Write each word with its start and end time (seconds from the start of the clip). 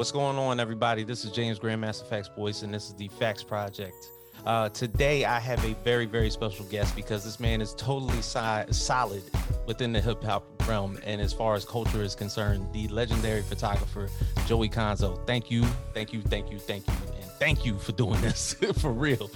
What's 0.00 0.12
going 0.12 0.38
on, 0.38 0.60
everybody? 0.60 1.04
This 1.04 1.26
is 1.26 1.30
James 1.30 1.58
Grandmaster 1.58 2.06
FAQs 2.06 2.34
Boyce, 2.34 2.62
and 2.62 2.72
this 2.72 2.86
is 2.86 2.94
the 2.94 3.10
FAQs 3.20 3.46
Project. 3.46 4.08
Uh, 4.46 4.70
today, 4.70 5.26
I 5.26 5.38
have 5.38 5.62
a 5.62 5.74
very, 5.84 6.06
very 6.06 6.30
special 6.30 6.64
guest 6.64 6.96
because 6.96 7.22
this 7.22 7.38
man 7.38 7.60
is 7.60 7.74
totally 7.74 8.22
si- 8.22 8.72
solid 8.72 9.22
within 9.66 9.92
the 9.92 10.00
hip 10.00 10.24
hop 10.24 10.46
realm. 10.66 10.98
And 11.04 11.20
as 11.20 11.34
far 11.34 11.54
as 11.54 11.66
culture 11.66 12.02
is 12.02 12.14
concerned, 12.14 12.66
the 12.72 12.88
legendary 12.88 13.42
photographer, 13.42 14.08
Joey 14.46 14.70
Conzo. 14.70 15.22
Thank 15.26 15.50
you, 15.50 15.64
thank 15.92 16.14
you, 16.14 16.22
thank 16.22 16.50
you, 16.50 16.58
thank 16.58 16.88
you, 16.88 16.94
and 17.20 17.30
thank 17.32 17.66
you 17.66 17.78
for 17.78 17.92
doing 17.92 18.22
this 18.22 18.54
for 18.80 18.94
real. 18.94 19.30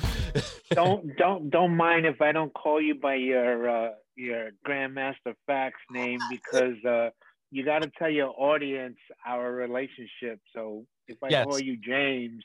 don't 0.71 1.15
don't 1.19 1.51
don't 1.51 1.77
mind 1.77 2.07
if 2.07 2.23
I 2.23 2.33
don't 2.33 2.55
call 2.55 2.81
you 2.81 2.95
by 2.95 3.17
your 3.17 3.69
uh, 3.69 3.91
your 4.17 4.53
Grandmaster 4.67 5.35
FAQs 5.47 5.73
name 5.91 6.21
because 6.31 6.83
uh, 6.87 7.11
you 7.55 7.65
got 7.65 7.83
to 7.83 7.91
tell 7.97 8.11
your 8.11 8.35
audience 8.37 8.97
our 9.25 9.53
relationship. 9.53 10.41
So 10.53 10.85
if 11.07 11.17
I 11.23 11.29
yes. 11.29 11.45
call 11.45 11.61
you 11.61 11.77
James, 11.77 12.43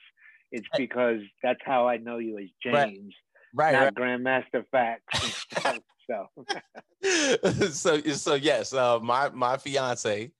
it's 0.52 0.68
because 0.78 1.22
that's 1.42 1.60
how 1.66 1.88
I 1.88 1.98
know 1.98 2.20
you 2.20 2.38
as 2.38 2.46
James, 2.64 3.16
right? 3.56 3.74
right 3.74 3.96
not 3.96 4.00
right. 4.00 4.20
Grandmaster 4.22 4.64
FAQs. 4.72 5.80
so. 6.08 7.72
so 7.72 8.02
so 8.02 8.34
yes, 8.36 8.72
uh, 8.72 9.00
my 9.00 9.30
my 9.30 9.58
fiance 9.58 10.32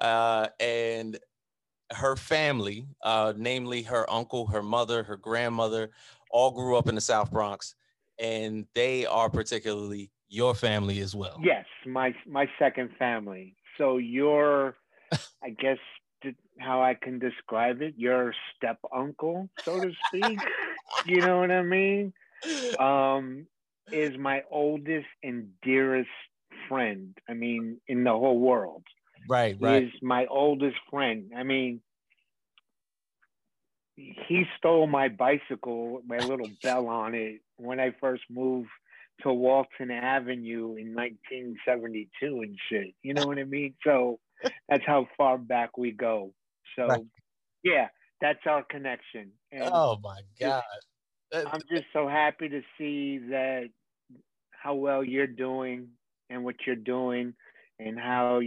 uh, 0.00 0.48
and 0.58 1.18
her 1.92 2.16
family, 2.16 2.86
uh, 3.04 3.34
namely 3.36 3.82
her 3.82 4.10
uncle, 4.10 4.46
her 4.46 4.62
mother, 4.62 5.02
her 5.02 5.18
grandmother, 5.18 5.90
all 6.30 6.50
grew 6.50 6.78
up 6.78 6.88
in 6.88 6.94
the 6.94 7.00
South 7.00 7.30
Bronx, 7.30 7.74
and 8.18 8.64
they 8.74 9.04
are 9.04 9.28
particularly 9.28 10.10
your 10.28 10.54
family 10.54 11.00
as 11.00 11.14
well. 11.14 11.38
Yes, 11.42 11.66
my 11.84 12.14
my 12.26 12.48
second 12.58 12.88
family. 12.98 13.54
So 13.78 13.98
your, 13.98 14.76
I 15.42 15.50
guess, 15.50 15.78
how 16.58 16.82
I 16.82 16.94
can 16.94 17.18
describe 17.18 17.82
it, 17.82 17.94
your 17.96 18.34
step 18.56 18.78
uncle, 18.94 19.48
so 19.62 19.80
to 19.80 19.92
speak. 20.08 20.38
you 21.06 21.20
know 21.20 21.40
what 21.40 21.50
I 21.50 21.62
mean? 21.62 22.12
Um, 22.78 23.46
is 23.90 24.16
my 24.18 24.42
oldest 24.50 25.06
and 25.22 25.48
dearest 25.62 26.08
friend. 26.68 27.16
I 27.28 27.34
mean, 27.34 27.80
in 27.88 28.04
the 28.04 28.12
whole 28.12 28.38
world. 28.38 28.82
Right, 29.28 29.56
right. 29.60 29.84
Is 29.84 29.90
my 30.02 30.26
oldest 30.26 30.76
friend. 30.90 31.32
I 31.36 31.42
mean, 31.42 31.80
he 33.96 34.44
stole 34.58 34.86
my 34.86 35.08
bicycle, 35.08 36.02
my 36.06 36.18
little 36.18 36.50
bell 36.62 36.88
on 36.88 37.14
it, 37.14 37.40
when 37.56 37.80
I 37.80 37.94
first 38.00 38.22
moved 38.28 38.68
to 39.22 39.32
Walton 39.32 39.90
Avenue 39.90 40.76
in 40.76 40.94
1972 40.94 42.40
and 42.40 42.58
shit. 42.68 42.94
You 43.02 43.14
know 43.14 43.26
what 43.26 43.38
I 43.38 43.44
mean? 43.44 43.74
So 43.84 44.18
that's 44.68 44.84
how 44.86 45.06
far 45.16 45.38
back 45.38 45.78
we 45.78 45.92
go. 45.92 46.32
So, 46.76 46.86
right. 46.86 47.00
yeah, 47.62 47.88
that's 48.20 48.40
our 48.46 48.64
connection. 48.64 49.30
And 49.52 49.62
oh 49.72 49.98
my 50.02 50.20
God. 50.40 50.62
I'm 51.32 51.60
just 51.68 51.86
so 51.92 52.06
happy 52.06 52.48
to 52.48 52.60
see 52.78 53.18
that 53.30 53.68
how 54.50 54.74
well 54.74 55.02
you're 55.02 55.26
doing 55.26 55.88
and 56.30 56.44
what 56.44 56.54
you're 56.66 56.76
doing 56.76 57.34
and 57.78 57.98
how 57.98 58.40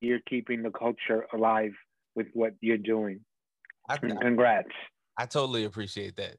you're 0.00 0.20
keeping 0.28 0.62
the 0.62 0.70
culture 0.70 1.26
alive 1.32 1.72
with 2.14 2.26
what 2.34 2.52
you're 2.60 2.76
doing. 2.76 3.20
I, 3.88 3.96
congrats. 3.96 4.68
I 5.18 5.26
totally 5.26 5.64
appreciate 5.64 6.16
that. 6.16 6.36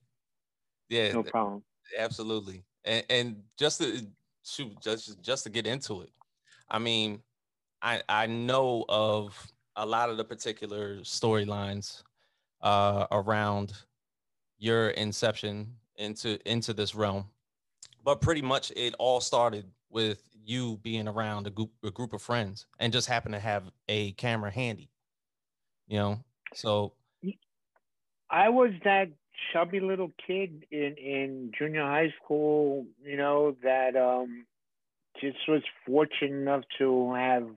Yeah, 0.89 1.14
no 1.14 1.23
problem. 1.23 1.64
Absolutely, 1.98 2.64
and, 2.88 3.05
and 3.09 3.43
just 3.57 3.81
to 3.81 4.07
shoot, 4.43 4.71
just 4.81 5.21
just 5.21 5.43
to 5.43 5.49
get 5.49 5.67
into 5.67 6.02
it, 6.02 6.09
I 6.69 6.80
mean, 6.80 7.21
I 7.81 8.02
I 8.07 8.27
know 8.27 8.85
of 8.89 9.35
a 9.75 9.85
lot 9.85 10.09
of 10.09 10.17
the 10.17 10.23
particular 10.23 10.97
storylines 10.99 12.03
uh, 12.61 13.05
around 13.11 13.73
your 14.58 14.89
inception 14.92 15.75
into 15.98 16.39
into 16.49 16.73
this 16.73 16.95
realm, 16.95 17.25
but 18.03 18.21
pretty 18.21 18.42
much 18.42 18.71
it 18.75 18.95
all 18.98 19.21
started 19.21 19.65
with 19.89 20.23
you 20.43 20.77
being 20.81 21.08
around 21.08 21.45
a 21.45 21.49
group 21.49 21.71
a 21.83 21.92
group 21.92 22.14
of 22.14 22.21
friends 22.21 22.65
and 22.80 22.93
just 22.93 23.08
happen 23.08 23.31
to 23.31 23.39
have 23.39 23.69
a 23.89 24.14
camera 24.14 24.52
handy, 24.52 24.89
you 25.87 25.98
know. 25.98 26.19
So 26.54 26.93
I 28.30 28.49
was 28.49 28.71
that 28.83 29.09
chubby 29.52 29.80
little 29.80 30.11
kid 30.25 30.65
in 30.71 30.95
in 30.98 31.52
junior 31.58 31.83
high 31.83 32.14
school, 32.23 32.86
you 33.03 33.17
know, 33.17 33.55
that 33.64 33.95
um 33.95 34.45
just 35.20 35.37
was 35.48 35.64
fortunate 35.86 36.33
enough 36.33 36.64
to 36.77 37.14
have 37.14 37.48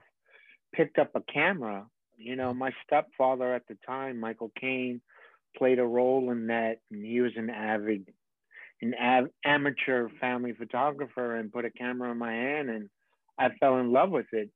picked 0.72 0.98
up 0.98 1.10
a 1.14 1.20
camera. 1.20 1.86
You 2.16 2.36
know, 2.36 2.52
my 2.52 2.72
stepfather 2.86 3.54
at 3.54 3.66
the 3.68 3.76
time, 3.86 4.20
Michael 4.20 4.52
Kane, 4.58 5.00
played 5.56 5.78
a 5.78 5.86
role 5.86 6.30
in 6.30 6.48
that, 6.48 6.78
and 6.90 7.04
he 7.04 7.20
was 7.20 7.32
an 7.36 7.50
avid, 7.50 8.12
an 8.82 8.94
av- 8.94 9.30
amateur 9.44 10.08
family 10.20 10.52
photographer, 10.52 11.36
and 11.36 11.52
put 11.52 11.64
a 11.64 11.70
camera 11.70 12.10
in 12.10 12.18
my 12.18 12.32
hand, 12.32 12.70
and 12.70 12.90
I 13.38 13.48
fell 13.58 13.78
in 13.78 13.92
love 13.92 14.10
with 14.10 14.26
it, 14.32 14.50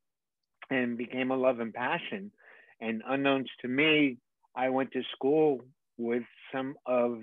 and 0.70 0.98
became 0.98 1.30
a 1.30 1.36
love 1.36 1.60
and 1.60 1.72
passion. 1.72 2.30
And 2.80 3.02
unknowns 3.06 3.50
to 3.62 3.68
me, 3.68 4.18
I 4.54 4.68
went 4.70 4.92
to 4.92 5.02
school 5.14 5.64
with 5.98 6.24
some 6.52 6.74
of 6.86 7.18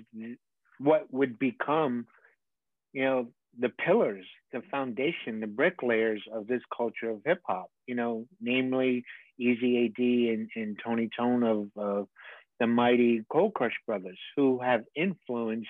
what 0.78 1.12
would 1.12 1.38
become, 1.38 2.06
you 2.92 3.04
know, 3.04 3.28
the 3.58 3.68
pillars, 3.68 4.24
the 4.52 4.62
foundation, 4.70 5.40
the 5.40 5.46
bricklayers 5.46 6.22
of 6.32 6.46
this 6.46 6.62
culture 6.74 7.10
of 7.10 7.20
hip 7.24 7.42
hop, 7.46 7.70
you 7.86 7.94
know, 7.94 8.26
namely 8.40 9.04
Easy 9.38 9.86
AD 9.86 10.02
and, 10.02 10.48
and 10.56 10.78
Tony 10.84 11.08
Tone 11.16 11.42
of 11.42 11.68
uh, 11.78 12.04
the 12.60 12.66
mighty 12.66 13.24
Cold 13.30 13.54
Crush 13.54 13.76
brothers, 13.86 14.18
who 14.36 14.60
have 14.60 14.84
influenced 14.94 15.68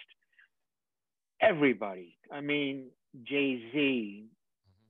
everybody. 1.41 2.17
I 2.31 2.41
mean, 2.41 2.87
Jay 3.25 3.63
Z, 3.73 4.25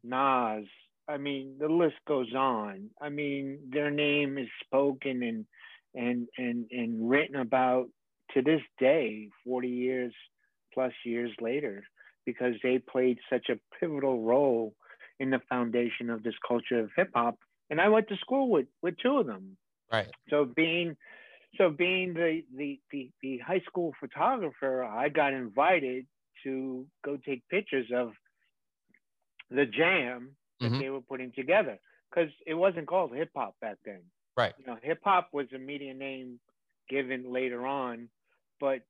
Nas, 0.04 0.64
I 1.08 1.16
mean, 1.16 1.56
the 1.58 1.68
list 1.68 1.96
goes 2.06 2.32
on. 2.34 2.90
I 3.00 3.08
mean, 3.08 3.58
their 3.70 3.90
name 3.90 4.38
is 4.38 4.48
spoken 4.64 5.22
and 5.22 5.46
and 5.94 6.28
and 6.38 6.66
and 6.70 7.10
written 7.10 7.36
about 7.36 7.88
to 8.34 8.42
this 8.42 8.60
day, 8.78 9.28
40 9.44 9.68
years 9.68 10.12
plus 10.72 10.92
years 11.04 11.30
later, 11.40 11.84
because 12.24 12.54
they 12.62 12.78
played 12.78 13.18
such 13.30 13.48
a 13.48 13.58
pivotal 13.78 14.22
role 14.22 14.74
in 15.20 15.30
the 15.30 15.40
foundation 15.48 16.10
of 16.10 16.22
this 16.22 16.34
culture 16.46 16.80
of 16.80 16.90
hip 16.96 17.10
hop. 17.14 17.38
And 17.70 17.80
I 17.80 17.88
went 17.88 18.08
to 18.08 18.16
school 18.16 18.50
with 18.50 18.66
with 18.82 18.94
two 19.02 19.18
of 19.18 19.26
them. 19.26 19.56
Right. 19.90 20.08
So 20.30 20.44
being 20.44 20.96
so 21.58 21.70
being 21.70 22.14
the 22.14 22.42
the 22.56 22.80
the, 22.90 23.10
the 23.22 23.38
high 23.38 23.62
school 23.66 23.92
photographer, 24.00 24.84
I 24.84 25.08
got 25.08 25.32
invited 25.32 26.06
to 26.44 26.86
go 27.04 27.18
take 27.24 27.48
pictures 27.48 27.86
of 27.94 28.12
the 29.50 29.66
jam 29.66 30.36
that 30.60 30.66
mm-hmm. 30.66 30.80
they 30.80 30.90
were 30.90 31.00
putting 31.00 31.32
together 31.32 31.78
because 32.10 32.30
it 32.46 32.54
wasn't 32.54 32.86
called 32.86 33.14
hip 33.14 33.30
hop 33.34 33.54
back 33.60 33.76
then. 33.84 34.00
Right. 34.36 34.54
You 34.58 34.66
know, 34.66 34.76
hip 34.82 35.00
hop 35.04 35.28
was 35.32 35.46
a 35.54 35.58
media 35.58 35.94
name 35.94 36.40
given 36.88 37.32
later 37.32 37.66
on 37.66 38.08
but 38.62 38.82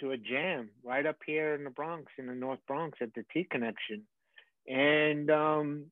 to 0.00 0.10
a 0.10 0.16
jam 0.16 0.68
right 0.84 1.06
up 1.06 1.18
here 1.24 1.54
in 1.54 1.62
the 1.62 1.70
Bronx, 1.70 2.10
in 2.18 2.26
the 2.26 2.34
North 2.34 2.58
Bronx 2.66 2.98
at 3.00 3.14
the 3.14 3.24
T 3.32 3.46
Connection. 3.48 4.02
And 4.66 5.30
um, 5.30 5.84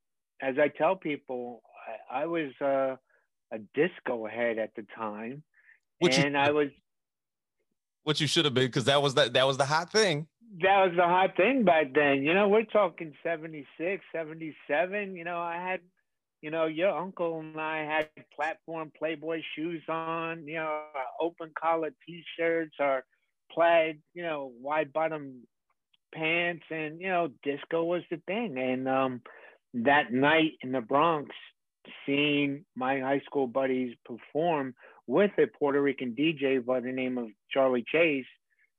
as 0.42 0.56
I 0.58 0.66
tell 0.66 0.96
people, 0.96 1.62
I, 2.10 2.22
I 2.22 2.26
was 2.26 2.50
uh, 2.60 2.96
a 3.52 3.58
disco 3.72 4.26
head 4.26 4.58
at 4.58 4.74
the 4.74 4.84
time, 4.96 5.44
what 6.00 6.18
and 6.18 6.34
you, 6.34 6.40
I 6.40 6.50
was. 6.50 6.68
What 8.02 8.20
you 8.20 8.26
should 8.26 8.46
have 8.46 8.54
been, 8.54 8.66
because 8.66 8.86
that 8.86 9.00
was 9.00 9.14
that 9.14 9.32
that 9.34 9.46
was 9.46 9.56
the 9.56 9.64
hot 9.64 9.92
thing. 9.92 10.26
That 10.62 10.86
was 10.86 10.96
the 10.96 11.04
hot 11.04 11.36
thing 11.36 11.64
back 11.64 11.94
then. 11.94 12.24
You 12.24 12.34
know, 12.34 12.48
we're 12.48 12.64
talking 12.64 13.12
76, 13.22 14.04
77. 14.12 15.14
You 15.14 15.22
know, 15.22 15.38
I 15.38 15.54
had 15.54 15.80
you 16.42 16.50
know, 16.50 16.66
your 16.66 16.96
uncle 16.96 17.40
and 17.40 17.60
I 17.60 17.84
had 17.84 18.08
platform 18.34 18.90
Playboy 18.98 19.42
shoes 19.54 19.82
on, 19.88 20.46
you 20.46 20.54
know, 20.54 20.84
open 21.20 21.50
collar 21.60 21.90
t-shirts 22.06 22.76
or 22.80 23.04
plaid, 23.52 23.98
you 24.14 24.22
know, 24.22 24.52
wide 24.60 24.92
bottom 24.92 25.46
pants, 26.14 26.64
and 26.70 27.00
you 27.00 27.08
know, 27.08 27.28
disco 27.42 27.84
was 27.84 28.02
the 28.10 28.20
thing. 28.26 28.58
And 28.58 28.88
um, 28.88 29.22
that 29.74 30.12
night 30.12 30.52
in 30.62 30.72
the 30.72 30.80
Bronx, 30.80 31.30
seeing 32.06 32.64
my 32.76 33.00
high 33.00 33.22
school 33.26 33.46
buddies 33.46 33.94
perform 34.04 34.74
with 35.06 35.30
a 35.38 35.46
Puerto 35.46 35.80
Rican 35.80 36.14
DJ 36.18 36.64
by 36.64 36.80
the 36.80 36.92
name 36.92 37.18
of 37.18 37.28
Charlie 37.50 37.84
Chase 37.90 38.26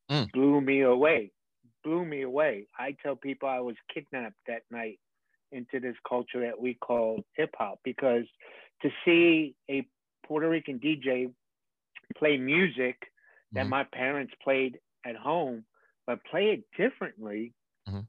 mm. 0.09 0.31
blew 0.31 0.62
me 0.62 0.81
away. 0.81 1.31
Blew 1.83 2.06
me 2.06 2.21
away. 2.21 2.68
I 2.77 2.95
tell 3.01 3.15
people 3.15 3.50
I 3.50 3.59
was 3.59 3.75
kidnapped 3.94 4.35
that 4.47 4.62
night 4.69 5.00
into 5.51 5.79
this 5.79 5.95
culture 6.07 6.41
that 6.41 6.59
we 6.59 6.75
call 6.75 7.23
hip 7.35 7.53
hop 7.57 7.79
because 7.83 8.23
to 8.81 8.89
see 9.03 9.56
a 9.69 9.85
Puerto 10.25 10.47
Rican 10.47 10.79
DJ 10.79 11.31
play 12.18 12.38
music 12.38 12.95
that 13.53 13.62
mm-hmm. 13.62 13.69
my 13.69 13.83
parents 13.83 14.33
played 14.44 14.80
at 15.06 15.15
home, 15.15 15.65
but 16.07 16.24
play 16.24 16.45
it 16.51 16.63
differently, 16.77 17.53
mm-hmm. 17.88 18.01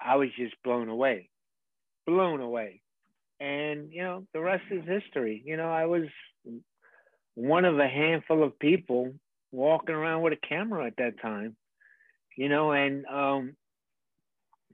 I 0.00 0.16
was 0.16 0.28
just 0.36 0.54
blown 0.62 0.88
away, 0.88 1.30
blown 2.06 2.40
away. 2.40 2.82
And, 3.40 3.92
you 3.92 4.02
know, 4.02 4.26
the 4.32 4.40
rest 4.40 4.64
is 4.70 4.84
history. 4.84 5.42
You 5.44 5.56
know, 5.56 5.70
I 5.70 5.86
was 5.86 6.08
one 7.34 7.64
of 7.64 7.78
a 7.78 7.88
handful 7.88 8.42
of 8.42 8.58
people 8.58 9.12
walking 9.52 9.94
around 9.94 10.22
with 10.22 10.32
a 10.32 10.46
camera 10.46 10.86
at 10.86 10.96
that 10.98 11.20
time, 11.22 11.56
you 12.36 12.48
know, 12.48 12.72
and 12.72 13.06
um, 13.06 13.56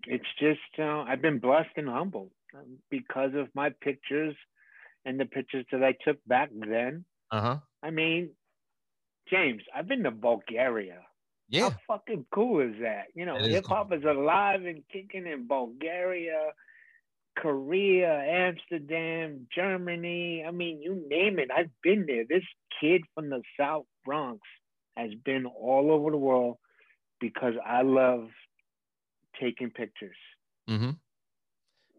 it's 0.06 0.24
just 0.38 0.60
uh, 0.78 1.02
I've 1.02 1.22
been 1.22 1.38
blessed 1.38 1.76
and 1.76 1.88
humbled 1.88 2.30
um, 2.54 2.78
because 2.90 3.32
of 3.34 3.48
my 3.54 3.70
pictures 3.80 4.34
and 5.04 5.20
the 5.20 5.26
pictures 5.26 5.66
that 5.72 5.84
I 5.84 5.94
took 6.04 6.18
back 6.26 6.50
then. 6.54 7.04
Uh 7.30 7.40
huh. 7.40 7.56
I 7.82 7.90
mean, 7.90 8.30
James, 9.30 9.62
I've 9.74 9.88
been 9.88 10.02
to 10.04 10.10
Bulgaria. 10.10 11.00
Yeah. 11.48 11.70
How 11.70 11.98
fucking 11.98 12.26
cool 12.32 12.60
is 12.60 12.74
that? 12.80 13.06
You 13.14 13.26
know, 13.26 13.36
hip 13.38 13.66
hop 13.66 13.92
is 13.92 14.04
alive 14.04 14.64
and 14.64 14.82
kicking 14.92 15.26
in 15.26 15.46
Bulgaria, 15.46 16.52
Korea, 17.38 18.20
Amsterdam, 18.48 19.46
Germany. 19.54 20.44
I 20.46 20.50
mean, 20.50 20.82
you 20.82 21.04
name 21.08 21.38
it. 21.38 21.50
I've 21.54 21.70
been 21.82 22.06
there. 22.06 22.24
This 22.28 22.44
kid 22.80 23.02
from 23.14 23.30
the 23.30 23.42
South 23.58 23.84
Bronx 24.04 24.40
has 24.96 25.10
been 25.24 25.46
all 25.46 25.90
over 25.90 26.10
the 26.10 26.16
world 26.16 26.56
because 27.20 27.54
I 27.64 27.82
love 27.82 28.28
taking 29.40 29.70
pictures. 29.70 30.16
Mm-hmm. 30.68 30.90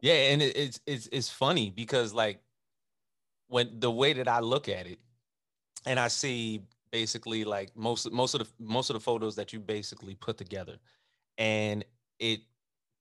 Yeah, 0.01 0.13
and 0.13 0.41
it, 0.41 0.55
it's 0.55 0.79
it's 0.85 1.09
it's 1.11 1.29
funny 1.29 1.69
because 1.69 2.13
like 2.13 2.39
when 3.47 3.79
the 3.79 3.91
way 3.91 4.13
that 4.13 4.27
I 4.27 4.39
look 4.39 4.69
at 4.69 4.87
it, 4.87 4.99
and 5.85 5.99
I 5.99 6.07
see 6.07 6.61
basically 6.99 7.43
like 7.43 7.69
most 7.75 8.09
most 8.11 8.33
of 8.35 8.39
the 8.39 8.47
most 8.59 8.89
of 8.89 8.93
the 8.93 8.99
photos 9.09 9.35
that 9.35 9.51
you 9.51 9.59
basically 9.59 10.15
put 10.15 10.37
together, 10.37 10.77
and 11.37 11.83
it 12.19 12.39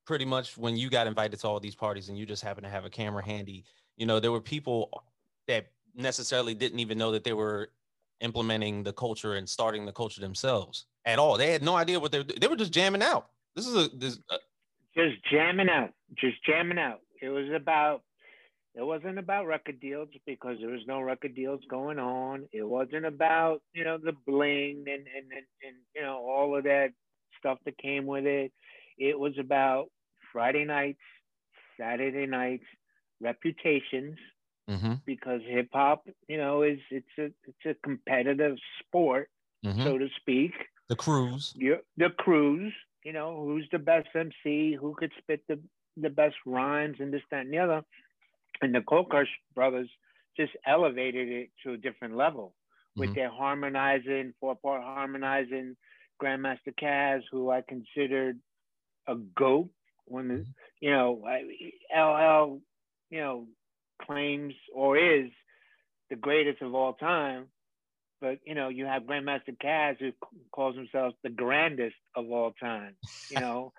pretty 0.05 0.25
much 0.25 0.59
when 0.59 0.77
you 0.77 0.91
got 0.91 1.07
invited 1.07 1.39
to 1.39 1.47
all 1.47 1.61
these 1.61 1.77
parties 1.77 2.09
and 2.09 2.19
you 2.19 2.27
just 2.27 2.43
happen 2.43 2.65
to 2.65 2.71
have 2.77 2.85
a 2.85 2.91
camera 2.91 3.25
handy, 3.25 3.65
you 3.97 4.05
know, 4.05 4.19
there 4.19 4.33
were 4.33 4.41
people 4.41 4.77
that 5.47 5.67
necessarily 5.95 6.55
didn't 6.55 6.81
even 6.81 6.99
know 6.99 7.13
that 7.13 7.23
they 7.23 7.33
were 7.33 7.71
implementing 8.21 8.83
the 8.83 8.93
culture 8.93 9.35
and 9.35 9.49
starting 9.49 9.87
the 9.87 9.93
culture 9.93 10.21
themselves 10.21 10.87
at 11.05 11.19
all. 11.21 11.39
They 11.39 11.53
had 11.53 11.63
no 11.63 11.77
idea 11.77 12.01
what 12.01 12.11
they 12.11 12.19
were. 12.19 12.25
They 12.41 12.49
were 12.49 12.57
just 12.57 12.73
jamming 12.73 13.03
out. 13.03 13.29
This 13.55 13.67
is 13.69 13.77
a 13.77 13.89
this. 13.97 14.19
Uh, 14.29 14.39
just 14.97 15.17
jamming 15.31 15.69
out, 15.69 15.91
just 16.17 16.45
jamming 16.45 16.79
out. 16.79 17.01
It 17.23 17.29
was 17.29 17.49
about, 17.55 18.03
it 18.75 18.83
wasn't 18.83 19.19
about 19.19 19.47
record 19.47 19.81
deals 19.81 20.09
because 20.27 20.57
there 20.61 20.71
was 20.71 20.87
no 20.87 21.01
record 21.01 21.35
deals 21.35 21.61
going 21.71 21.99
on. 21.99 22.49
It 22.53 22.65
wasn't 22.65 23.07
about, 23.07 23.63
you 23.73 23.85
know, 23.85 23.99
the 23.99 24.13
bling 24.27 24.85
and, 24.87 25.07
and, 25.07 25.27
and, 25.33 25.47
and 25.67 25.77
you 25.95 26.03
know, 26.03 26.17
all 26.17 26.57
of 26.57 26.65
that 26.65 26.91
stuff 27.39 27.59
that 27.65 27.79
came 27.79 28.07
with 28.07 28.27
it. 28.27 28.53
It 28.99 29.19
was 29.19 29.35
about 29.39 29.87
Friday 30.33 30.65
nights, 30.65 31.01
Saturday 31.79 32.27
nights, 32.27 32.65
reputations, 33.21 34.19
mhm, 34.69 35.01
because 35.05 35.41
hip 35.47 35.69
hop, 35.73 36.07
you 36.29 36.37
know, 36.39 36.63
is 36.63 36.79
it's 36.91 37.07
a 37.19 37.27
it's 37.47 37.67
a 37.67 37.75
competitive 37.83 38.57
sport, 38.81 39.29
mhm. 39.65 39.83
so 39.85 39.99
to 39.99 40.09
speak 40.21 40.53
The 40.89 40.97
cruise. 40.97 41.53
your 41.57 41.79
the 41.97 42.11
crews, 42.11 42.73
you 43.05 43.13
know, 43.13 43.45
who's 43.45 43.69
the 43.73 43.79
best 43.79 44.09
MC, 44.15 44.75
who 44.75 44.95
could 44.95 45.13
spit 45.19 45.43
the, 45.49 45.61
the 45.97 46.11
best 46.11 46.37
rhymes 46.47 46.97
and 47.01 47.13
this, 47.13 47.23
that, 47.31 47.43
and 47.43 47.53
the 47.53 47.59
other. 47.59 47.83
And 48.65 48.75
the 48.75 48.83
Cold 48.83 49.11
Crush 49.11 49.29
brothers 49.55 49.91
just 50.37 50.53
elevated 50.67 51.29
it 51.29 51.51
to 51.65 51.75
a 51.75 51.79
different 51.79 52.17
level 52.17 52.57
with 52.99 53.13
Mhm. 53.13 53.15
their 53.15 53.31
harmonizing, 53.31 54.35
four 54.41 54.57
part 54.57 54.83
harmonizing 54.83 55.77
Grandmaster 56.23 56.75
Caz, 56.81 57.23
who 57.31 57.51
I 57.51 57.63
considered 57.63 58.41
a 59.07 59.17
GOAT 59.17 59.71
when, 60.07 60.29
the, 60.29 60.47
you 60.81 60.91
know, 60.91 61.25
I- 61.27 61.73
LL, 61.95 62.63
you 63.11 63.21
know, 63.21 63.49
claims 64.03 64.55
or 64.75 64.97
is 64.97 65.31
the 66.11 66.17
greatest 66.17 66.63
of 66.63 66.75
all 66.75 66.95
time. 66.95 67.51
But 68.21 68.39
you 68.47 68.55
know 68.55 68.69
you 68.69 68.87
have 68.87 69.05
Grandmaster 69.05 69.57
Caz 69.63 69.99
who 69.99 70.13
calls 70.53 70.77
himself 70.77 71.15
the 71.23 71.31
grandest 71.31 71.97
of 72.17 72.31
all 72.31 72.53
time, 72.53 72.97
you 73.29 73.39
know, 73.41 73.73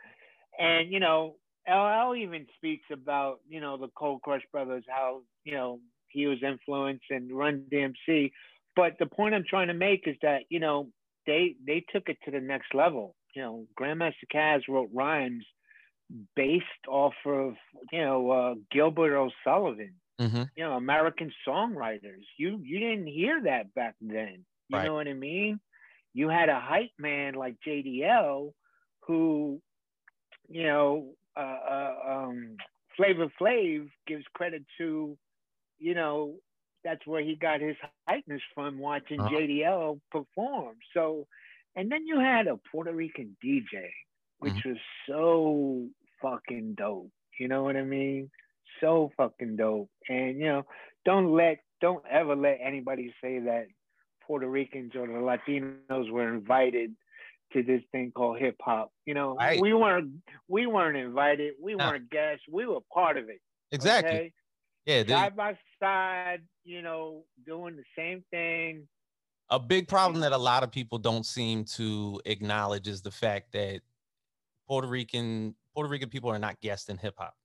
and 0.60 0.92
you 0.92 1.00
know 1.00 1.38
LL 1.68 2.16
even 2.16 2.46
speaks 2.56 2.86
about 2.92 3.40
you 3.48 3.60
know 3.62 3.78
the 3.78 3.90
Cold 3.98 4.22
Crush 4.22 4.44
Brothers 4.52 4.86
how 4.88 5.22
you 5.44 5.54
know 5.54 5.80
he 6.10 6.28
was 6.28 6.42
influenced 6.44 7.06
and 7.10 7.32
Run 7.36 7.62
DMC, 7.62 8.20
but 8.64 8.84
the 8.90 8.96
point 8.96 9.24
I'm 9.24 9.34
trying 9.38 9.58
to 9.58 9.66
make 9.66 9.98
is 9.98 10.10
that 10.16 10.42
you 10.50 10.60
know 10.60 10.90
they 11.26 11.56
they 11.66 11.84
took 11.92 12.10
it 12.10 12.18
to 12.26 12.32
the 12.32 12.40
next 12.40 12.74
level. 12.74 13.16
You 13.36 13.42
know, 13.42 13.68
Grandmaster 13.80 14.28
Caz 14.34 14.62
wrote 14.68 14.90
rhymes 14.94 15.46
based 16.36 16.66
off 16.88 17.14
of 17.26 17.54
you 17.92 18.02
know 18.02 18.32
uh, 18.32 18.56
Gilbert 18.72 19.16
O'Sullivan 19.18 19.96
hmm 20.20 20.44
you 20.56 20.64
know 20.64 20.74
American 20.74 21.32
songwriters. 21.48 22.24
You 22.38 22.60
you 22.64 22.80
didn't 22.80 23.08
hear 23.08 23.42
that 23.44 23.74
back 23.74 23.96
then. 24.02 24.46
You 24.70 24.82
Right. 24.82 24.84
know 24.84 24.96
what 24.96 25.08
I 25.08 25.14
mean? 25.14 25.60
You 26.14 26.30
had 26.30 26.50
a 26.50 26.60
hype 26.60 26.92
man 26.98 27.34
like 27.36 27.58
JDL 27.66 28.54
who, 29.08 29.62
you 30.50 30.64
know, 30.64 31.14
uh, 31.38 31.60
uh, 31.70 31.96
um, 32.08 32.56
Flavor 32.98 33.28
Flav 33.40 33.90
gives 34.08 34.26
credit 34.34 34.64
to, 34.78 35.18
you 35.80 35.94
know, 35.96 36.36
that's 36.84 37.06
where 37.08 37.22
he 37.24 37.36
got 37.36 37.62
his 37.62 37.76
heightness 37.82 38.20
from 38.34 38.58
watching 38.58 39.08
Uh-huh. 39.20 39.30
JDL 39.30 39.82
perform. 39.94 40.64
So, 40.80 41.18
and 41.76 41.84
then 41.84 42.06
you 42.06 42.20
had 42.20 42.48
a 42.48 42.58
Puerto 42.72 42.92
Rican 42.92 43.36
DJ, 43.44 43.90
which 44.40 44.56
Mm-hmm. 44.56 44.66
was 44.66 44.78
so 45.08 45.88
fucking 46.22 46.76
dope. 46.78 47.12
You 47.40 47.48
know 47.48 47.64
what 47.64 47.76
I 47.76 47.84
mean? 47.84 48.30
So 48.82 49.12
fucking 49.18 49.58
dope. 49.58 49.90
And 50.10 50.38
you 50.38 50.46
know, 50.46 50.64
don't 51.06 51.32
let, 51.34 51.60
don't 51.82 52.04
ever 52.10 52.36
let 52.36 52.60
anybody 52.64 53.14
say 53.22 53.40
that 53.40 53.66
Puerto 54.26 54.50
Ricans 54.50 54.94
or 54.96 55.08
the 55.08 55.14
Latinos 55.14 55.84
were 56.12 56.34
invited 56.34 56.68
to 57.56 57.64
this 57.64 57.82
thing 57.92 58.12
called 58.12 58.38
hip 58.38 58.56
hop. 58.62 58.92
You 59.06 59.14
know, 59.14 59.36
Right. 59.36 59.60
we 59.60 59.74
weren't, 59.74 60.12
we 60.48 60.68
weren't 60.68 60.98
invited. 60.98 61.54
We 61.62 61.76
weren't 61.76 62.10
guests. 62.10 62.44
We 62.52 62.66
were 62.66 62.82
part 62.94 63.18
of 63.18 63.30
it. 63.30 63.42
Exactly. 63.72 64.12
Okay? 64.12 64.34
Yeah. 64.86 65.04
they- 65.04 65.14
Side 65.14 65.36
by 65.36 65.58
side, 65.80 66.42
you 66.64 66.82
know, 66.82 67.24
doing 67.46 67.76
the 67.78 67.84
same 67.98 68.24
thing. 68.30 68.88
a 69.52 69.60
big 69.60 69.88
problem 69.88 70.18
mm. 70.18 70.24
that 70.24 70.32
a 70.32 70.38
lot 70.38 70.64
of 70.64 70.72
people 70.72 70.98
don't 70.98 71.24
seem 71.26 71.64
to 71.64 72.20
acknowledge 72.26 72.88
is 72.88 73.04
the 73.04 73.12
fact 73.12 73.52
that 73.52 73.80
Puerto 74.68 74.88
Rican 74.88 75.56
Puerto 75.76 75.88
Rican 75.90 76.10
people 76.10 76.32
are 76.32 76.40
not 76.40 76.60
guests 76.62 76.90
in 76.90 76.98
hip 76.98 77.14
hop. 77.18 77.36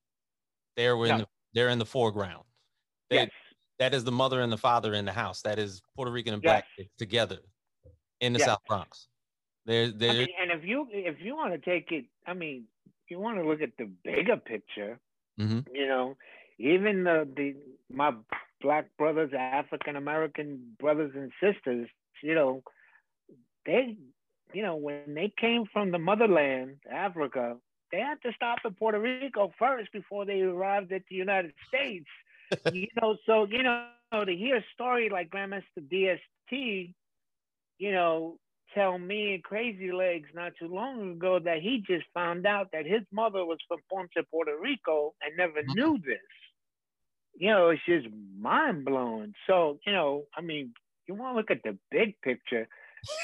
They're 0.77 0.97
in 1.05 1.09
No. 1.09 1.19
the, 1.19 1.27
they're 1.53 1.69
in 1.69 1.79
the 1.79 1.85
foreground. 1.87 2.45
They, 3.11 3.17
Yes. 3.17 3.31
That 3.79 3.93
is 3.95 4.03
the 4.05 4.13
mother 4.13 4.41
and 4.41 4.51
the 4.51 4.57
father 4.59 4.95
in 4.95 5.05
the 5.05 5.13
house. 5.13 5.43
That 5.43 5.59
is 5.59 5.83
Puerto 5.95 6.11
Rican 6.11 6.33
and 6.35 6.43
Yes. 6.43 6.65
black 6.79 6.89
together 6.99 7.39
in 8.21 8.33
the 8.33 8.39
Yes. 8.39 8.49
South 8.49 8.61
Bronx. 8.67 9.09
There, 9.71 9.93
I 10.09 10.15
mean, 10.15 10.29
and 10.41 10.51
if 10.51 10.65
you 10.65 10.87
if 10.91 11.17
you 11.21 11.37
want 11.37 11.53
to 11.55 11.59
take 11.71 11.93
it, 11.93 12.07
I 12.27 12.35
mean, 12.35 12.67
if 13.05 13.11
you 13.11 13.19
want 13.21 13.39
to 13.39 13.49
look 13.49 13.61
at 13.63 13.77
the 13.79 13.87
bigger 14.05 14.37
picture, 14.37 14.99
Mhm. 15.39 15.67
you 15.73 15.87
know, 15.87 16.17
even 16.59 17.05
the 17.05 17.29
the 17.37 17.57
my 17.91 18.13
black 18.61 18.87
brothers, 18.99 19.33
African 19.35 19.97
American 19.97 20.77
brothers 20.79 21.13
and 21.15 21.33
sisters, 21.41 21.89
you 22.23 22.35
know, 22.35 22.63
they, 23.67 23.97
you 24.53 24.63
know, 24.63 24.77
when 24.77 25.15
they 25.15 25.33
came 25.39 25.65
from 25.73 25.91
the 25.93 25.99
motherland, 25.99 26.79
Africa, 26.91 27.57
they 27.93 27.99
had 28.01 28.21
to 28.23 28.33
stop 28.35 28.61
in 28.65 28.75
Puerto 28.75 29.01
Rico 29.01 29.53
first 29.59 29.93
before 29.93 30.25
they 30.25 30.41
arrived 30.43 30.93
at 30.93 31.03
the 31.09 31.17
United 31.17 31.55
States. 31.69 32.09
you 32.71 32.89
know, 33.01 33.17
so 33.27 33.47
you 33.51 33.63
know, 33.63 33.81
to 33.81 33.87
hear 34.35 34.57
a 34.57 34.65
story 34.75 35.09
like 35.11 35.31
Grandmaster 35.31 35.83
DST, 35.91 36.95
you 37.79 37.93
know, 37.93 38.39
tell 38.75 38.99
me 38.99 39.35
and 39.35 39.45
Crazy 39.45 39.93
Legs 39.93 40.29
not 40.35 40.53
too 40.59 40.69
long 40.69 41.13
ago 41.13 41.39
that 41.39 41.61
he 41.63 41.83
just 41.87 42.07
found 42.15 42.47
out 42.47 42.71
that 42.73 42.87
his 42.87 43.03
mother 43.13 43.45
was 43.45 43.59
from 43.69 43.81
Ponce, 43.91 44.13
Puerto 44.31 44.57
Rico, 44.59 45.15
and 45.23 45.37
never 45.37 45.63
Mhm. 45.67 45.75
knew 45.75 45.99
this. 46.05 46.21
You 47.35 47.49
know, 47.51 47.71
it's 47.71 47.83
just 47.87 48.07
mind 48.37 48.85
blowing. 48.85 49.35
So, 49.47 49.79
you 49.87 49.93
know, 49.93 50.27
I 50.37 50.41
mean, 50.41 50.75
you 51.07 51.15
want 51.15 51.35
to 51.35 51.39
look 51.39 51.51
at 51.51 51.63
the 51.63 51.79
big 51.91 52.21
picture. 52.23 52.69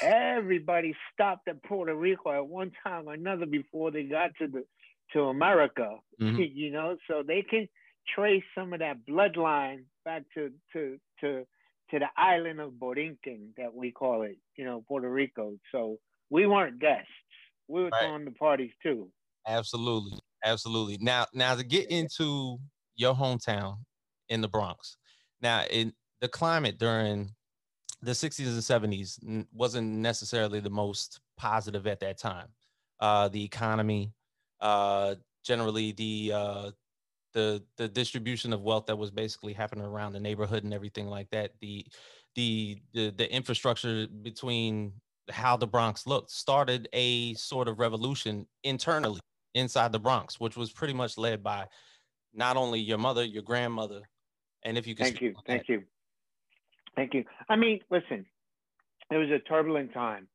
Everybody 0.02 0.94
stopped 1.12 1.48
at 1.48 1.62
Puerto 1.64 1.94
Rico 1.94 2.32
at 2.32 2.46
one 2.48 2.72
time 2.84 3.08
or 3.08 3.14
another 3.14 3.46
before 3.46 3.90
they 3.90 4.04
got 4.04 4.32
to 4.40 4.48
the 4.48 4.66
to 5.12 5.22
America. 5.24 5.98
Mhm. 6.18 6.40
you 6.54 6.70
know, 6.70 6.96
so 7.08 7.22
they 7.22 7.42
can 7.42 7.68
trace 8.14 8.44
some 8.54 8.72
of 8.74 8.80
that 8.80 9.06
bloodline 9.06 9.86
back 10.04 10.24
to 10.34 10.52
to 10.74 10.98
to 11.20 11.46
to 11.90 11.98
the 11.98 12.08
island 12.16 12.60
of 12.60 12.72
Borinquen 12.72 13.54
that 13.56 13.74
we 13.74 13.92
call 13.92 14.22
it, 14.22 14.38
you 14.56 14.64
know, 14.64 14.84
Puerto 14.88 15.08
Rico. 15.10 15.58
So 15.72 15.98
we 16.30 16.46
weren't 16.46 16.78
guests. 16.78 17.08
We 17.68 17.82
were 17.82 17.90
Right. 17.90 18.02
throwing 18.02 18.24
the 18.24 18.32
parties 18.32 18.72
too. 18.82 19.10
Absolutely. 19.46 20.18
Absolutely. 20.44 20.98
Now, 21.00 21.26
now 21.32 21.54
to 21.54 21.64
get 21.64 21.90
into 21.90 22.58
your 22.94 23.14
hometown 23.14 23.78
in 24.28 24.40
the 24.40 24.48
Bronx. 24.48 24.96
Now, 25.40 25.64
in 25.64 25.92
the 26.20 26.28
climate 26.28 26.78
during 26.78 27.34
the 28.02 28.14
60s 28.14 28.46
and 28.48 28.62
70s 28.62 29.46
wasn't 29.52 29.88
necessarily 29.88 30.60
the 30.60 30.70
most 30.70 31.20
positive 31.36 31.86
at 31.86 32.00
that 32.00 32.18
time. 32.18 32.48
Uh, 33.00 33.28
the 33.28 33.42
economy, 33.44 34.12
uh, 34.60 35.16
generally 35.44 35.92
the 35.92 36.32
uh, 36.34 36.70
the 37.36 37.62
the 37.76 37.86
distribution 37.86 38.52
of 38.54 38.62
wealth 38.62 38.86
that 38.86 38.96
was 38.96 39.10
basically 39.10 39.52
happening 39.52 39.84
around 39.84 40.14
the 40.14 40.20
neighborhood 40.20 40.64
and 40.64 40.72
everything 40.72 41.06
like 41.06 41.28
that. 41.30 41.52
The 41.60 41.86
the 42.34 42.78
the, 42.94 43.10
the 43.10 43.32
infrastructure 43.32 44.06
between 44.22 44.92
how 45.30 45.56
the 45.56 45.66
Bronx 45.66 46.06
looked 46.06 46.30
started 46.30 46.88
a 46.94 47.34
sort 47.34 47.68
of 47.68 47.78
revolution 47.78 48.46
internally 48.64 49.20
inside 49.54 49.92
the 49.92 49.98
Bronx, 49.98 50.40
which 50.40 50.56
was 50.56 50.72
pretty 50.72 50.94
much 50.94 51.18
led 51.18 51.42
by 51.42 51.66
not 52.32 52.56
only 52.56 52.80
your 52.80 52.98
mother, 52.98 53.22
your 53.22 53.42
grandmother, 53.42 54.00
and 54.64 54.78
if 54.78 54.86
you 54.86 54.94
can. 54.94 55.04
Thank 55.04 55.20
you, 55.20 55.34
thank 55.46 55.66
that. 55.66 55.72
you, 55.72 55.82
thank 56.96 57.12
you. 57.12 57.24
I 57.50 57.56
mean, 57.56 57.80
listen, 57.90 58.24
it 59.10 59.16
was 59.16 59.28
a 59.28 59.40
turbulent 59.40 59.92
time. 59.92 60.26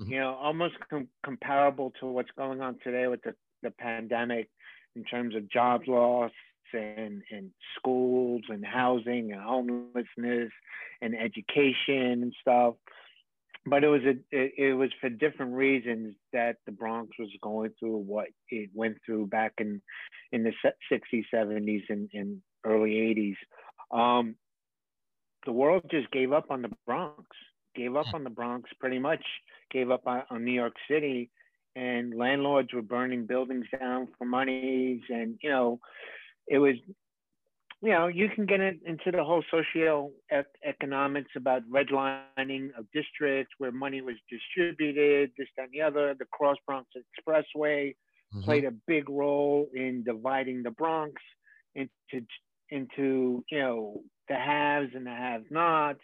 Mm-hmm. 0.00 0.12
You 0.12 0.20
know, 0.20 0.34
almost 0.34 0.74
com- 0.90 1.08
comparable 1.24 1.92
to 2.00 2.06
what's 2.06 2.30
going 2.36 2.60
on 2.60 2.78
today 2.82 3.06
with 3.06 3.22
the, 3.22 3.34
the 3.62 3.70
pandemic 3.70 4.48
in 4.96 5.04
terms 5.04 5.34
of 5.34 5.50
jobs 5.50 5.86
loss 5.86 6.30
and, 6.74 7.22
and 7.30 7.50
schools 7.78 8.42
and 8.48 8.64
housing 8.64 9.32
and 9.32 9.42
homelessness 9.42 10.50
and 11.00 11.14
education 11.14 12.22
and 12.22 12.34
stuff. 12.40 12.74
But 13.64 13.84
it 13.84 13.88
was 13.88 14.02
a 14.02 14.16
it, 14.36 14.52
it 14.58 14.74
was 14.74 14.90
for 15.00 15.08
different 15.08 15.54
reasons 15.54 16.16
that 16.32 16.56
the 16.66 16.72
Bronx 16.72 17.10
was 17.18 17.28
going 17.42 17.70
through 17.78 17.98
what 17.98 18.28
it 18.48 18.70
went 18.74 18.96
through 19.06 19.28
back 19.28 19.54
in 19.58 19.80
in 20.32 20.42
the 20.42 20.52
60s, 20.90 21.24
70s, 21.32 21.82
and, 21.88 22.10
and 22.12 22.42
early 22.64 23.34
80s. 23.92 23.96
Um, 23.96 24.34
the 25.46 25.52
world 25.52 25.84
just 25.90 26.10
gave 26.10 26.32
up 26.32 26.50
on 26.50 26.62
the 26.62 26.70
Bronx, 26.86 27.24
gave 27.76 27.94
up 27.94 28.06
on 28.14 28.24
the 28.24 28.30
Bronx 28.30 28.68
pretty 28.80 28.98
much, 28.98 29.24
gave 29.70 29.90
up 29.90 30.06
on, 30.06 30.22
on 30.30 30.44
New 30.44 30.52
York 30.52 30.74
City, 30.90 31.30
and 31.76 32.14
landlords 32.14 32.72
were 32.72 32.82
burning 32.82 33.26
buildings 33.26 33.66
down 33.78 34.08
for 34.18 34.24
monies. 34.24 35.00
And, 35.08 35.38
you 35.42 35.50
know, 35.50 35.80
it 36.48 36.58
was, 36.58 36.74
you 37.82 37.90
know, 37.90 38.06
you 38.06 38.28
can 38.28 38.46
get 38.46 38.60
into 38.60 39.10
the 39.10 39.24
whole 39.24 39.42
socio 39.50 40.10
economics 40.64 41.30
about 41.36 41.62
redlining 41.70 42.68
of 42.78 42.86
districts 42.92 43.54
where 43.58 43.72
money 43.72 44.00
was 44.00 44.16
distributed, 44.30 45.32
this, 45.36 45.48
that, 45.56 45.64
and 45.64 45.72
the 45.72 45.82
other. 45.82 46.14
The 46.18 46.26
Cross 46.26 46.58
Bronx 46.66 46.88
Expressway 46.96 47.94
mm-hmm. 48.34 48.42
played 48.42 48.64
a 48.64 48.72
big 48.86 49.08
role 49.08 49.68
in 49.74 50.04
dividing 50.04 50.62
the 50.62 50.70
Bronx 50.70 51.14
into 51.74 52.26
into 52.70 53.44
you 53.50 53.58
know 53.58 54.00
the 54.28 54.34
haves 54.34 54.90
and 54.94 55.06
the 55.06 55.10
have-nots. 55.10 56.00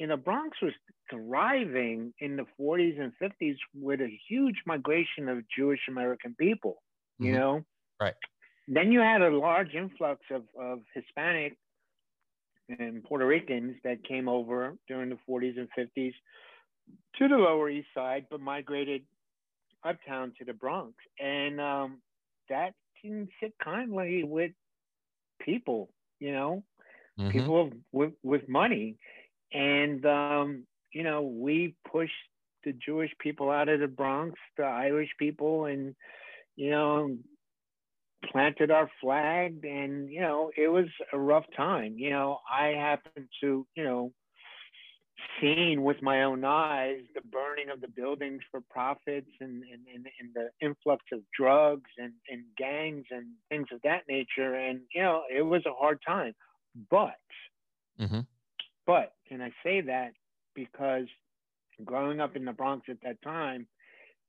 You 0.00 0.06
know, 0.06 0.16
Bronx 0.16 0.56
was 0.62 0.72
thriving 1.10 2.14
in 2.20 2.36
the 2.36 2.46
40s 2.58 2.98
and 2.98 3.12
50s 3.22 3.56
with 3.74 4.00
a 4.00 4.08
huge 4.30 4.54
migration 4.64 5.28
of 5.28 5.44
Jewish 5.54 5.80
American 5.90 6.34
people. 6.40 6.82
You 7.18 7.32
mm-hmm. 7.32 7.38
know, 7.38 7.64
right. 8.00 8.14
Then 8.66 8.92
you 8.92 9.00
had 9.00 9.20
a 9.20 9.28
large 9.28 9.74
influx 9.74 10.22
of, 10.30 10.44
of 10.58 10.78
Hispanic 10.94 11.58
and 12.78 13.04
Puerto 13.04 13.26
Ricans 13.26 13.76
that 13.84 14.02
came 14.02 14.26
over 14.26 14.74
during 14.88 15.10
the 15.10 15.18
40s 15.28 15.58
and 15.58 15.68
50s 15.78 16.14
to 17.18 17.28
the 17.28 17.36
Lower 17.36 17.68
East 17.68 17.88
Side, 17.94 18.24
but 18.30 18.40
migrated 18.40 19.02
uptown 19.84 20.32
to 20.38 20.46
the 20.46 20.54
Bronx, 20.54 20.94
and 21.22 21.60
um, 21.60 22.00
that 22.48 22.72
didn't 23.02 23.28
sit 23.42 23.52
kindly 23.62 24.24
with 24.24 24.52
people, 25.44 25.90
you 26.20 26.32
know, 26.32 26.64
mm-hmm. 27.18 27.30
people 27.30 27.70
with 27.92 28.12
with 28.22 28.48
money, 28.48 28.96
and 29.52 30.04
um, 30.06 30.64
you 30.92 31.02
know 31.02 31.22
we 31.22 31.74
pushed 31.90 32.12
the 32.64 32.72
Jewish 32.72 33.10
people 33.18 33.50
out 33.50 33.68
of 33.68 33.80
the 33.80 33.88
Bronx, 33.88 34.38
the 34.56 34.64
Irish 34.64 35.10
people, 35.18 35.66
and 35.66 35.94
you 36.56 36.70
know 36.70 37.16
planted 38.30 38.70
our 38.70 38.90
flag 39.00 39.64
and 39.64 40.10
you 40.10 40.20
know 40.20 40.50
it 40.54 40.68
was 40.68 40.84
a 41.10 41.18
rough 41.18 41.46
time 41.56 41.94
you 41.96 42.10
know 42.10 42.38
i 42.52 42.66
happened 42.66 43.26
to 43.40 43.66
you 43.74 43.82
know 43.82 44.12
seen 45.40 45.82
with 45.82 46.02
my 46.02 46.22
own 46.22 46.44
eyes 46.44 47.00
the 47.14 47.20
burning 47.20 47.70
of 47.72 47.80
the 47.80 47.88
buildings 47.88 48.40
for 48.50 48.60
profits 48.70 49.30
and, 49.40 49.62
and, 49.62 49.82
and, 49.94 50.06
and 50.20 50.34
the 50.34 50.50
influx 50.64 51.04
of 51.12 51.20
drugs 51.36 51.90
and, 51.98 52.12
and 52.28 52.44
gangs 52.56 53.04
and 53.10 53.26
things 53.48 53.66
of 53.72 53.80
that 53.82 54.02
nature. 54.08 54.54
And, 54.54 54.80
you 54.94 55.02
know, 55.02 55.22
it 55.34 55.42
was 55.42 55.62
a 55.66 55.72
hard 55.72 56.00
time. 56.06 56.34
But, 56.90 57.14
mm-hmm. 58.00 58.20
But, 58.90 59.12
and 59.30 59.40
I 59.40 59.52
say 59.62 59.82
that 59.82 60.14
because 60.56 61.06
growing 61.84 62.18
up 62.20 62.34
in 62.34 62.44
the 62.44 62.52
Bronx 62.52 62.86
at 62.90 62.96
that 63.04 63.22
time, 63.22 63.68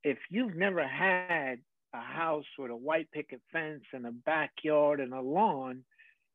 if 0.04 0.20
you've 0.30 0.56
never 0.56 0.88
had 0.88 1.56
a 1.96 2.00
house 2.00 2.46
with 2.60 2.70
a 2.70 2.76
white 2.76 3.12
picket 3.12 3.42
fence 3.52 3.82
and 3.92 4.06
a 4.06 4.12
backyard 4.12 5.00
and 5.00 5.14
a 5.14 5.20
lawn, 5.20 5.84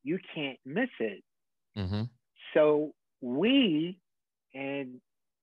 you 0.03 0.19
can't 0.35 0.59
miss 0.65 0.89
it. 0.99 1.23
Mm-hmm. 1.77 2.03
So 2.53 2.93
we 3.21 3.97
and 4.53 4.99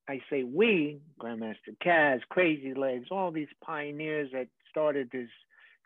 I 0.06 0.20
say 0.28 0.42
we, 0.42 1.00
Grandmaster 1.18 1.74
Caz, 1.82 2.20
Crazy 2.28 2.74
Legs, 2.74 3.06
all 3.10 3.30
these 3.30 3.48
pioneers 3.64 4.28
that 4.34 4.48
started 4.70 5.08
this 5.10 5.30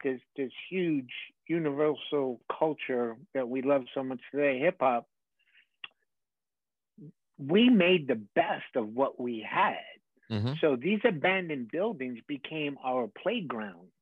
this 0.03 0.21
this 0.37 0.51
huge 0.69 1.13
universal 1.47 2.41
culture 2.59 3.17
that 3.35 3.49
we 3.49 3.63
love 3.63 3.85
so 3.95 4.03
much 4.03 4.21
today, 4.33 4.59
hip 4.59 4.79
hop. 4.81 5.07
We 7.39 7.69
made 7.69 8.09
the 8.09 8.21
best 8.35 8.77
of 8.77 8.89
what 8.89 9.21
we 9.21 9.47
had. 9.49 9.77
Mm-hmm. 10.31 10.55
So 10.61 10.77
these 10.77 11.01
abandoned 11.05 11.71
buildings 11.71 12.19
became 12.27 12.77
our 12.85 13.09
playgrounds. 13.23 13.93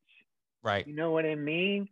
Right. 0.63 0.85
You 0.85 0.95
know 0.95 1.11
what 1.11 1.25
I 1.25 1.35
mean? 1.35 1.87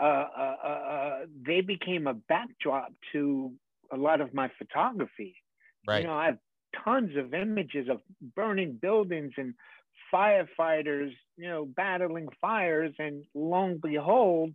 Uh, 0.00 0.04
uh, 0.04 0.56
uh, 0.64 0.68
uh 0.68 1.18
they 1.46 1.60
became 1.60 2.06
a 2.06 2.14
backdrop 2.14 2.92
to 3.12 3.52
a 3.92 3.96
lot 3.96 4.20
of 4.20 4.34
my 4.34 4.50
photography. 4.58 5.36
Right. 5.86 6.02
You 6.02 6.08
know, 6.08 6.14
I 6.14 6.26
have 6.26 6.38
tons 6.84 7.16
of 7.16 7.34
images 7.34 7.88
of 7.88 8.00
burning 8.34 8.78
buildings 8.80 9.32
and 9.36 9.54
firefighters, 10.12 11.12
you 11.36 11.48
know, 11.48 11.64
battling 11.64 12.28
fires. 12.40 12.94
And 12.98 13.24
lo 13.34 13.64
and 13.64 13.80
behold, 13.80 14.54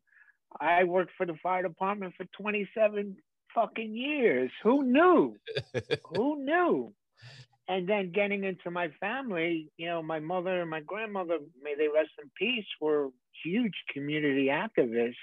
I 0.60 0.84
worked 0.84 1.12
for 1.18 1.26
the 1.26 1.36
fire 1.42 1.64
department 1.64 2.14
for 2.18 2.26
27 2.42 3.18
fucking 3.54 3.96
years. 3.96 4.52
Who 4.64 4.84
knew? 4.84 5.36
Who 6.16 6.44
knew? 6.44 6.94
And 7.68 7.88
then 7.88 8.12
getting 8.12 8.44
into 8.44 8.70
my 8.72 8.90
family, 9.00 9.72
you 9.78 9.88
know, 9.88 10.04
my 10.04 10.20
mother 10.20 10.62
and 10.62 10.70
my 10.70 10.82
grandmother, 10.82 11.38
may 11.62 11.76
they 11.76 11.88
rest 11.88 12.12
in 12.22 12.30
peace, 12.38 12.66
were 12.82 13.10
huge 13.44 13.74
community 13.94 14.48
activists. 14.48 15.14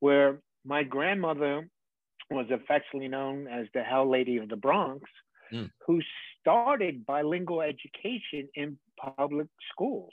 Where 0.00 0.40
my 0.64 0.82
grandmother 0.82 1.68
was 2.30 2.46
affectionately 2.50 3.08
known 3.08 3.46
as 3.46 3.66
the 3.72 3.82
Hell 3.82 4.10
Lady 4.10 4.36
of 4.36 4.48
the 4.48 4.56
Bronx 4.56 5.02
mm. 5.52 5.70
who 5.86 6.00
started 6.40 7.06
bilingual 7.06 7.62
education 7.62 8.48
in 8.54 8.78
public 8.98 9.48
schools. 9.72 10.12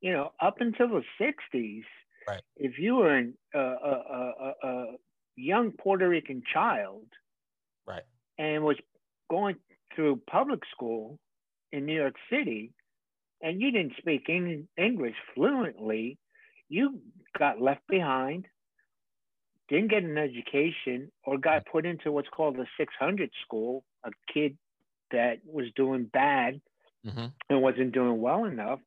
You 0.00 0.12
know, 0.12 0.32
up 0.40 0.56
until 0.60 0.88
the 0.88 1.02
60s, 1.20 1.82
right. 2.28 2.40
if 2.56 2.78
you 2.78 2.96
were 2.96 3.14
an, 3.14 3.34
uh, 3.54 3.58
a, 3.58 4.32
a, 4.32 4.68
a 4.68 4.86
young 5.40 5.72
Puerto 5.72 6.08
Rican 6.08 6.42
child 6.52 7.06
right. 7.86 8.02
and 8.38 8.64
was 8.64 8.76
going 9.30 9.56
through 9.94 10.20
public 10.30 10.60
school 10.72 11.18
in 11.72 11.86
New 11.86 11.94
York 11.94 12.16
City, 12.30 12.72
and 13.42 13.60
you 13.60 13.70
didn't 13.70 13.94
speak 13.98 14.28
English 14.28 15.14
fluently, 15.34 16.18
you 16.68 17.00
got 17.38 17.60
left 17.60 17.86
behind, 17.88 18.46
didn't 19.68 19.90
get 19.90 20.02
an 20.02 20.18
education, 20.18 21.10
or 21.24 21.38
got 21.38 21.66
put 21.66 21.86
into 21.86 22.12
what's 22.12 22.28
called 22.28 22.56
the 22.56 22.66
600 22.78 23.30
school, 23.44 23.84
a 24.04 24.10
kid 24.32 24.56
that 25.10 25.38
was 25.44 25.66
doing 25.74 26.08
bad 26.12 26.60
mm-hmm. 27.06 27.26
and 27.48 27.62
wasn't 27.62 27.92
doing 27.92 28.20
well 28.20 28.44
enough. 28.44 28.80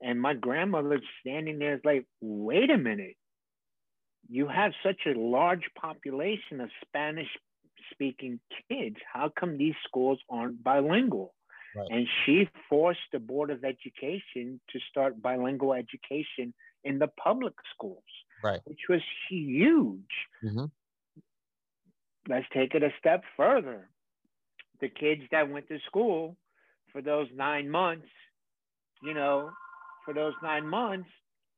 And 0.00 0.20
my 0.20 0.34
grandmother 0.34 1.00
standing 1.20 1.58
there 1.58 1.74
is 1.74 1.80
like, 1.84 2.06
wait 2.20 2.70
a 2.70 2.78
minute. 2.78 3.16
You 4.28 4.46
have 4.48 4.72
such 4.82 5.00
a 5.06 5.18
large 5.18 5.70
population 5.80 6.60
of 6.60 6.70
Spanish 6.86 7.28
speaking 7.90 8.40
kids. 8.68 8.96
How 9.10 9.30
come 9.38 9.56
these 9.56 9.74
schools 9.86 10.18
aren't 10.28 10.62
bilingual? 10.62 11.34
Right. 11.74 11.88
And 11.90 12.06
she 12.24 12.48
forced 12.68 13.00
the 13.12 13.18
Board 13.18 13.50
of 13.50 13.64
Education 13.64 14.60
to 14.70 14.80
start 14.90 15.22
bilingual 15.22 15.74
education 15.74 16.52
in 16.84 16.98
the 16.98 17.08
public 17.08 17.54
schools, 17.74 18.02
right. 18.42 18.60
which 18.64 18.80
was 18.88 19.00
huge. 19.30 20.02
Mm-hmm. 20.44 20.64
Let's 22.28 22.46
take 22.52 22.74
it 22.74 22.82
a 22.82 22.90
step 22.98 23.22
further 23.36 23.88
the 24.80 24.88
kids 24.88 25.22
that 25.30 25.50
went 25.50 25.68
to 25.68 25.78
school 25.86 26.36
for 26.92 27.02
those 27.02 27.28
nine 27.34 27.68
months, 27.68 28.08
you 29.02 29.14
know, 29.14 29.50
for 30.04 30.14
those 30.14 30.34
nine 30.42 30.66
months, 30.66 31.08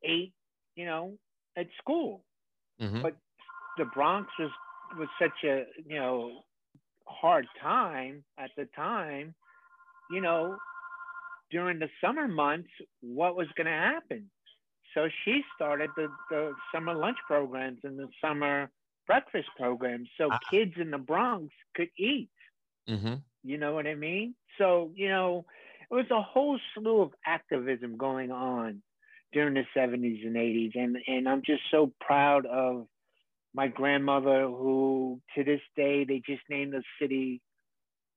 ate, 0.03 0.33
you 0.75 0.85
know, 0.85 1.19
at 1.57 1.67
school. 1.79 2.25
Mm-hmm. 2.81 3.03
But 3.03 3.17
the 3.79 3.85
Bronx 3.87 4.29
was 4.39 4.51
was 4.99 5.09
such 5.21 5.45
a 5.45 5.65
you 5.87 5.97
know 5.97 6.43
hard 7.07 7.47
time 7.61 8.25
at 8.39 8.51
the 8.57 8.67
time. 8.77 9.35
You 10.11 10.21
know, 10.21 10.57
during 11.51 11.79
the 11.79 11.89
summer 12.03 12.27
months, 12.27 12.71
what 13.01 13.37
was 13.37 13.47
going 13.57 13.67
to 13.67 13.73
happen? 13.73 14.31
So 14.95 15.09
she 15.25 15.43
started 15.55 15.91
the, 15.97 16.09
the 16.31 16.53
summer 16.75 16.95
lunch 16.95 17.19
programs 17.27 17.79
and 17.85 17.99
the 17.99 18.09
summer 18.21 18.71
breakfast 19.07 19.49
programs 19.57 20.09
so 20.19 20.29
Ah. 20.33 20.39
kids 20.51 20.73
in 20.77 20.91
the 20.91 20.99
Bronx 20.99 21.53
could 21.75 21.91
eat. 21.97 22.31
Mm-hmm. 22.89 23.15
You 23.45 23.59
know 23.59 23.73
what 23.75 23.87
I 23.87 23.95
mean? 23.95 24.35
So, 24.59 24.93
you 24.95 25.09
know, 25.09 25.45
it 25.91 25.95
was 25.95 26.11
a 26.11 26.23
whole 26.23 26.59
slew 26.75 27.03
of 27.03 27.13
activism 27.27 27.97
going 27.97 28.31
on 28.31 28.83
during 29.33 29.55
the 29.55 29.65
70s 29.77 30.27
and 30.27 30.37
80s. 30.37 30.73
And, 30.75 30.97
and 31.07 31.29
I'm 31.29 31.43
just 31.45 31.63
so 31.71 31.93
proud 32.01 32.47
of 32.47 32.87
my 33.55 33.69
grandmother, 33.69 34.47
who 34.47 35.21
to 35.35 35.45
this 35.45 35.61
day, 35.77 36.05
they 36.05 36.23
just 36.25 36.43
named 36.49 36.73
the 36.73 36.83
city 37.01 37.41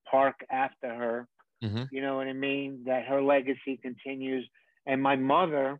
park 0.09 0.35
after 0.51 0.93
her. 0.93 1.27
Mm-hmm. 1.63 1.83
You 1.91 2.01
know 2.01 2.17
what 2.17 2.27
I 2.27 2.33
mean? 2.33 2.83
That 2.85 3.05
her 3.05 3.21
legacy 3.21 3.79
continues. 3.81 4.47
And 4.85 5.01
my 5.01 5.15
mother, 5.15 5.79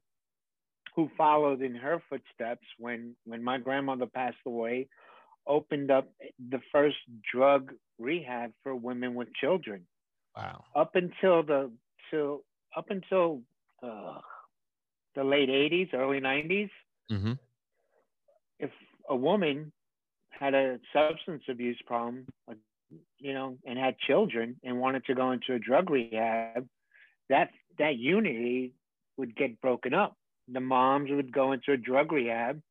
who 0.96 1.10
followed 1.18 1.62
in 1.62 1.75
her 1.75 2.02
footsteps 2.10 2.66
when, 2.78 3.16
when 3.25 3.44
my 3.44 3.58
grandmother 3.58 4.06
passed 4.06 4.38
away, 4.46 4.88
opened 5.46 5.92
up 5.92 6.10
the 6.50 6.62
first 6.72 6.98
drug 7.32 7.72
rehab 8.00 8.52
for 8.63 8.75
women 8.75 9.13
with 9.13 9.28
children 9.36 9.86
Wow. 10.36 10.63
up 10.75 10.96
until 10.96 11.44
the 11.44 11.72
till 12.10 12.44
up 12.75 12.90
until 12.90 13.42
uh, 13.84 14.20
the 15.15 15.24
late 15.24 15.50
80s 15.50 15.93
early 15.93 16.20
90s 16.20 16.70
Mm-hmm. 17.12 17.34
if 18.60 18.72
a 19.10 19.15
woman 19.15 19.72
had 20.29 20.53
a 20.53 20.79
substance 20.93 21.43
abuse 21.50 21.79
problem 21.86 22.25
you 23.20 23.34
know 23.34 23.58
and 23.65 23.77
had 23.77 23.98
children 24.00 24.55
and 24.63 24.79
wanted 24.79 25.03
to 25.05 25.13
go 25.13 25.32
into 25.32 25.53
a 25.53 25.60
drug 25.60 25.89
rehab 25.89 26.67
that 27.29 27.50
that 27.77 27.98
unity 27.98 28.72
would 29.17 29.36
get 29.36 29.60
broken 29.62 29.93
up 29.93 30.15
the 30.48 30.60
moms 30.62 31.10
would 31.12 31.32
go 31.32 31.51
into 31.51 31.72
a 31.74 31.77
drug 31.77 32.12
rehab 32.12 32.62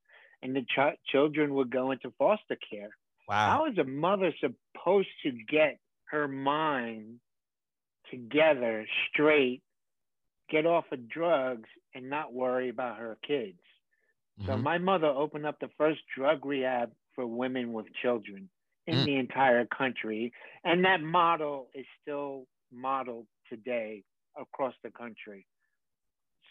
and 0.43 0.57
the 0.57 0.63
ch- 0.63 0.99
children 1.07 1.55
would 1.55 1.71
go 1.71 1.91
into 1.91 2.11
foster 2.19 2.57
care 2.71 2.91
Wow. 3.29 3.47
how 3.51 3.67
is 3.67 3.79
a 3.79 3.85
mother 3.85 4.33
supposed 4.41 5.09
to 5.25 5.31
get 5.49 5.79
her 6.07 6.27
mind 6.27 7.21
together 8.11 8.87
straight, 9.09 9.63
get 10.51 10.67
off 10.67 10.85
of 10.93 11.09
drugs, 11.09 11.69
and 11.95 12.09
not 12.11 12.33
worry 12.33 12.69
about 12.69 12.99
her 12.99 13.17
kids? 13.27 13.59
So 14.47 14.57
Mhm. 14.57 14.59
my 14.59 14.79
mother 14.79 15.07
opened 15.07 15.47
up 15.47 15.59
the 15.61 15.69
first 15.79 16.01
drug 16.17 16.45
rehab 16.45 16.93
for 17.15 17.27
women 17.27 17.73
with 17.73 17.87
children 18.03 18.49
in 18.87 19.05
Mm. 19.05 19.05
the 19.05 19.17
entire 19.17 19.67
country, 19.67 20.33
and 20.65 20.85
that 20.85 21.01
model 21.03 21.69
is 21.75 21.87
still 22.03 22.47
modeled 22.73 23.27
today 23.49 24.03
across 24.39 24.75
the 24.83 24.91
country. 24.91 25.47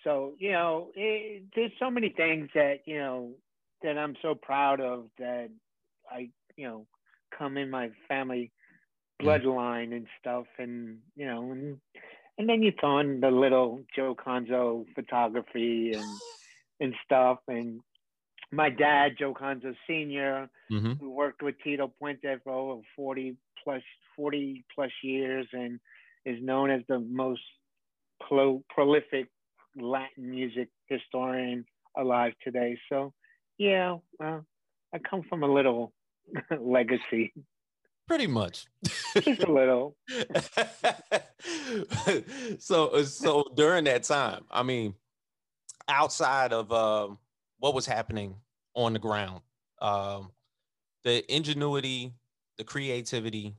So 0.03 0.35
you 0.39 0.51
know, 0.51 0.91
it, 0.95 1.43
there's 1.55 1.71
so 1.79 1.89
many 1.89 2.09
things 2.09 2.49
that 2.55 2.79
you 2.85 2.97
know 2.97 3.31
that 3.83 3.97
I'm 3.97 4.15
so 4.21 4.35
proud 4.35 4.79
of 4.81 5.05
that 5.19 5.49
I 6.11 6.29
you 6.55 6.67
know 6.67 6.85
come 7.37 7.57
in 7.57 7.69
my 7.69 7.89
family 8.07 8.51
bloodline 9.21 9.93
and 9.95 10.07
stuff, 10.19 10.45
and 10.57 10.99
you 11.15 11.25
know, 11.25 11.51
and 11.51 11.77
and 12.41 12.49
then 12.49 12.63
you 12.63 12.73
throw 12.79 12.97
in 12.97 13.19
the 13.19 13.29
little 13.29 13.83
Joe 13.95 14.15
Conzo 14.15 14.87
photography 14.95 15.93
and 15.93 16.07
and 16.79 16.95
stuff, 17.05 17.37
and 17.47 17.81
my 18.51 18.67
dad, 18.67 19.11
Joe 19.19 19.35
Conzo 19.35 19.75
Senior, 19.87 20.49
Mm-hmm. 20.71 20.93
who 20.99 21.11
worked 21.11 21.43
with 21.43 21.55
Tito 21.63 21.93
Puente 22.01 22.37
for 22.43 22.51
over 22.51 22.81
40 22.95 23.37
plus 23.63 23.83
40 24.15 24.65
plus 24.73 24.89
years 25.03 25.45
and 25.53 25.79
is 26.25 26.37
known 26.41 26.71
as 26.71 26.81
the 26.87 26.99
most 26.99 27.41
pro- 28.27 28.63
prolific 28.73 29.27
Latin 29.75 30.31
music 30.31 30.69
historian 30.87 31.63
alive 31.95 32.33
today. 32.43 32.75
So, 32.89 33.13
yeah, 33.59 33.97
well, 34.19 34.45
I 34.95 34.97
come 34.97 35.21
from 35.29 35.43
a 35.43 35.53
little 35.53 35.93
legacy, 36.59 37.33
Pretty 38.07 38.27
much. 38.27 38.65
just 39.15 39.43
a 39.43 39.51
little. 39.51 39.95
so 42.59 43.03
so 43.03 43.45
during 43.55 43.85
that 43.85 44.03
time, 44.03 44.43
I 44.51 44.63
mean, 44.63 44.95
outside 45.87 46.53
of 46.53 46.71
um, 46.71 47.17
what 47.59 47.73
was 47.73 47.85
happening 47.85 48.35
on 48.73 48.93
the 48.93 48.99
ground, 48.99 49.41
um, 49.81 50.31
the 51.03 51.23
ingenuity, 51.33 52.13
the 52.57 52.63
creativity, 52.63 53.55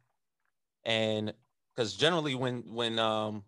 and 0.84 1.32
because 1.74 1.94
generally 1.94 2.34
when 2.34 2.62
when 2.74 2.98
um, 2.98 3.44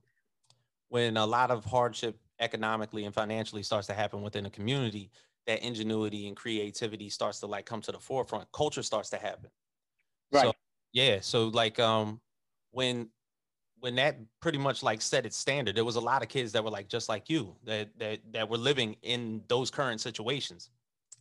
when 0.89 1.17
a 1.17 1.27
lot 1.27 1.51
of 1.51 1.65
hardship 1.65 2.19
economically 2.41 3.05
and 3.05 3.15
financially 3.15 3.63
starts 3.63 3.87
to 3.89 3.95
happen 3.95 4.23
within 4.23 4.47
a 4.47 4.51
community, 4.51 5.11
that 5.47 5.63
ingenuity 5.63 6.29
and 6.29 6.37
creativity 6.37 7.11
starts 7.11 7.41
to 7.41 7.47
like 7.47 7.67
come 7.67 7.81
to 7.83 7.93
the 7.93 7.99
forefront. 7.99 8.51
Culture 8.53 8.83
starts 8.83 9.11
to 9.11 9.17
happen. 9.17 9.51
So 10.33 10.47
Right. 10.47 10.55
Yeah, 10.95 11.21
so 11.21 11.49
like 11.49 11.81
um 11.81 12.23
when 12.73 13.11
when 13.81 13.97
that 13.97 14.19
pretty 14.41 14.59
much 14.59 14.83
like 14.83 15.03
set 15.03 15.27
its 15.27 15.37
standard, 15.37 15.77
there 15.77 15.85
was 15.85 15.97
a 15.97 16.01
lot 16.03 16.23
of 16.23 16.29
kids 16.31 16.53
that 16.53 16.65
were 16.65 16.71
like 16.71 16.89
just 16.89 17.09
like 17.09 17.31
you 17.31 17.57
that 17.65 17.99
that 17.99 18.21
that 18.33 18.51
were 18.51 18.59
living 18.59 18.97
in 19.03 19.45
those 19.49 19.71
current 19.71 20.01
situations, 20.01 20.71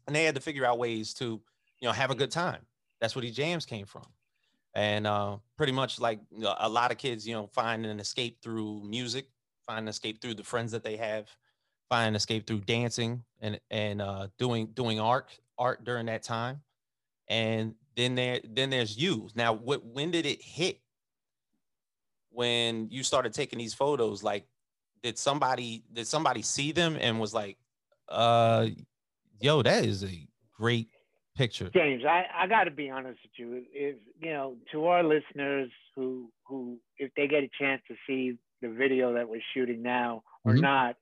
and 0.08 0.16
they 0.16 0.26
had 0.26 0.36
to 0.36 0.42
figure 0.42 0.66
out 0.66 0.80
ways 0.80 1.14
to 1.16 1.26
you 1.82 1.90
know 1.90 1.94
have 1.94 2.12
a 2.12 2.16
good 2.16 2.32
time. 2.32 2.68
That's 3.02 3.16
where 3.16 3.24
these 3.24 3.36
jams 3.36 3.66
came 3.66 3.88
from, 3.88 4.08
and 4.76 5.08
uh, 5.08 5.40
pretty 5.58 5.74
much 5.74 6.00
like 6.00 6.22
a 6.60 6.70
lot 6.70 6.92
of 6.92 7.00
kids, 7.00 7.28
you 7.28 7.36
know, 7.36 7.48
find 7.48 7.86
an 7.86 8.00
escape 8.00 8.42
through 8.44 8.84
music, 8.86 9.28
find 9.68 9.82
an 9.82 9.90
escape 9.90 10.22
through 10.22 10.36
the 10.36 10.44
friends 10.46 10.72
that 10.74 10.84
they 10.84 10.98
have, 10.98 11.36
find 11.90 12.10
an 12.10 12.16
escape 12.16 12.48
through 12.48 12.62
dancing 12.62 13.26
and 13.42 13.60
and 13.72 14.02
uh, 14.02 14.30
doing 14.38 14.68
doing 14.74 15.00
art 15.00 15.40
art 15.58 15.84
during 15.86 16.08
that 16.08 16.24
time, 16.24 16.64
and 17.28 17.76
then 17.96 18.16
there 18.16 18.40
then 18.44 18.70
there's 18.70 18.98
you. 18.98 19.30
Now, 19.36 19.54
what 19.54 19.86
when 19.86 20.12
did 20.12 20.26
it 20.26 20.42
hit? 20.42 20.80
When 22.30 22.90
you 22.90 23.04
started 23.04 23.34
taking 23.34 23.60
these 23.60 23.74
photos, 23.74 24.24
like 24.24 24.46
did 25.04 25.18
somebody 25.20 25.84
did 25.92 26.08
somebody 26.08 26.42
see 26.42 26.72
them 26.72 26.98
and 27.00 27.20
was 27.20 27.34
like, 27.34 27.58
uh, 28.10 28.68
yo, 29.40 29.62
that 29.62 29.86
is 29.86 30.04
a 30.04 30.28
great 30.58 30.90
picture. 31.36 31.70
James, 31.70 32.04
I, 32.06 32.26
I 32.36 32.48
got 32.48 32.64
to 32.64 32.72
be 32.72 32.90
honest 32.90 33.20
with 33.24 33.32
you. 33.36 33.64
If 33.72 33.98
you 34.20 34.32
know, 34.34 34.56
to 34.72 34.86
our 34.86 35.04
listeners 35.04 35.70
who 35.96 36.32
who 36.48 36.80
if 36.98 37.12
they 37.16 37.28
get 37.28 37.44
a 37.44 37.50
chance 37.60 37.82
to 37.88 37.96
see 38.08 38.38
the 38.62 38.70
video 38.70 39.14
that 39.14 39.28
we're 39.28 39.42
shooting 39.54 39.84
now 39.84 40.24
or 40.44 40.54
Mhm. 40.54 40.62
not, 40.62 40.96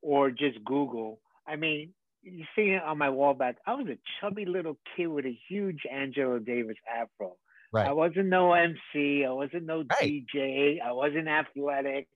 or 0.00 0.30
just 0.30 0.64
Google, 0.64 1.20
I 1.46 1.56
mean, 1.56 1.92
you 2.22 2.44
see 2.56 2.70
it 2.70 2.82
on 2.82 2.98
my 2.98 3.10
wall 3.10 3.34
back. 3.34 3.56
I 3.66 3.74
was 3.74 3.86
a 3.88 3.98
chubby 4.20 4.44
little 4.44 4.78
kid 4.96 5.06
with 5.08 5.24
a 5.26 5.38
huge 5.48 5.82
Angela 5.90 6.40
Davis 6.40 6.76
afro. 6.88 7.36
Right. 7.72 7.86
I 7.88 7.92
wasn't 7.92 8.28
no 8.28 8.52
MC. 8.52 9.24
I 9.24 9.30
wasn't 9.32 9.64
no 9.64 9.84
Right. 9.90 10.16
DJ. 10.34 10.80
I 10.80 10.92
wasn't 10.92 11.28
athletic. 11.28 12.08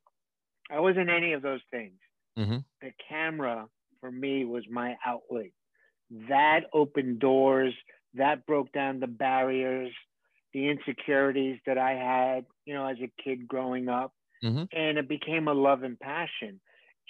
I 0.71 0.81
wasn't 0.81 1.11
any 1.11 1.33
of 1.33 1.43
those 1.43 1.63
things. 1.71 1.99
Mhm. 2.37 2.65
The 2.81 2.93
camera 3.09 3.69
for 4.01 4.11
me 4.13 4.45
was 4.45 4.65
my 4.69 4.97
outlet. 5.05 5.51
That 6.11 6.67
opened 6.73 7.21
doors. 7.21 7.75
That 8.15 8.47
broke 8.47 8.73
down 8.73 9.01
the 9.01 9.07
barriers, 9.09 9.95
the 10.53 10.69
insecurities 10.69 11.61
that 11.67 11.79
I 11.79 11.93
had, 11.95 12.47
you 12.65 12.75
know, 12.75 12.87
as 12.87 12.99
a 13.01 13.09
kid 13.23 13.49
growing 13.49 13.89
up. 13.89 14.13
Mhm. 14.43 14.69
And 14.73 14.99
it 14.99 15.09
became 15.09 15.49
a 15.49 15.55
love 15.55 15.83
and 15.83 15.99
passion. 15.99 16.61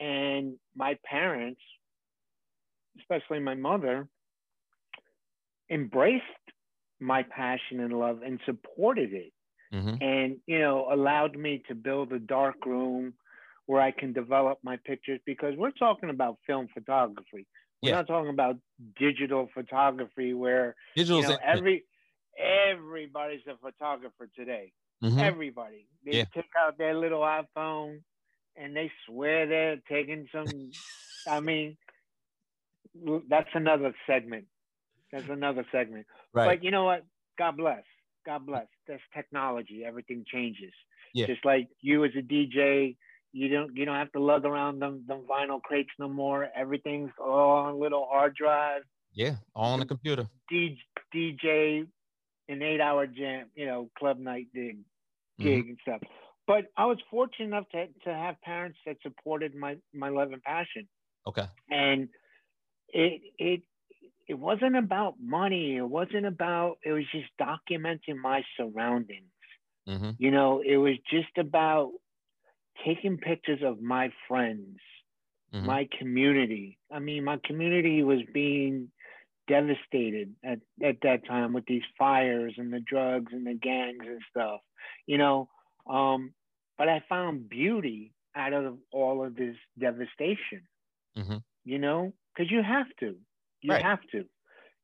And 0.00 0.58
my 0.74 0.98
parents, 1.04 1.60
especially 2.98 3.40
my 3.40 3.54
mother, 3.54 4.08
embraced 5.70 6.24
my 7.00 7.22
passion 7.24 7.80
and 7.80 7.92
love 7.92 8.22
and 8.22 8.40
supported 8.46 9.12
it 9.12 9.32
Mhm. 9.72 10.00
and 10.00 10.40
you 10.46 10.58
know 10.58 10.88
allowed 10.92 11.36
me 11.36 11.62
to 11.68 11.74
build 11.74 12.12
a 12.12 12.18
dark 12.18 12.64
room 12.66 13.14
where 13.66 13.80
I 13.80 13.90
can 13.92 14.12
develop 14.12 14.58
my 14.62 14.76
pictures 14.84 15.20
because 15.26 15.54
we're 15.56 15.70
talking 15.72 16.10
about 16.10 16.38
film 16.46 16.68
photography. 16.74 17.46
We're 17.82 17.90
Yeah. 17.90 17.96
not 17.96 18.06
talking 18.06 18.30
about 18.30 18.56
digital 18.98 19.48
photography 19.54 20.34
where 20.34 20.76
Digital's 20.96 21.24
you 21.24 21.28
know 21.28 21.38
every 21.42 21.84
everybody's 22.38 23.46
a 23.46 23.56
photographer 23.58 24.28
today. 24.34 24.72
Mhm. 25.02 25.18
Everybody. 25.20 25.88
They 26.04 26.18
Yeah. 26.18 26.24
take 26.34 26.50
out 26.58 26.78
their 26.78 26.94
little 26.94 27.20
iPhone 27.20 28.02
and 28.56 28.76
they 28.76 28.90
swear 29.06 29.46
they're 29.46 29.80
taking 29.88 30.28
some 30.32 30.72
I 31.26 31.40
mean 31.40 31.76
that's 33.28 33.48
another 33.54 33.94
segment. 34.06 34.44
That's 35.12 35.28
another 35.28 35.64
segment. 35.70 36.06
right. 36.32 36.46
But 36.46 36.64
you 36.64 36.70
know 36.70 36.84
what? 36.84 37.04
God 37.38 37.56
bless. 37.56 37.82
God 38.26 38.46
bless. 38.46 38.66
That's 38.88 39.02
technology. 39.14 39.84
Everything 39.86 40.24
changes. 40.26 40.72
Yeah. 41.12 41.26
Just 41.26 41.44
like 41.44 41.68
you 41.80 42.04
as 42.04 42.10
a 42.18 42.22
DJ, 42.22 42.96
you 43.32 43.48
don't 43.48 43.76
you 43.76 43.84
don't 43.84 43.96
have 43.96 44.12
to 44.12 44.20
lug 44.20 44.44
around 44.44 44.80
them 44.80 45.04
them 45.06 45.22
vinyl 45.28 45.60
crates 45.60 45.90
no 45.98 46.08
more. 46.08 46.48
Everything's 46.56 47.10
all 47.20 47.50
on 47.50 47.74
a 47.74 47.76
little 47.76 48.06
hard 48.10 48.34
drive. 48.34 48.82
yeah, 49.12 49.36
all 49.54 49.72
on 49.72 49.80
the 49.80 49.86
computer. 49.86 50.26
D, 50.48 50.78
DJ 51.14 51.86
an 52.48 52.62
eight 52.62 52.80
hour 52.80 53.06
jam, 53.06 53.46
you 53.54 53.66
know, 53.66 53.88
club 53.98 54.18
night 54.18 54.46
dig 54.54 54.76
mm-hmm. 54.76 55.44
gig 55.44 55.68
and 55.68 55.78
stuff. 55.82 56.00
But 56.46 56.66
I 56.76 56.86
was 56.86 56.98
fortunate 57.10 57.46
enough 57.46 57.68
to 57.70 57.86
to 58.04 58.12
have 58.14 58.40
parents 58.42 58.78
that 58.86 58.96
supported 59.02 59.54
my 59.54 59.76
my 59.92 60.08
love 60.08 60.32
and 60.32 60.42
passion 60.42 60.88
Okay. 61.26 61.44
and 61.70 62.08
it 62.94 63.22
it 63.38 63.62
it 64.28 64.34
wasn't 64.34 64.76
about 64.76 65.16
money. 65.20 65.76
It 65.76 65.88
wasn't 65.88 66.26
about. 66.26 66.78
It 66.84 66.92
was 66.92 67.04
just 67.12 67.28
documenting 67.40 68.16
my 68.22 68.44
surroundings. 68.56 69.32
Mm-hmm. 69.88 70.12
You 70.18 70.32
know, 70.32 70.62
it 70.66 70.78
was 70.78 70.96
just 71.10 71.36
about 71.38 71.92
taking 72.84 73.18
pictures 73.18 73.60
of 73.64 73.80
my 73.82 74.10
friends, 74.28 74.78
Mhm. 75.54 75.64
my 75.66 75.88
community. 75.98 76.78
I 76.90 77.00
mean, 77.00 77.24
my 77.24 77.38
community 77.44 78.02
was 78.02 78.22
being 78.32 78.92
devastated 79.48 80.34
at, 80.44 80.60
at 80.82 81.00
that 81.02 81.26
time 81.26 81.52
with 81.52 81.66
these 81.66 81.84
fires 81.98 82.54
and 82.58 82.72
the 82.72 82.80
drugs 82.80 83.32
and 83.32 83.46
the 83.46 83.54
gangs 83.54 84.04
and 84.06 84.22
stuff, 84.30 84.60
you 85.06 85.18
know. 85.18 85.48
Um, 85.86 86.34
but 86.78 86.88
I 86.88 87.00
found 87.08 87.48
beauty 87.50 88.14
out 88.34 88.52
of 88.54 88.78
all 88.92 89.24
of 89.24 89.36
this 89.36 89.56
devastation, 89.78 90.66
Mhm. 91.16 91.42
you 91.64 91.78
know, 91.78 92.14
because 92.34 92.50
you 92.50 92.62
have 92.62 92.86
to. 93.00 93.16
You 93.62 93.72
Right. 93.72 93.82
have 93.82 94.00
to. 94.12 94.26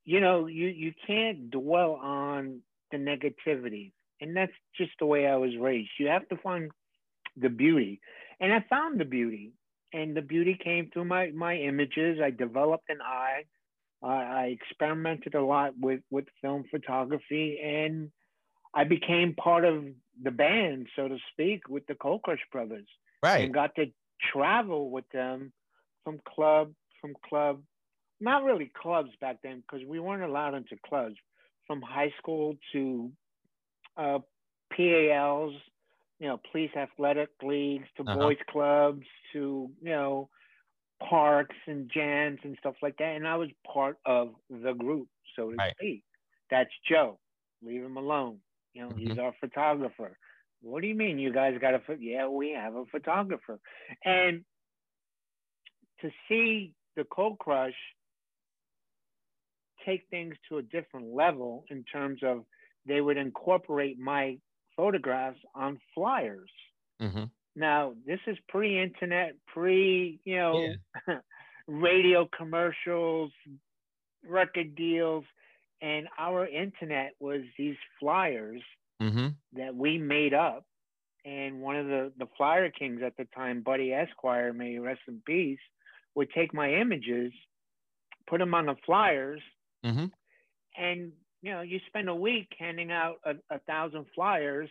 You 0.05 0.21
know, 0.21 0.47
you, 0.47 0.69
you 0.69 0.93
can't 1.07 1.51
dwell 1.51 1.93
on 1.95 2.63
the 2.91 2.97
negativity. 2.99 3.93
And 4.21 4.37
that's 4.37 4.53
just 4.77 4.93
the 4.99 5.07
way 5.07 5.27
I 5.27 5.37
was 5.37 5.57
raised. 5.57 5.91
You 5.99 6.09
have 6.09 6.29
to 6.29 6.37
find 6.37 6.71
the 7.37 7.49
beauty. 7.49 8.01
And 8.41 8.53
I 8.53 8.65
found 8.69 9.01
the 9.01 9.05
beauty. 9.05 9.53
And 9.93 10.17
the 10.17 10.23
beauty 10.23 10.57
came 10.63 10.91
through 10.91 11.07
my, 11.07 11.31
my 11.31 11.57
images. 11.57 12.21
I 12.23 12.31
developed 12.31 12.89
an 12.89 13.01
eye. 13.03 13.45
Uh, 14.03 14.07
I 14.07 14.57
experimented 14.59 15.35
a 15.35 15.43
lot 15.45 15.73
with, 15.79 16.01
with 16.11 16.27
film 16.41 16.65
photography. 16.71 17.61
And 17.63 18.11
I 18.75 18.85
became 18.85 19.35
part 19.35 19.65
of 19.65 19.85
the 20.23 20.31
band, 20.31 20.87
so 20.97 21.09
to 21.09 21.19
speak, 21.33 21.69
with 21.69 21.87
the 21.87 21.95
Cold 21.95 22.23
Crush 22.23 22.41
Brothers 22.53 22.87
Right. 23.23 23.45
and 23.45 23.55
got 23.55 23.75
to 23.77 23.87
travel 24.33 24.91
with 24.91 25.09
them 25.13 25.53
from 26.05 26.21
club 26.27 26.73
from 27.01 27.15
club 27.29 27.63
not 28.21 28.45
really 28.45 28.71
clubs 28.81 29.11
back 29.21 29.39
then 29.43 29.63
because 29.63 29.87
we 29.87 29.99
weren't 29.99 30.23
allowed 30.23 30.55
into 30.55 30.77
clubs 30.87 31.17
from 31.67 31.81
high 31.83 32.13
school 32.19 32.57
to 32.73 33.11
uh, 33.97 34.19
pals 34.73 35.55
you 36.19 36.29
know 36.29 36.41
police 36.51 36.71
athletic 36.77 37.31
leagues 37.43 37.87
to 37.97 38.05
Uh-huh. 38.07 38.17
boys 38.19 38.37
clubs 38.51 39.07
to 39.33 39.71
you 39.83 39.91
know 39.91 40.29
parks 41.09 41.57
and 41.67 41.91
jams 41.93 42.39
and 42.45 42.57
stuff 42.59 42.75
like 42.83 42.97
that 42.99 43.17
and 43.17 43.27
i 43.27 43.37
was 43.37 43.49
part 43.73 43.99
of 44.05 44.35
the 44.51 44.73
group 44.75 45.09
so 45.37 45.51
to 45.51 45.59
Right. 45.59 45.75
speak 45.77 46.05
that's 46.51 46.71
joe 46.89 47.19
leave 47.63 47.83
him 47.83 47.97
alone 47.97 48.39
you 48.75 48.83
know 48.83 48.95
he's 48.95 49.17
Mhm. 49.17 49.19
our 49.19 49.35
photographer 49.41 50.17
what 50.63 50.83
do 50.83 50.89
you 50.89 50.95
mean 50.95 51.19
you 51.19 51.33
guys 51.33 51.57
got 51.61 51.75
a 51.75 51.81
pho- 51.81 51.97
yeah 52.01 52.29
we 52.29 52.51
have 52.51 52.75
a 52.77 52.85
photographer 52.87 53.59
and 54.05 54.45
to 56.01 56.11
see 56.29 56.75
the 56.97 57.05
cold 57.05 57.39
crush 57.39 57.75
take 59.85 60.03
things 60.11 60.35
to 60.49 60.59
a 60.59 60.63
different 60.63 61.15
level 61.15 61.65
in 61.71 61.85
terms 61.85 62.21
of 62.23 62.45
they 62.87 63.01
would 63.01 63.17
incorporate 63.17 63.99
my 63.99 64.37
photographs 64.77 65.39
on 65.55 65.79
flyers 65.95 66.51
Mm-hmm. 67.01 67.25
now 67.57 67.95
this 68.07 68.21
is 68.27 68.37
pre-internet 68.49 69.35
pre 69.47 70.21
you 70.25 70.37
know 70.37 70.75
Yeah. 71.09 71.15
radio 71.67 72.29
commercials 72.37 73.31
record 74.29 74.75
deals 74.75 75.25
and 75.81 76.07
our 76.19 76.47
internet 76.47 77.13
was 77.21 77.41
these 77.59 77.77
flyers 77.99 78.61
Mm-hmm. 79.03 79.29
that 79.55 79.75
we 79.75 79.97
made 79.97 80.35
up. 80.35 80.67
And 81.25 81.63
one 81.63 81.77
of 81.77 81.87
the, 81.87 82.13
the 82.19 82.27
flyer 82.37 82.69
kings 82.71 83.01
at 83.03 83.17
the 83.17 83.25
time, 83.35 83.63
Buddy 83.63 83.95
Esquire, 83.95 84.53
may 84.53 84.79
rest 84.79 85.01
in 85.09 85.23
peace, 85.25 85.59
would 86.21 86.31
take 86.33 86.53
my 86.53 86.75
images, 86.75 87.33
put 88.29 88.39
them 88.39 88.55
on 88.55 88.67
the 88.67 88.77
flyers, 88.87 89.41
Mm-hmm. 89.85 90.07
and 90.77 91.13
you 91.43 91.51
know, 91.53 91.63
you 91.63 91.81
spend 91.87 92.09
a 92.11 92.15
week 92.15 92.49
handing 92.59 92.91
out 92.93 93.17
a, 93.25 93.33
a 93.57 93.59
thousand 93.61 94.05
flyers 94.15 94.69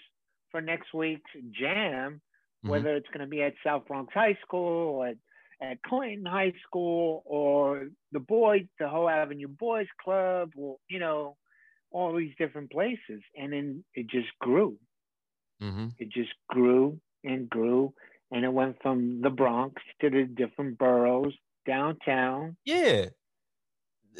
for 0.52 0.62
next 0.62 0.94
week's 0.94 1.32
jam, 1.60 2.22
Mhm. 2.64 2.70
whether 2.70 2.96
it's 2.96 3.08
going 3.14 3.26
to 3.28 3.36
be 3.38 3.42
at 3.42 3.56
South 3.66 3.88
Bronx 3.88 4.14
High 4.14 4.38
School 4.46 4.82
or 4.96 5.08
at, 5.08 5.18
at 5.62 5.82
Clinton 5.82 6.26
High 6.28 6.54
School 6.66 7.24
or 7.26 7.90
the 8.12 8.20
boys, 8.20 8.66
the 8.80 8.88
Hoe 8.88 9.08
Avenue 9.08 9.48
Boys 9.48 9.88
Club, 10.04 10.52
or 10.56 10.78
you 10.88 11.00
know, 11.00 11.38
all 11.90 12.16
these 12.16 12.36
different 12.38 12.70
places, 12.72 13.22
and 13.36 13.52
then 13.54 13.84
it 13.96 14.06
just 14.08 14.30
grew. 14.40 14.78
Mm-hmm. 15.62 15.88
It 15.98 16.10
just 16.20 16.34
grew 16.50 17.00
and 17.24 17.50
grew, 17.50 17.94
and 18.32 18.46
it 18.46 18.54
went 18.54 18.78
from 18.82 19.22
the 19.22 19.30
Bronx 19.30 19.82
to 20.02 20.10
the 20.10 20.24
different 20.24 20.78
boroughs 20.78 21.34
downtown. 21.65 22.58
Yeah. 22.65 23.06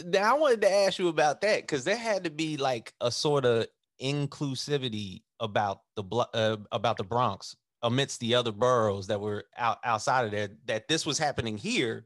Now 0.06 0.36
I 0.36 0.40
wanted 0.40 0.62
to 0.62 0.72
ask 0.72 1.00
you 1.00 1.08
about 1.08 1.42
that 1.42 1.62
because 1.62 1.84
there 1.84 1.98
had 1.98 2.24
to 2.24 2.30
be 2.30 2.58
like 2.58 2.94
a 3.02 3.12
sort 3.12 3.46
of 3.46 3.68
inclusivity 4.02 5.24
about 5.40 5.82
the 5.96 6.04
uh, 6.34 6.58
about 6.72 6.98
the 6.98 7.04
Bronx 7.04 7.56
amidst 7.82 8.20
the 8.20 8.36
other 8.36 8.52
boroughs 8.52 9.08
that 9.08 9.20
were 9.20 9.46
out 9.58 9.80
outside 9.84 10.26
of 10.26 10.32
there. 10.32 10.50
That 10.66 10.88
this 10.88 11.06
was 11.06 11.18
happening 11.18 11.58
here, 11.58 12.06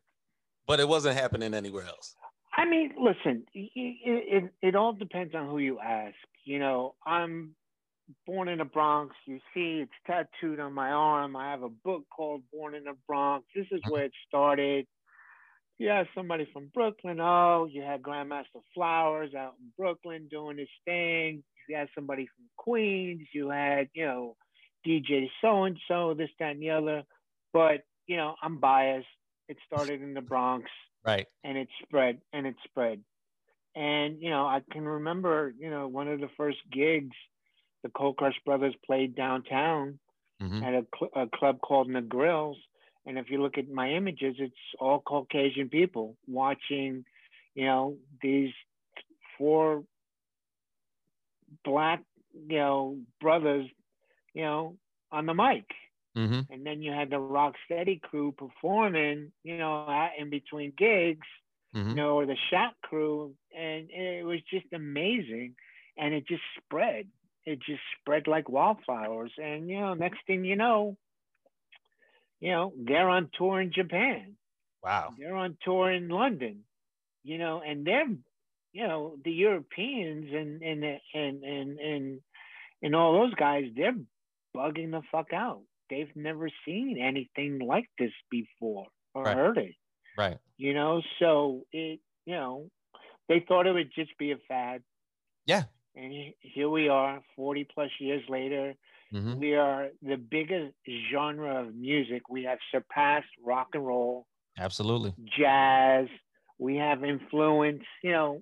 but 0.68 0.80
it 0.80 0.88
wasn't 0.88 1.18
happening 1.18 1.54
anywhere 1.54 1.86
else. 1.86 2.16
I 2.56 2.66
mean, 2.66 2.94
listen, 3.00 3.44
it, 3.54 3.72
it, 3.76 4.54
it 4.62 4.76
all 4.76 4.94
depends 4.94 5.34
on 5.34 5.48
who 5.48 5.58
you 5.58 5.80
ask. 5.80 6.16
You 6.46 6.60
know, 6.60 6.96
I'm 7.06 7.56
born 8.26 8.48
in 8.48 8.60
the 8.60 8.66
Bronx. 8.66 9.16
You 9.26 9.40
see, 9.54 9.84
it's 9.84 9.92
tattooed 10.06 10.60
on 10.60 10.74
my 10.74 10.92
arm. 10.92 11.36
I 11.36 11.52
have 11.52 11.64
a 11.64 11.70
book 11.70 12.04
called 12.16 12.44
Born 12.52 12.76
in 12.76 12.84
the 12.84 12.96
Bronx. 13.08 13.46
This 13.56 13.68
is 13.72 13.82
where 13.90 14.06
it 14.06 14.14
started. 14.28 14.86
You 15.78 15.90
have 15.90 16.08
somebody 16.16 16.48
from 16.54 16.70
Brooklyn. 16.74 17.20
Oh, 17.20 17.68
you 17.70 17.82
had 17.82 18.02
Grandmaster 18.02 18.62
Flowers 18.74 19.34
out 19.34 19.56
in 19.60 19.72
Brooklyn 19.78 20.28
doing 20.30 20.58
his 20.58 20.70
thing. 20.86 21.44
You 21.68 21.76
had 21.76 21.90
somebody 21.96 22.28
from 22.28 22.46
Queens. 22.58 23.28
You 23.34 23.50
had, 23.50 23.90
you 23.94 24.06
know, 24.06 24.36
DJ 24.88 25.30
so 25.42 25.64
and 25.64 25.78
so, 25.88 26.14
this, 26.14 26.30
that, 26.40 26.52
and 26.52 26.62
the 26.62 26.70
other. 26.72 27.04
But, 27.54 27.84
you 28.08 28.18
know, 28.18 28.36
I'm 28.42 28.60
biased. 28.60 29.08
It 29.50 29.58
started 29.68 30.02
in 30.02 30.14
the 30.14 30.22
Bronx 30.22 30.70
Right. 31.06 31.28
and 31.44 31.58
it 31.58 31.68
spread 31.84 32.22
and 32.32 32.48
it 32.48 32.56
spread. 32.64 33.02
And 33.76 34.22
you 34.22 34.30
know, 34.30 34.46
I 34.46 34.62
can 34.72 34.86
remember, 34.86 35.54
you 35.58 35.70
know, 35.70 35.88
one 35.88 36.08
of 36.08 36.20
the 36.20 36.30
first 36.38 36.60
gigs 36.72 37.16
the 37.84 37.90
Cold 37.90 38.18
Crush 38.18 38.40
Brothers 38.46 38.76
played 38.86 39.16
downtown 39.16 40.00
Mm-hmm. 40.42 40.64
at 40.64 40.74
a, 40.74 40.86
cl- 40.98 41.12
a 41.16 41.28
club 41.38 41.60
called 41.62 41.94
the 41.94 42.02
Grills. 42.02 42.58
And 43.06 43.18
if 43.18 43.30
you 43.30 43.42
look 43.42 43.58
at 43.58 43.70
my 43.70 43.90
images, 43.92 44.36
it's 44.40 44.56
all 44.80 45.00
Caucasian 45.02 45.70
people 45.70 46.16
watching, 46.28 47.06
you 47.56 47.66
know, 47.66 47.98
these 48.22 48.52
four 49.38 49.84
black, 51.66 52.02
you 52.48 52.58
know, 52.58 52.98
brothers, 53.22 53.68
you 54.34 54.44
know, 54.44 54.78
on 55.12 55.26
the 55.26 55.34
mic 55.34 55.66
Mm-hmm. 56.18 56.42
and 56.50 56.66
then 56.66 56.82
you 56.82 56.92
had 56.92 57.10
the 57.12 57.18
Rocksteady 57.18 58.02
crew 58.02 58.34
performing, 58.34 59.32
you 59.44 59.58
know, 59.58 59.86
in 60.18 60.30
between 60.30 60.74
gigs, 60.78 61.28
Mm-hmm. 61.76 61.96
you 61.96 61.96
know, 61.96 62.16
or 62.18 62.26
the 62.26 62.36
Shot 62.50 62.74
crew, 62.84 63.34
and 63.58 63.90
it 63.90 64.26
was 64.26 64.40
just 64.50 64.66
amazing, 64.74 65.56
and 65.98 66.14
it 66.14 66.28
just 66.28 66.42
spread. 66.64 67.08
It 67.46 67.60
just 67.62 67.82
spread 68.00 68.28
like 68.28 68.50
wildflowers, 68.50 69.34
and 69.38 69.70
you 69.70 69.80
know, 69.80 69.94
next 69.96 70.20
thing 70.28 70.46
you 70.46 70.56
know, 70.56 70.98
you 72.40 72.52
know, 72.52 72.74
they're 72.78 73.10
on 73.10 73.30
tour 73.38 73.62
in 73.62 73.72
Japan, 73.72 74.38
Wow. 74.84 75.16
they're 75.18 75.36
on 75.36 75.58
tour 75.64 75.92
in 75.92 76.10
London, 76.10 76.66
you 77.24 77.38
know, 77.38 77.62
and 77.62 77.86
they're, 77.86 78.08
you 78.74 78.88
know, 78.88 79.18
the 79.24 79.32
Europeans 79.32 80.30
and 80.34 80.62
and 80.64 80.84
and 81.14 81.44
and 81.44 81.80
and 81.80 82.22
and 82.82 82.96
all 82.96 83.14
those 83.14 83.36
guys, 83.36 83.66
they're 83.76 83.98
bugging 84.56 84.92
the 84.92 85.02
fuck 85.12 85.34
out. 85.34 85.64
They've 85.90 86.16
never 86.16 86.50
seen 86.66 87.00
anything 87.02 87.60
like 87.60 87.90
this 88.00 88.14
before 88.32 88.88
or 89.16 89.26
Right. 89.26 89.36
heard 89.36 89.58
it, 89.58 89.76
Right. 90.18 90.40
you 90.58 90.74
know. 90.74 91.02
So 91.20 91.66
it, 91.72 92.00
you 92.26 92.36
know, 92.36 92.70
they 93.30 93.44
thought 93.48 93.68
it 93.68 93.74
would 93.74 93.92
just 93.96 94.18
be 94.18 94.32
a 94.32 94.38
fad. 94.48 94.84
Yeah. 95.46 95.66
And 95.96 96.34
here 96.40 96.70
we 96.70 96.90
are, 96.90 97.22
forty 97.36 97.68
plus 97.72 97.90
years 98.00 98.24
later. 98.30 98.74
Mm-hmm. 99.14 99.40
We 99.40 99.56
are 99.56 99.90
the 100.02 100.16
biggest 100.16 100.74
genre 101.12 101.62
of 101.62 101.76
music. 101.76 102.30
We 102.30 102.44
have 102.46 102.58
surpassed 102.72 103.28
rock 103.46 103.70
and 103.74 103.86
roll 103.86 104.26
Absolutely. 104.58 105.14
jazz. 105.38 106.08
We 106.58 106.78
have 106.78 107.04
influence. 107.04 107.84
You 108.02 108.12
know, 108.12 108.42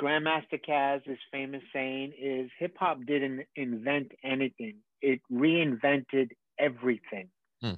Grandmaster 0.00 0.60
Caz, 0.66 1.02
his 1.04 1.18
famous 1.32 1.62
saying 1.72 2.12
is 2.20 2.50
hip 2.58 2.76
hop 2.78 3.04
didn't 3.06 3.46
invent 3.56 4.12
anything, 4.22 4.76
it 5.00 5.20
reinvented 5.32 6.30
everything. 6.58 7.28
Hmm. 7.62 7.72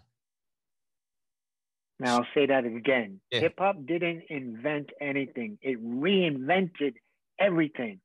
Now 2.00 2.18
I'll 2.18 2.26
say 2.34 2.46
that 2.46 2.64
again. 2.64 3.20
Yeah. 3.30 3.40
Hip 3.40 3.54
hop 3.58 3.76
didn't 3.86 4.24
invent 4.28 4.90
anything, 5.00 5.58
it 5.62 5.82
reinvented 5.82 6.94
everything 7.38 8.00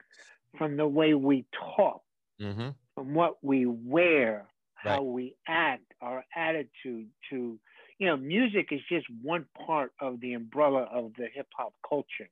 from 0.57 0.77
the 0.77 0.87
way 0.87 1.13
we 1.13 1.45
talk, 1.75 2.01
Mm-hmm. 2.41 2.69
from 2.95 3.13
what 3.13 3.37
we 3.43 3.65
wear, 3.65 4.47
how 4.75 5.03
we 5.03 5.35
act, 5.47 5.83
our 6.01 6.25
attitude 6.35 7.07
to, 7.29 7.59
you 7.99 8.07
know, 8.07 8.17
music 8.17 8.67
is 8.71 8.81
just 8.89 9.05
one 9.21 9.45
part 9.65 9.93
of 10.01 10.19
the 10.19 10.33
umbrella 10.33 10.87
of 10.91 11.11
the 11.17 11.27
hip 11.33 11.47
hop 11.55 11.73
culture. 11.87 12.29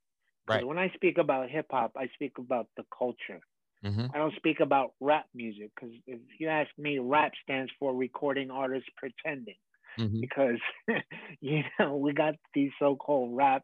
Right. 0.47 0.65
When 0.65 0.77
I 0.77 0.89
speak 0.95 1.17
about 1.17 1.49
hip 1.49 1.67
hop, 1.71 1.93
I 1.95 2.07
speak 2.13 2.37
about 2.37 2.67
the 2.75 2.83
culture. 2.97 3.39
Mm-hmm. 3.85 4.07
I 4.13 4.17
don't 4.17 4.35
speak 4.35 4.59
about 4.59 4.93
rap 4.99 5.25
music 5.33 5.71
because 5.75 5.95
if 6.07 6.19
you 6.39 6.49
ask 6.49 6.69
me, 6.77 6.99
rap 6.99 7.31
stands 7.43 7.71
for 7.79 7.95
recording 7.95 8.51
artists 8.51 8.89
pretending. 8.97 9.55
Mm-hmm. 9.99 10.21
Because 10.21 10.59
you 11.41 11.63
know 11.79 11.97
we 11.97 12.13
got 12.13 12.35
these 12.53 12.71
so-called 12.79 13.35
rap 13.35 13.63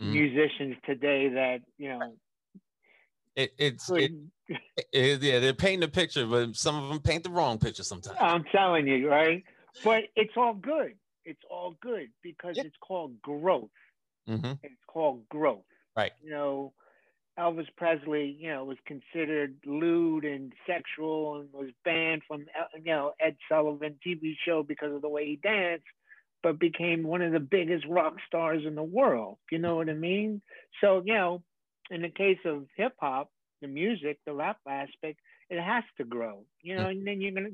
Mhm. 0.00 0.12
musicians 0.12 0.76
today 0.84 1.28
that 1.28 1.60
you 1.78 1.88
know 1.90 2.16
It, 3.36 3.52
it's 3.58 3.90
it, 3.90 4.12
it- 4.92 5.22
yeah, 5.22 5.38
they're 5.40 5.54
painting 5.54 5.82
a 5.84 5.90
picture, 5.90 6.26
but 6.26 6.54
some 6.56 6.76
of 6.82 6.88
them 6.88 7.00
paint 7.00 7.24
the 7.24 7.30
wrong 7.30 7.58
picture 7.58 7.82
sometimes. 7.82 8.16
I'm 8.20 8.44
telling 8.44 8.86
you, 8.86 9.08
right? 9.08 9.42
But 9.82 10.04
it's 10.14 10.34
all 10.36 10.54
good. 10.54 10.94
It's 11.24 11.42
all 11.50 11.76
good 11.80 12.08
because 12.22 12.56
Yeah. 12.56 12.64
it's 12.64 12.76
called 12.80 13.20
growth. 13.22 13.70
Mm-hmm. 14.28 14.52
It's 14.62 14.84
called 14.86 15.28
growth. 15.28 15.64
Right. 15.96 16.12
You 16.22 16.30
know, 16.30 16.72
Elvis 17.38 17.66
Presley, 17.76 18.36
you 18.38 18.48
know, 18.50 18.64
was 18.64 18.78
considered 18.86 19.56
lewd 19.66 20.24
and 20.24 20.52
sexual 20.66 21.40
and 21.40 21.52
was 21.52 21.70
banned 21.84 22.22
from, 22.28 22.46
you 22.76 22.84
know, 22.92 23.12
Ed 23.20 23.36
Sullivan 23.48 23.98
TV 24.06 24.34
show 24.46 24.62
because 24.62 24.92
of 24.94 25.02
the 25.02 25.08
way 25.08 25.26
he 25.26 25.36
danced, 25.36 25.84
but 26.44 26.60
became 26.60 27.02
one 27.02 27.22
of 27.22 27.32
the 27.32 27.40
biggest 27.40 27.86
rock 27.88 28.16
stars 28.28 28.62
in 28.66 28.74
the 28.74 28.82
world. 28.82 29.38
You 29.50 29.58
know 29.58 29.76
what 29.76 29.88
I 29.88 29.94
mean? 29.94 30.42
So, 30.82 31.02
you 31.04 31.14
know, 31.14 31.42
in 31.90 32.02
the 32.02 32.10
case 32.10 32.38
of 32.44 32.66
hip 32.76 32.92
hop, 33.00 33.30
the 33.62 33.66
music, 33.66 34.18
the 34.26 34.34
rap 34.34 34.58
aspect, 34.68 35.18
it 35.48 35.60
has 35.60 35.84
to 35.96 36.04
grow. 36.04 36.44
You 36.62 36.76
know, 36.76 36.88
and 36.88 37.04
then 37.04 37.22
you're 37.22 37.32
gonna 37.32 37.48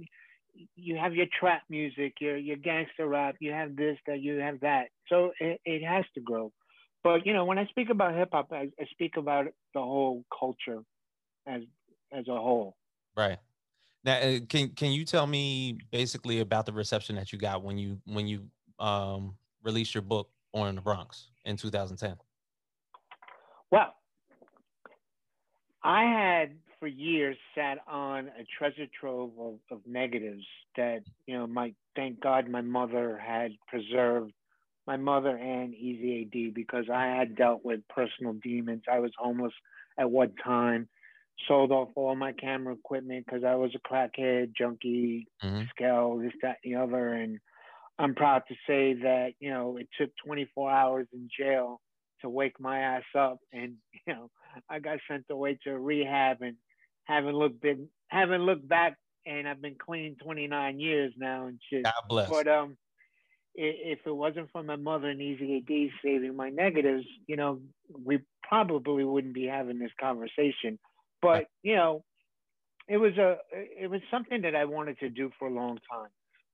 you 0.74 0.96
have 0.96 1.14
your 1.14 1.26
trap 1.38 1.62
music, 1.70 2.14
your 2.20 2.37
your 2.37 2.57
gangster 2.57 3.07
rap, 3.07 3.37
you 3.38 3.53
have 3.53 3.76
this, 3.76 3.96
that 4.09 4.20
you 4.20 4.38
have 4.38 4.59
that. 4.61 4.88
So 5.09 5.31
it, 5.38 5.61
it 5.64 5.85
has 5.85 6.05
to 6.14 6.20
grow. 6.20 6.53
But 7.05 7.24
you 7.24 7.33
know, 7.33 7.44
when 7.44 7.59
I 7.59 7.66
speak 7.66 7.90
about 7.90 8.16
hip 8.16 8.31
hop, 8.33 8.48
I, 8.53 8.70
I 8.79 8.85
speak 8.90 9.16
about 9.16 9.46
the 9.72 9.81
whole 9.81 10.24
culture 10.37 10.83
as 11.46 11.62
as 12.12 12.26
a 12.26 12.35
whole. 12.35 12.74
Right. 13.16 13.38
Now, 14.03 14.16
uh, 14.16 14.40
can 14.48 14.70
can 14.70 14.90
you 14.90 15.05
tell 15.05 15.29
me 15.29 15.79
basically 15.92 16.40
about 16.40 16.66
the 16.66 16.72
reception 16.72 17.14
that 17.16 17.33
you 17.33 17.38
got 17.38 17.62
when 17.62 17.79
you 17.79 18.00
when 18.07 18.26
you 18.26 18.48
um 18.81 19.37
released 19.62 19.95
your 19.95 20.03
book 20.03 20.31
on 20.53 20.75
the 20.75 20.81
Bronx 20.81 21.31
in 21.45 21.57
2010? 21.57 22.16
Well, 23.71 23.95
I 25.83 26.05
had 26.05 26.59
for 26.79 26.87
years 26.87 27.37
sat 27.55 27.79
on 27.87 28.29
a 28.29 28.45
treasure 28.59 28.87
trove 28.99 29.33
of, 29.38 29.59
of 29.71 29.87
negatives 29.87 30.45
that, 30.77 31.03
you 31.27 31.38
know, 31.38 31.47
my 31.47 31.75
thank 31.95 32.21
God 32.21 32.49
my 32.49 32.61
mother 32.62 33.19
had 33.19 33.53
preserved 33.69 34.33
my 34.87 34.97
mother 34.97 35.37
and 35.37 35.75
Easy 35.75 36.23
AD 36.23 36.55
because 36.55 36.87
I 36.93 37.05
had 37.07 37.37
dealt 37.37 37.64
with 37.64 37.87
personal 37.88 38.33
demons. 38.33 38.83
I 38.90 38.99
was 38.99 39.12
homeless 39.19 39.53
at 39.99 40.11
one 40.11 40.35
time, 40.43 40.88
sold 41.47 41.71
off 41.71 41.90
all 41.95 42.16
my 42.16 42.33
camera 42.33 42.75
equipment 42.75 43.27
because 43.27 43.45
I 43.45 43.55
was 43.55 43.75
a 43.75 43.88
crackhead, 43.88 44.53
junkie, 44.57 45.29
Mhm. 45.43 45.69
scale, 45.69 46.16
this, 46.19 46.33
that, 46.43 46.59
and 46.64 46.73
the 46.75 46.79
other. 46.79 47.12
And 47.12 47.40
I'm 48.01 48.15
proud 48.15 48.43
to 48.49 48.55
say 48.67 48.95
that, 49.03 49.33
you 49.41 49.51
know, 49.51 49.77
it 49.77 49.89
took 49.99 50.11
24 50.25 50.71
hours 50.71 51.07
in 51.13 51.29
jail 51.39 51.81
to 52.23 52.29
wake 52.29 52.59
my 52.59 52.79
ass 52.79 53.03
up. 53.17 53.39
And, 53.53 53.75
you 54.07 54.15
know, 54.15 54.31
I 54.69 54.79
got 54.79 54.99
sent 55.09 55.25
away 55.31 55.59
to 55.65 55.79
rehab 55.79 56.39
and 56.41 56.57
haven't 57.05 57.35
looked 57.35 57.61
been 57.61 57.89
haven't 58.09 58.43
looked 58.43 58.69
back 58.69 58.97
and 59.27 59.47
I've 59.47 59.63
been 59.63 59.77
clean 59.77 60.17
29 60.23 60.81
years 60.81 61.13
now 61.17 61.47
and 61.47 61.61
shit. 61.71 61.85
God 61.85 61.93
bless. 62.09 62.31
But 62.31 62.49
um 62.49 62.77
if 63.55 63.99
it 64.07 64.11
wasn't 64.15 64.49
for 64.53 64.63
my 64.63 64.77
mother 64.77 65.09
and 65.09 65.21
Easy 65.21 65.57
AD 65.57 65.91
saving 66.05 66.37
my 66.37 66.51
negatives, 66.51 67.05
you 67.27 67.37
know, 67.37 67.61
we 68.05 68.21
probably 68.49 69.05
wouldn't 69.05 69.35
be 69.35 69.47
having 69.47 69.79
this 69.79 69.91
conversation. 70.01 70.79
But, 71.21 71.47
you 71.63 71.75
know, 71.75 72.05
it 72.89 72.97
was 72.97 73.13
a 73.19 73.37
it 73.53 73.91
was 73.91 74.01
something 74.11 74.43
that 74.43 74.55
I 74.55 74.65
wanted 74.65 74.99
to 75.01 75.11
do 75.11 75.31
for 75.39 75.49
a 75.49 75.53
long 75.53 75.79
time. 75.91 76.11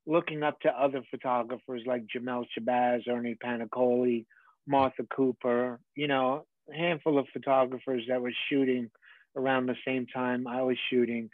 Looking 0.07 0.41
up 0.41 0.59
to 0.61 0.69
other 0.69 1.03
photographers 1.11 1.83
like 1.85 2.03
Jamel 2.15 2.45
Shabazz, 2.57 3.09
Ernie 3.09 3.35
Paniccioli, 3.43 4.25
Martha 4.65 5.03
Cooper, 5.13 5.79
you 5.95 6.07
know, 6.07 6.45
a 6.73 6.75
handful 6.75 7.19
of 7.19 7.27
photographers 7.33 8.03
that 8.07 8.21
were 8.21 8.33
shooting 8.49 8.89
around 9.35 9.65
the 9.65 9.75
same 9.85 10.07
time 10.07 10.47
I 10.47 10.61
was 10.63 10.77
shooting. 10.89 11.29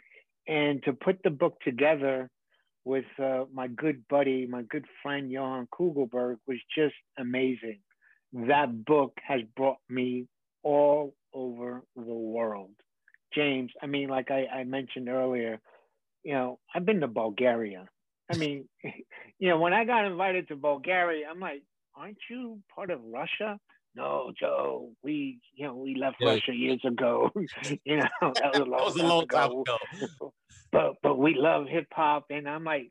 And 0.48 0.82
to 0.84 0.92
put 0.92 1.22
the 1.22 1.30
book 1.30 1.56
together 1.64 2.28
with 2.84 3.06
uh, 3.22 3.44
my 3.52 3.68
good 3.68 4.02
buddy, 4.08 4.46
my 4.46 4.62
good 4.62 4.84
friend 5.02 5.30
Johan 5.30 5.68
Kugelberg 5.72 6.36
was 6.46 6.58
just 6.76 6.94
amazing. 7.18 7.78
That 8.32 8.84
book 8.84 9.12
has 9.26 9.40
brought 9.56 9.78
me 9.88 10.26
all 10.62 11.14
over 11.32 11.82
the 11.96 12.02
world. 12.02 12.72
James, 13.32 13.70
I 13.82 13.86
mean, 13.86 14.08
like 14.08 14.30
I, 14.30 14.46
I 14.46 14.64
mentioned 14.64 15.08
earlier, 15.08 15.60
you 16.24 16.34
know, 16.34 16.58
I've 16.74 16.84
been 16.84 17.00
to 17.00 17.08
Bulgaria. 17.08 17.88
I 18.30 18.34
mean, 18.34 18.68
you 19.38 19.48
know, 19.48 19.58
when 19.58 19.72
I 19.72 19.84
got 19.84 20.06
invited 20.06 20.48
to 20.48 20.56
Bulgaria, 20.56 21.26
I'm 21.30 21.40
like, 21.40 21.62
aren't 21.96 22.18
you 22.30 22.60
part 22.74 22.90
of 22.90 23.00
Russia? 23.04 23.58
No, 23.96 24.32
Joe, 24.38 24.90
we, 25.02 25.40
you 25.54 25.66
know, 25.66 25.76
we 25.76 25.94
left 25.94 26.16
Yeah. 26.20 26.32
Russia 26.32 26.52
years 26.52 26.82
ago. 26.84 27.30
you 27.84 27.96
know, 27.98 28.08
that 28.20 28.50
was 28.52 28.58
a 28.58 28.64
long, 28.68 28.86
was 28.86 28.96
a 28.96 28.98
time 28.98 29.08
long 29.08 29.22
ago 29.22 29.38
time 29.38 29.50
ago. 29.50 30.32
but 30.72 30.94
but 31.02 31.18
we 31.18 31.34
love 31.34 31.66
hip 31.68 31.86
hop, 31.92 32.26
and 32.30 32.48
I'm 32.48 32.64
like, 32.64 32.90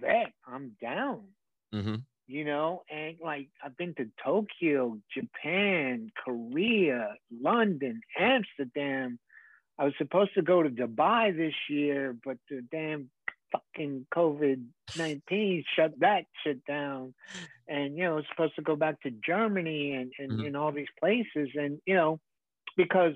that 0.00 0.32
I'm 0.46 0.76
down, 0.80 1.28
hmm 1.72 1.96
you 2.26 2.44
know. 2.44 2.82
And 2.90 3.16
like 3.22 3.48
I've 3.64 3.76
been 3.76 3.94
to 3.96 4.10
Tokyo, 4.24 4.98
Japan, 5.16 6.10
Korea, 6.24 7.14
London, 7.30 8.00
Amsterdam. 8.18 9.18
I 9.78 9.84
was 9.84 9.94
supposed 9.98 10.34
to 10.34 10.42
go 10.42 10.62
to 10.62 10.68
Dubai 10.70 11.36
this 11.36 11.54
year, 11.68 12.16
but 12.24 12.38
the 12.48 12.62
damn 12.70 13.10
fucking 13.54 14.08
COVID 14.14 14.66
nineteen 14.96 15.64
shut 15.76 15.92
that 16.00 16.24
shit 16.44 16.64
down. 16.66 17.14
And 17.68 17.96
you 17.96 18.04
know, 18.04 18.12
I 18.12 18.16
was 18.16 18.26
supposed 18.30 18.56
to 18.56 18.62
go 18.62 18.76
back 18.76 19.00
to 19.02 19.12
Germany 19.12 19.94
and 19.94 20.12
and, 20.18 20.40
Mhm. 20.40 20.46
and 20.46 20.56
all 20.56 20.72
these 20.72 20.92
places, 21.00 21.50
and 21.56 21.80
you 21.86 21.94
know, 21.94 22.20
because 22.76 23.14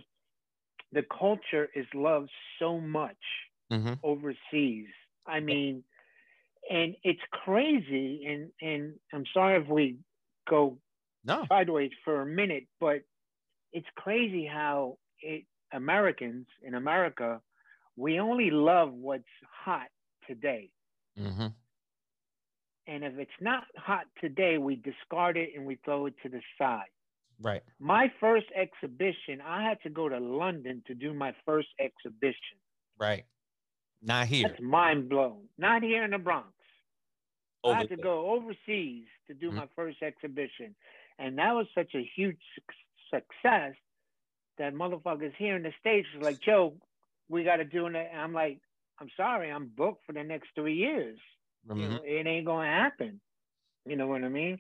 the 0.93 1.03
culture 1.19 1.69
is 1.75 1.87
loved 1.95 2.31
so 2.59 2.81
much 2.81 3.19
hmm 3.71 3.95
overseas. 4.03 4.89
I 5.27 5.41
mean, 5.41 5.85
and 6.71 6.97
it's 7.05 7.23
crazy. 7.33 8.27
And 8.27 8.53
and 8.63 9.01
I'm 9.13 9.25
sorry 9.35 9.63
if 9.63 9.69
we 9.69 9.99
go 10.49 10.79
No. 11.25 11.45
sideways 11.49 11.93
for 12.05 12.23
a 12.23 12.27
minute, 12.27 12.67
but 12.81 13.03
it's 13.73 13.89
crazy 13.97 14.47
how 14.47 14.99
it, 15.23 15.45
Americans 15.73 16.47
in 16.63 16.75
America, 16.75 17.43
we 17.97 18.21
only 18.21 18.51
love 18.51 18.93
what's 18.93 19.25
hot 19.65 19.89
today. 20.29 20.71
hmm 21.17 21.49
And 22.87 23.03
if 23.05 23.19
it's 23.19 23.41
not 23.41 23.65
hot 23.77 24.07
today, 24.21 24.59
we 24.59 24.77
discard 24.77 25.37
it 25.37 25.51
and 25.57 25.67
we 25.67 25.77
throw 25.85 26.07
it 26.07 26.15
to 26.23 26.29
the 26.29 26.41
side. 26.57 26.91
Right. 27.41 27.63
My 27.79 28.13
first 28.21 28.47
exhibition, 28.55 29.41
I 29.41 29.63
had 29.63 29.81
to 29.83 29.91
go 29.91 30.09
to 30.09 30.19
London 30.19 30.83
to 30.87 30.95
do 30.95 31.13
my 31.15 31.35
first 31.45 31.69
exhibition. 31.81 32.59
Right. 32.99 33.25
Not 34.03 34.27
here. 34.29 34.49
That's 34.49 34.61
mind 34.63 35.09
blown. 35.09 35.49
Not 35.59 35.83
here 35.83 36.05
in 36.05 36.11
the 36.13 36.19
Bronx. 36.19 36.49
I 37.65 37.69
Over 37.69 37.77
had 37.77 37.89
to 37.91 37.97
there. 37.97 38.05
go 38.05 38.31
overseas 38.31 39.07
to 39.27 39.35
do 39.35 39.51
Mhm. 39.51 39.55
my 39.55 39.67
first 39.77 40.03
exhibition. 40.03 40.75
And 41.19 41.39
that 41.39 41.53
was 41.53 41.67
such 41.75 41.95
a 41.95 42.03
huge 42.17 42.41
suc- 42.55 42.75
success 43.11 43.75
that 44.57 44.73
motherfuckers 44.75 45.35
here 45.37 45.57
in 45.57 45.63
the 45.63 45.73
States 45.81 46.09
was 46.15 46.23
like, 46.25 46.41
Joe, 46.41 46.81
we 47.29 47.45
got 47.45 47.57
to 47.57 47.65
do 47.65 47.87
it. 47.87 47.95
And 47.97 48.21
I'm 48.21 48.33
like, 48.33 48.61
I'm 49.01 49.09
sorry, 49.17 49.51
I'm 49.51 49.69
booked 49.69 50.05
for 50.07 50.13
the 50.13 50.25
next 50.25 50.49
three 50.55 50.75
years. 50.77 51.19
You 51.73 51.89
Mhm. 51.89 51.91
know, 51.91 52.03
it 52.05 52.27
ain't 52.27 52.47
going 52.47 52.67
to 52.67 52.73
happen. 52.73 53.21
You 53.87 53.97
know 53.97 54.07
what 54.07 54.25
I 54.25 54.29
mean? 54.29 54.59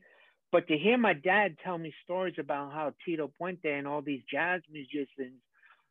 But 0.52 0.68
to 0.68 0.78
hear 0.78 0.96
my 0.98 1.12
dad 1.14 1.56
tell 1.62 1.78
me 1.78 1.92
stories 2.04 2.36
about 2.38 2.72
how 2.72 2.94
Tito 3.04 3.28
Puente 3.28 3.70
and 3.70 3.86
all 3.86 4.02
these 4.02 4.22
jazz 4.30 4.62
musicians 4.70 5.40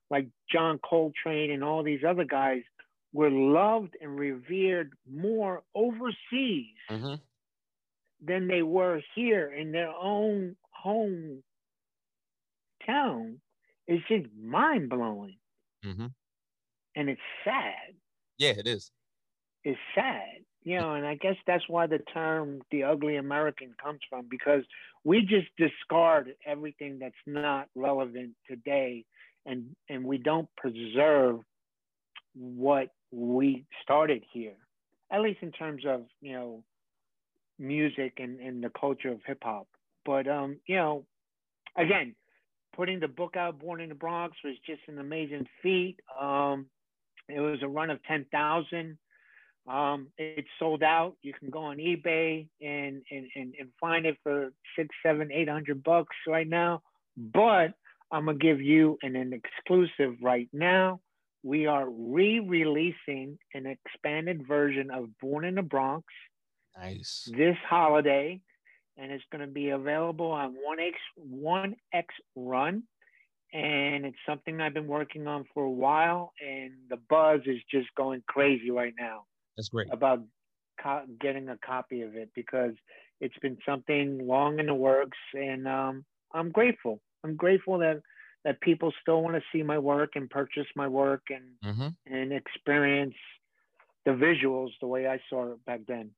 like 0.10 0.28
John 0.52 0.80
Coltrane 0.80 1.52
and 1.52 1.64
all 1.64 1.84
these 1.84 2.04
other 2.08 2.24
guys 2.24 2.64
were 3.14 3.30
loved 3.30 3.96
and 4.02 4.18
revered 4.18 4.94
more 5.10 5.64
overseas 5.76 6.76
Mhm. 6.90 7.22
than 8.22 8.48
they 8.48 8.64
were 8.64 9.02
here 9.16 9.52
in 9.52 9.72
their 9.72 9.92
own 9.92 10.56
home 10.72 11.44
town 12.86 13.42
is 13.88 14.00
just 14.08 14.26
mind 14.34 14.90
blowing. 14.90 15.38
Mhm. 15.84 16.14
And 16.96 17.10
it's 17.10 17.22
sad. 17.44 17.96
Yeah, 18.38 18.54
it 18.58 18.68
is. 18.68 18.92
It's 19.64 19.80
sad. 19.96 20.44
You 20.64 20.80
know, 20.80 20.94
and 20.96 21.06
I 21.06 21.16
guess 21.16 21.36
that's 21.46 21.64
why 21.70 21.88
the 21.88 22.00
term 22.00 22.62
the 22.72 22.84
ugly 22.84 23.16
American 23.16 23.74
comes 23.82 24.00
from 24.10 24.28
because 24.30 24.64
we 25.06 25.22
just 25.22 25.48
discard 25.58 26.34
everything 26.46 27.00
that's 27.00 27.16
not 27.26 27.70
relevant 27.74 28.34
today 28.50 29.06
and 29.46 29.76
and 29.90 30.04
we 30.04 30.18
don't 30.18 30.50
preserve 30.58 31.40
what 32.34 32.90
we 33.12 33.66
started 33.82 34.24
here. 34.34 34.58
At 35.10 35.22
least 35.22 35.40
in 35.42 35.54
terms 35.54 35.84
of, 35.88 36.04
you 36.22 36.34
know, 36.34 36.64
music 37.58 38.16
and, 38.18 38.40
and 38.42 38.62
the 38.62 38.70
culture 38.70 39.10
of 39.10 39.22
hip 39.26 39.40
hop. 39.42 39.68
But 40.06 40.28
um, 40.28 40.60
you 40.68 40.76
know, 40.76 41.06
again, 41.78 42.16
putting 42.76 43.00
the 43.00 43.08
book 43.08 43.38
out, 43.38 43.60
Born 43.60 43.80
in 43.82 43.90
the 43.90 43.96
Bronx, 43.96 44.38
was 44.44 44.56
just 44.66 44.82
an 44.88 45.00
amazing 45.00 45.48
feat. 45.64 46.00
Um, 46.20 46.68
it 47.30 47.40
was 47.40 47.60
a 47.62 47.68
run 47.68 47.90
of 47.90 48.02
ten 48.04 48.26
thousand. 48.32 48.98
Um, 49.68 50.08
it's 50.18 50.48
sold 50.60 50.82
out. 50.82 51.18
You 51.22 51.34
can 51.34 51.50
go 51.50 51.60
on 51.60 51.78
eBay 51.78 52.48
and, 52.62 53.02
and, 53.12 53.28
and, 53.36 53.54
and 53.60 53.70
find 53.82 54.06
it 54.06 54.18
for 54.24 54.54
six, 54.78 54.96
seven, 55.04 55.30
eight 55.32 55.50
hundred 55.50 55.84
bucks 55.84 56.16
right 56.28 56.48
now. 56.48 56.82
But 57.18 57.74
I'm 58.12 58.26
gonna 58.26 58.38
give 58.38 58.62
you 58.62 58.98
an, 59.02 59.16
an 59.16 59.34
exclusive 59.34 60.16
right 60.22 60.48
now. 60.54 61.02
We 61.44 61.66
are 61.66 61.88
re-releasing 61.90 63.38
an 63.54 63.66
expanded 63.68 64.48
version 64.48 64.90
of 64.92 65.18
Born 65.20 65.46
in 65.46 65.56
the 65.56 65.62
Bronx. 65.62 66.06
Nice. 66.78 67.30
This 67.36 67.56
holiday, 67.70 68.42
and 68.98 69.12
it's 69.12 69.24
going 69.32 69.42
to 69.42 69.48
be 69.48 69.70
available 69.70 70.32
on 70.32 70.56
One 70.62 70.80
X 70.80 70.98
One 71.16 71.76
X 71.94 72.14
Run, 72.36 72.84
and 73.54 74.06
it's 74.06 74.18
something 74.28 74.62
I've 74.62 74.74
been 74.74 74.88
working 74.88 75.28
on 75.28 75.46
for 75.54 75.64
a 75.64 75.72
while, 75.72 76.34
and 76.46 76.74
the 76.90 76.98
buzz 77.10 77.42
is 77.46 77.62
just 77.72 77.88
going 77.96 78.24
crazy 78.28 78.72
right 78.72 78.94
now. 79.00 79.26
That's 79.56 79.70
great. 79.70 79.88
About 79.92 80.24
co- 80.82 81.06
getting 81.20 81.50
a 81.50 81.58
copy 81.58 82.02
of 82.02 82.16
it 82.16 82.30
because 82.36 82.74
it's 83.22 83.38
been 83.42 83.58
something 83.66 84.28
long 84.28 84.60
in 84.60 84.68
the 84.68 84.76
works, 84.76 85.18
and 85.34 85.68
um, 85.68 86.06
I'm 86.34 86.52
grateful. 86.52 87.02
I'm 87.24 87.36
grateful 87.36 87.80
that 87.80 88.02
that 88.44 88.62
people 88.62 88.94
still 89.02 89.24
want 89.24 89.36
to 89.36 89.42
see 89.52 89.64
my 89.64 89.78
work 89.78 90.12
and 90.16 90.30
purchase 90.30 90.68
my 90.76 90.88
work 90.88 91.24
and 91.30 91.44
Mm-hmm. 91.66 92.14
and 92.14 92.32
experience 92.32 93.16
the 94.06 94.12
visuals 94.12 94.70
the 94.80 94.88
way 94.88 95.08
I 95.08 95.20
saw 95.30 95.52
it 95.52 95.66
back 95.66 95.82
then. 95.88 96.12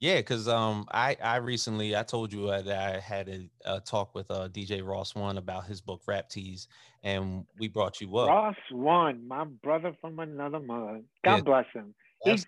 Yeah, 0.00 0.16
because 0.18 0.46
um, 0.46 0.86
I 0.92 1.16
I 1.20 1.36
recently 1.36 1.96
I 1.96 2.04
told 2.04 2.32
you 2.32 2.48
uh, 2.48 2.62
that 2.62 2.94
I 2.94 3.00
had 3.00 3.28
a, 3.28 3.50
a 3.64 3.80
talk 3.80 4.14
with 4.14 4.30
uh, 4.30 4.48
DJ 4.48 4.86
Ross 4.86 5.14
One 5.14 5.38
about 5.38 5.66
his 5.66 5.80
book 5.80 6.02
Rap 6.06 6.28
Tees, 6.28 6.68
and 7.02 7.46
we 7.58 7.66
brought 7.66 8.00
you 8.00 8.16
up. 8.16 8.28
Ross 8.28 8.56
One, 8.70 9.26
my 9.26 9.44
brother 9.44 9.96
from 10.00 10.20
another 10.20 10.60
mother. 10.60 11.02
God 11.24 11.36
Yeah. 11.36 11.42
bless 11.42 11.66
him. 11.72 11.94
He's, 12.24 12.46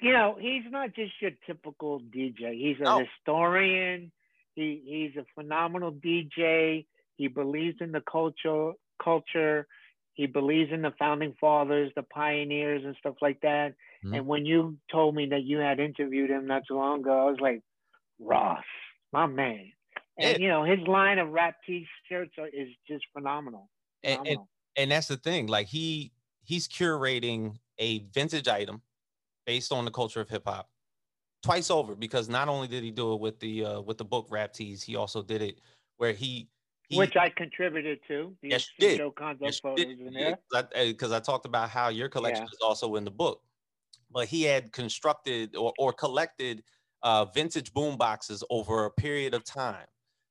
you 0.00 0.12
know, 0.12 0.36
he's 0.40 0.64
not 0.70 0.94
just 0.94 1.12
your 1.20 1.32
typical 1.46 2.00
DJ. 2.00 2.54
He's 2.54 2.78
a 2.80 2.84
No. 2.84 3.00
historian. 3.00 4.12
He 4.54 4.82
he's 4.84 5.16
a 5.20 5.26
phenomenal 5.34 5.90
DJ. 5.92 6.86
He 7.16 7.26
believes 7.26 7.78
in 7.80 7.90
the 7.90 8.00
culture 8.02 8.74
culture. 9.02 9.66
He 10.14 10.26
believes 10.26 10.70
in 10.72 10.82
the 10.82 10.92
founding 10.98 11.34
fathers, 11.40 11.90
the 11.96 12.02
pioneers, 12.02 12.82
and 12.84 12.94
stuff 12.96 13.16
like 13.22 13.40
that. 13.40 13.74
Mhm. 14.04 14.18
And 14.18 14.26
when 14.26 14.44
you 14.44 14.78
told 14.90 15.14
me 15.14 15.26
that 15.26 15.44
you 15.44 15.58
had 15.58 15.80
interviewed 15.80 16.30
him 16.30 16.46
not 16.46 16.62
too 16.66 16.76
long 16.76 17.00
ago, 17.00 17.26
I 17.26 17.30
was 17.30 17.40
like, 17.40 17.62
Ross, 18.18 18.64
my 19.12 19.26
man. 19.26 19.72
And 20.18 20.40
you 20.40 20.48
know, 20.48 20.64
his 20.64 20.78
line 20.86 21.18
of 21.18 21.30
rap 21.30 21.56
t-shirts 21.66 22.34
are, 22.38 22.48
is 22.48 22.68
just 22.86 23.04
phenomenal. 23.12 23.70
And, 24.04 24.26
and 24.26 24.38
and 24.76 24.90
that's 24.90 25.08
the 25.08 25.16
thing. 25.16 25.46
Like 25.46 25.66
he 25.66 26.12
he's 26.44 26.68
curating 26.68 27.58
a 27.78 28.00
vintage 28.14 28.48
item 28.48 28.82
based 29.46 29.72
on 29.72 29.84
the 29.84 29.90
culture 29.90 30.20
of 30.20 30.28
hip 30.28 30.44
hop 30.46 30.68
twice 31.42 31.70
over 31.70 31.94
because 31.94 32.28
not 32.28 32.48
only 32.48 32.68
did 32.68 32.84
he 32.84 32.90
do 32.90 33.14
it 33.14 33.20
with 33.20 33.40
the 33.40 33.64
uh 33.64 33.80
with 33.80 33.98
the 33.98 34.04
book 34.04 34.26
Rap 34.30 34.52
Tees, 34.52 34.82
he 34.82 34.96
also 34.96 35.22
did 35.22 35.42
it 35.42 35.60
where 35.96 36.12
he 36.12 36.48
he 36.92 36.98
which 36.98 37.16
I 37.16 37.28
contributed 37.30 38.00
to. 38.08 38.36
The 38.42 38.50
Yes, 38.50 38.68
you 38.78 38.88
did. 38.88 38.98
Joe 38.98 39.12
Conzo 39.12 39.44
Yes, 39.44 39.60
photos 39.60 39.86
did. 39.86 40.00
in 40.00 40.12
there. 40.14 40.38
because 40.86 41.12
I, 41.12 41.20
talked 41.20 41.46
about 41.46 41.70
how 41.70 41.88
your 41.88 42.08
collection 42.08 42.44
Yeah. 42.44 42.50
is 42.52 42.58
also 42.62 42.94
in 42.96 43.04
the 43.04 43.10
book, 43.10 43.42
but 44.10 44.28
he 44.28 44.42
had 44.42 44.72
constructed 44.72 45.56
or, 45.56 45.72
or 45.78 45.92
collected 45.92 46.62
uh, 47.02 47.24
vintage 47.26 47.72
boom 47.72 47.96
boxes 47.96 48.44
over 48.50 48.84
a 48.84 48.90
period 48.90 49.34
of 49.34 49.44
time 49.44 49.86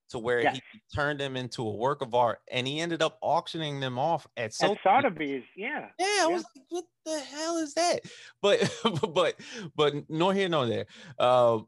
to 0.09 0.19
where 0.19 0.43
Yes. 0.43 0.55
he 0.55 0.61
turned 0.93 1.19
them 1.19 1.35
into 1.35 1.67
a 1.67 1.75
work 1.75 2.01
of 2.01 2.13
art, 2.13 2.39
and 2.51 2.67
he 2.67 2.79
ended 2.79 3.01
up 3.01 3.17
auctioning 3.21 3.79
them 3.79 3.97
off 3.97 4.27
at 4.37 4.45
At 4.45 4.53
Sotheby's. 4.53 4.83
Sotheby's, 4.83 5.43
yeah. 5.55 5.89
Yeah, 5.99 6.05
I 6.05 6.27
Yeah. 6.27 6.33
was 6.35 6.45
like, 6.55 6.65
what 6.69 6.85
the 7.05 7.19
hell 7.19 7.57
is 7.57 7.73
that? 7.75 8.01
But 8.41 8.59
but 9.13 9.39
but 9.75 10.09
nor 10.09 10.33
here 10.33 10.49
nor 10.49 10.65
there. 10.67 10.85
Uh, 11.17 11.59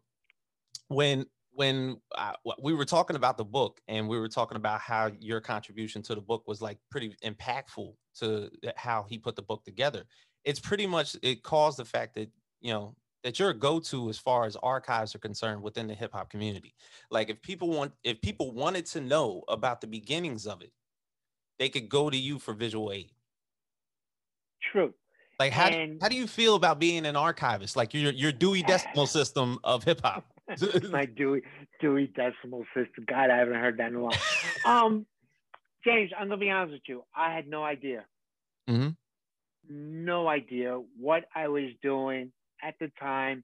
when 0.89 1.25
when 1.55 1.97
I, 2.15 2.33
w- 2.45 2.61
we 2.63 2.73
were 2.73 2.85
talking 2.85 3.15
about 3.15 3.37
the 3.37 3.45
book 3.45 3.79
and 3.87 4.07
we 4.07 4.17
were 4.19 4.27
talking 4.27 4.55
about 4.55 4.79
how 4.81 5.11
your 5.19 5.39
contribution 5.41 6.01
to 6.03 6.15
the 6.15 6.21
book 6.21 6.43
was 6.47 6.61
like 6.61 6.77
pretty 6.89 7.15
impactful 7.23 7.93
to 8.19 8.49
how 8.75 9.05
he 9.09 9.17
put 9.17 9.35
the 9.35 9.41
book 9.41 9.63
together. 9.63 10.03
It's 10.45 10.59
pretty 10.59 10.87
much 10.87 11.15
it 11.21 11.43
caused 11.43 11.77
the 11.77 11.85
fact 11.85 12.15
that 12.15 12.29
you 12.61 12.73
know 12.73 12.95
that 13.23 13.39
you're 13.39 13.51
a 13.51 13.53
go-to 13.53 14.09
as 14.09 14.17
far 14.17 14.45
as 14.45 14.55
archives 14.57 15.15
are 15.15 15.19
concerned 15.19 15.61
within 15.61 15.87
the 15.87 15.93
hip 15.93 16.11
hop 16.13 16.29
community. 16.29 16.73
Like 17.11 17.29
if 17.29 17.41
people 17.41 17.69
want 17.69 17.93
if 18.03 18.19
people 18.21 18.51
wanted 18.51 18.85
to 18.87 19.01
know 19.01 19.43
about 19.47 19.79
the 19.79 19.87
beginnings 19.87 20.45
of 20.47 20.61
it, 20.61 20.71
they 21.59 21.69
could 21.69 21.87
go 21.87 22.09
to 22.09 22.17
you 22.17 22.39
for 22.39 22.53
visual 22.53 22.91
aid. 22.91 23.11
True. 24.71 24.93
Like 25.39 25.51
how 25.53 25.69
do- 25.69 25.75
And- 25.77 26.01
how 26.01 26.09
do 26.09 26.15
you 26.15 26.27
feel 26.27 26.55
about 26.55 26.79
being 26.79 27.05
an 27.05 27.15
archivist? 27.15 27.75
Like 27.75 27.93
your 27.93 28.11
your 28.11 28.31
Dewey 28.31 28.63
Decimal 28.63 29.07
System 29.19 29.59
of 29.63 29.83
hip 29.83 30.01
hop. 30.03 30.25
My 30.91 31.05
Dewey 31.05 31.41
Dewey 31.79 32.07
Decimal 32.07 32.65
System. 32.75 33.05
God, 33.07 33.29
I 33.29 33.37
haven't 33.37 33.55
heard 33.55 33.77
that 33.77 33.89
in 33.89 33.95
a 33.95 34.01
while. 34.01 34.17
um, 34.65 35.05
James, 35.85 36.11
I'm 36.17 36.27
gonna 36.27 36.37
be 36.39 36.49
honest 36.49 36.73
with 36.73 36.81
you. 36.87 37.03
I 37.15 37.33
had 37.33 37.47
no 37.47 37.63
idea. 37.63 38.05
Mm-hmm. 38.69 38.89
No 39.69 40.27
idea 40.27 40.79
what 40.99 41.25
I 41.35 41.47
was 41.47 41.69
doing 41.81 42.31
at 42.61 42.75
the 42.79 42.91
time. 42.99 43.43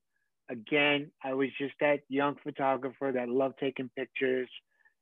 Again, 0.49 1.11
I 1.23 1.33
was 1.33 1.49
just 1.59 1.73
that 1.79 1.99
young 2.09 2.35
photographer 2.43 3.11
that 3.13 3.29
loved 3.29 3.55
taking 3.59 3.89
pictures 3.95 4.49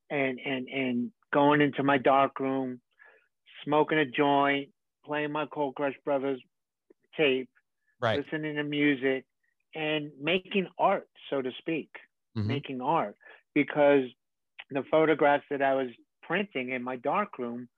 and 0.10 0.40
and 0.44 0.68
and 0.68 1.12
going 1.34 1.62
into 1.62 1.84
my 1.84 1.98
dark 1.98 2.40
room, 2.40 2.80
smoking 3.64 3.98
a 3.98 4.06
joint, 4.06 4.70
playing 5.06 5.32
my 5.32 5.46
Cold 5.46 5.76
Crush 5.76 5.96
Brothers 6.06 6.42
tape, 7.16 7.50
Right. 8.00 8.20
listening 8.24 8.56
to 8.56 8.64
music, 8.64 9.26
and 9.76 10.12
making 10.20 10.68
art, 10.78 11.08
so 11.30 11.42
to 11.42 11.52
speak, 11.60 11.90
Mhm. 12.36 12.46
making 12.46 12.82
art. 12.82 13.16
Because 13.54 14.04
the 14.70 14.84
photographs 14.92 15.46
that 15.50 15.62
I 15.62 15.74
was 15.76 15.90
printing 16.24 16.70
in 16.72 16.84
my 16.84 16.96
dark 16.98 17.38
room, 17.40 17.70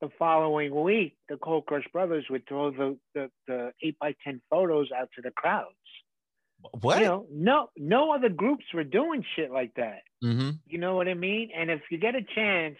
the 0.00 0.10
following 0.18 0.74
week, 0.74 1.16
the 1.28 1.36
Cold 1.38 1.66
Crush 1.66 1.86
Brothers 1.92 2.26
would 2.28 2.46
throw 2.46 2.70
the, 2.70 2.98
the, 3.14 3.30
the 3.46 3.72
8 3.82 3.98
by 3.98 4.14
10 4.24 4.40
photos 4.50 4.92
out 4.92 5.08
to 5.16 5.22
the 5.22 5.30
crowds. 5.30 5.74
What? 6.80 6.98
You 6.98 7.04
know, 7.06 7.26
no, 7.30 7.70
no 7.76 8.12
other 8.12 8.28
groups 8.28 8.64
were 8.74 8.84
doing 8.84 9.24
shit 9.34 9.50
like 9.50 9.74
that. 9.74 10.02
mm-hmm. 10.22 10.50
You 10.66 10.78
know 10.78 10.96
what 10.96 11.08
I 11.08 11.14
mean? 11.14 11.50
And 11.54 11.70
if 11.70 11.80
you 11.90 11.98
get 11.98 12.14
a 12.14 12.22
chance, 12.34 12.76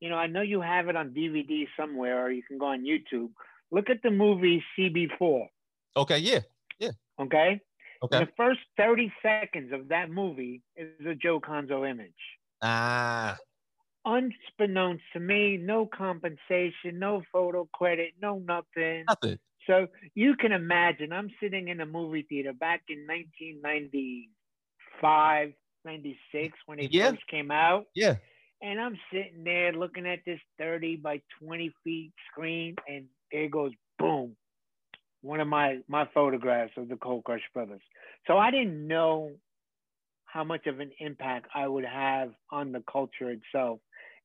you 0.00 0.08
know, 0.08 0.16
I 0.16 0.26
know 0.26 0.40
you 0.40 0.60
have 0.60 0.88
it 0.88 0.96
on 0.96 1.10
DVD 1.14 1.66
somewhere, 1.76 2.24
or 2.24 2.30
you 2.30 2.42
can 2.42 2.58
go 2.58 2.66
on 2.66 2.84
YouTube. 2.84 3.30
Look 3.70 3.90
at 3.90 4.02
the 4.02 4.10
movie 4.10 4.64
CB4. 4.76 5.48
Okay. 5.96 6.18
Yeah, 6.18 6.40
yeah. 6.78 6.90
Okay. 7.20 7.60
Okay. 8.02 8.20
The 8.20 8.28
first 8.36 8.60
30 8.76 9.12
seconds 9.22 9.72
of 9.72 9.88
that 9.88 10.10
movie 10.10 10.62
is 10.76 11.06
a 11.06 11.14
Joe 11.14 11.40
Conzo 11.40 11.88
image. 11.88 12.12
Ah. 12.62 13.36
Unbeknownst 14.06 15.02
to 15.12 15.20
me, 15.20 15.58
no 15.58 15.84
compensation, 15.86 16.98
no 16.98 17.22
photo 17.30 17.68
credit, 17.74 18.14
no 18.20 18.38
nothing. 18.38 19.04
Nothing. 19.08 19.38
So 19.66 19.88
you 20.14 20.34
can 20.36 20.52
imagine, 20.52 21.12
I'm 21.12 21.30
sitting 21.42 21.68
in 21.68 21.80
a 21.80 21.86
movie 21.86 22.22
theater 22.28 22.54
back 22.54 22.82
in 22.88 23.06
1995, 23.06 25.52
96, 25.84 26.58
when 26.64 26.78
it 26.78 26.90
Yeah. 26.92 27.10
first 27.10 27.26
came 27.26 27.50
out. 27.50 27.86
Yeah. 27.94 28.16
And 28.62 28.80
I'm 28.80 28.98
sitting 29.12 29.44
there 29.44 29.72
looking 29.72 30.06
at 30.06 30.24
this 30.24 30.40
30 30.58 30.96
by 30.96 31.20
20 31.38 31.68
feet 31.84 32.12
screen, 32.30 32.76
and 32.88 33.06
there 33.30 33.48
goes 33.48 33.72
boom, 33.98 34.34
one 35.22 35.40
of 35.40 35.48
my 35.48 35.78
my 35.88 36.08
photographs 36.14 36.72
of 36.76 36.88
the 36.88 36.96
Cold 36.96 37.24
Crush 37.24 37.42
Brothers. 37.52 37.82
So 38.26 38.36
I 38.38 38.50
didn't 38.50 38.86
know 38.86 39.32
how 40.24 40.44
much 40.44 40.66
of 40.66 40.80
an 40.80 40.90
impact 40.98 41.48
I 41.54 41.66
would 41.66 41.84
have 41.84 42.30
on 42.50 42.72
the 42.72 42.82
culture 42.90 43.30
itself. 43.30 43.80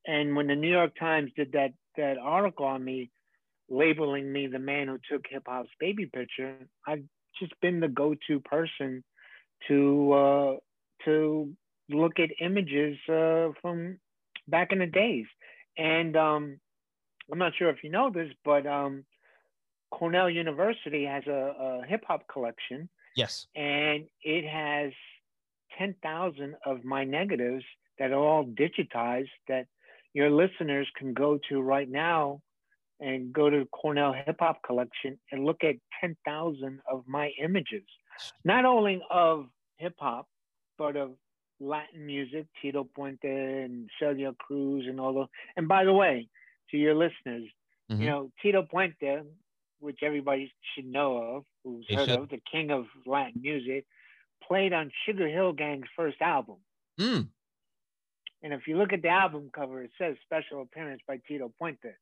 And 0.06 0.36
when 0.36 0.46
the 0.46 0.54
New 0.54 0.70
York 0.70 0.92
Times 0.98 1.32
did 1.36 1.52
that 1.52 1.72
that 1.96 2.16
article 2.18 2.66
on 2.66 2.84
me, 2.84 3.10
labeling 3.68 4.30
me 4.32 4.46
the 4.46 4.58
man 4.58 4.88
who 4.88 4.98
took 5.10 5.24
hip 5.28 5.44
hop's 5.46 5.70
baby 5.80 6.06
picture, 6.06 6.56
I've 6.86 7.04
just 7.40 7.52
been 7.60 7.80
the 7.80 7.88
go-to 7.88 8.40
person 8.40 9.02
to 9.68 10.12
uh, 10.12 10.56
to 11.04 11.52
look 11.90 12.18
at 12.18 12.30
images 12.40 12.96
uh, 13.08 13.48
from 13.60 13.98
back 14.48 14.72
in 14.72 14.78
the 14.78 14.86
days. 14.86 15.26
And 15.76 16.16
um, 16.16 16.58
I'm 17.30 17.38
not 17.38 17.52
sure 17.58 17.70
if 17.70 17.82
you 17.82 17.90
know 17.90 18.10
this, 18.10 18.30
but 18.44 18.66
um, 18.66 19.04
Cornell 19.90 20.28
University 20.30 21.04
has 21.04 21.24
a, 21.26 21.54
a 21.82 21.86
hip 21.86 22.04
hop 22.06 22.26
collection, 22.28 22.88
Yes. 23.16 23.46
and 23.54 24.04
it 24.22 24.44
has 24.46 24.92
10,000 25.78 26.54
of 26.64 26.84
my 26.84 27.04
negatives 27.04 27.64
that 27.98 28.10
are 28.10 28.18
all 28.22 28.44
digitized 28.44 29.30
that 29.48 29.66
your 30.12 30.30
listeners 30.30 30.88
can 30.96 31.12
go 31.12 31.38
to 31.48 31.60
right 31.60 31.88
now 31.88 32.40
and 33.00 33.32
go 33.32 33.50
to 33.50 33.66
Cornell 33.66 34.14
Hip 34.14 34.36
Hop 34.40 34.62
Collection 34.62 35.18
and 35.30 35.44
look 35.44 35.62
at 35.62 35.76
10,000 36.00 36.80
of 36.90 37.04
my 37.06 37.30
images, 37.42 37.84
not 38.44 38.64
only 38.64 39.02
of 39.10 39.46
hip 39.76 39.94
hop, 39.98 40.26
but 40.78 40.96
of 40.96 41.12
Latin 41.60 42.06
music, 42.06 42.46
Tito 42.60 42.88
Puente 42.96 43.64
and 43.64 43.90
Celia 44.00 44.32
Cruz 44.38 44.86
and 44.88 45.00
all 45.00 45.14
those. 45.14 45.28
And 45.56 45.68
by 45.68 45.84
the 45.84 45.92
way, 45.92 46.28
to 46.70 46.76
your 46.76 46.94
listeners, 46.94 47.44
mm-hmm. 47.90 48.00
you 48.00 48.06
know, 48.06 48.30
Tito 48.42 48.62
Puente, 48.62 49.22
which 49.80 49.98
everybody 50.02 50.52
should 50.74 50.86
know 50.86 51.16
of, 51.16 51.44
who's 51.64 51.86
heard 51.88 52.08
should. 52.08 52.18
of, 52.18 52.28
the 52.28 52.40
king 52.50 52.70
of 52.70 52.86
Latin 53.06 53.40
music, 53.42 53.84
played 54.46 54.72
on 54.72 54.90
Sugar 55.04 55.28
Hill 55.28 55.52
Gang's 55.52 55.88
first 55.96 56.20
album. 56.20 56.56
Mm. 57.00 57.28
And 58.42 58.52
if 58.52 58.66
you 58.66 58.76
look 58.76 58.92
at 58.92 59.02
the 59.02 59.08
album 59.08 59.50
cover, 59.54 59.82
it 59.82 59.90
says 59.98 60.16
special 60.24 60.62
appearance 60.62 61.02
by 61.06 61.18
Tito 61.26 61.52
Puente. 61.60 61.94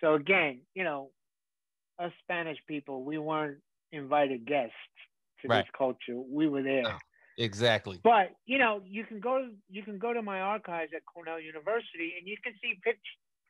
So 0.00 0.14
again, 0.14 0.60
you 0.74 0.84
know, 0.84 1.10
us 1.98 2.12
Spanish 2.22 2.58
people, 2.66 3.02
we 3.02 3.18
weren't 3.18 3.58
invited 3.92 4.46
guests 4.46 4.72
to 5.42 5.48
right. 5.48 5.64
this 5.64 5.70
culture. 5.76 6.20
We 6.30 6.48
were 6.48 6.62
there. 6.62 6.84
Oh, 6.86 6.98
exactly. 7.36 8.00
But 8.02 8.30
you 8.46 8.58
know, 8.58 8.82
you 8.86 9.04
can 9.04 9.20
go 9.20 9.38
to 9.38 9.50
you 9.68 9.82
can 9.82 9.98
go 9.98 10.12
to 10.12 10.22
my 10.22 10.40
archives 10.40 10.92
at 10.94 11.02
Cornell 11.12 11.40
University 11.40 12.14
and 12.18 12.28
you 12.28 12.36
can 12.42 12.52
see 12.62 12.78
pictures, 12.84 13.02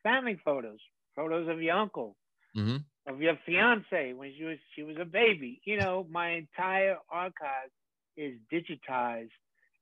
family 0.02 0.38
photos, 0.44 0.78
photos 1.16 1.48
of 1.48 1.60
your 1.60 1.76
uncle, 1.76 2.16
mm-hmm. 2.56 2.76
of 3.12 3.20
your 3.20 3.38
fiance 3.46 4.12
when 4.12 4.32
she 4.36 4.44
was 4.44 4.58
she 4.74 4.82
was 4.82 4.96
a 5.00 5.04
baby. 5.04 5.60
You 5.64 5.78
know, 5.78 6.06
my 6.10 6.30
entire 6.30 6.96
archive 7.10 7.70
is 8.16 8.34
digitized, 8.52 9.30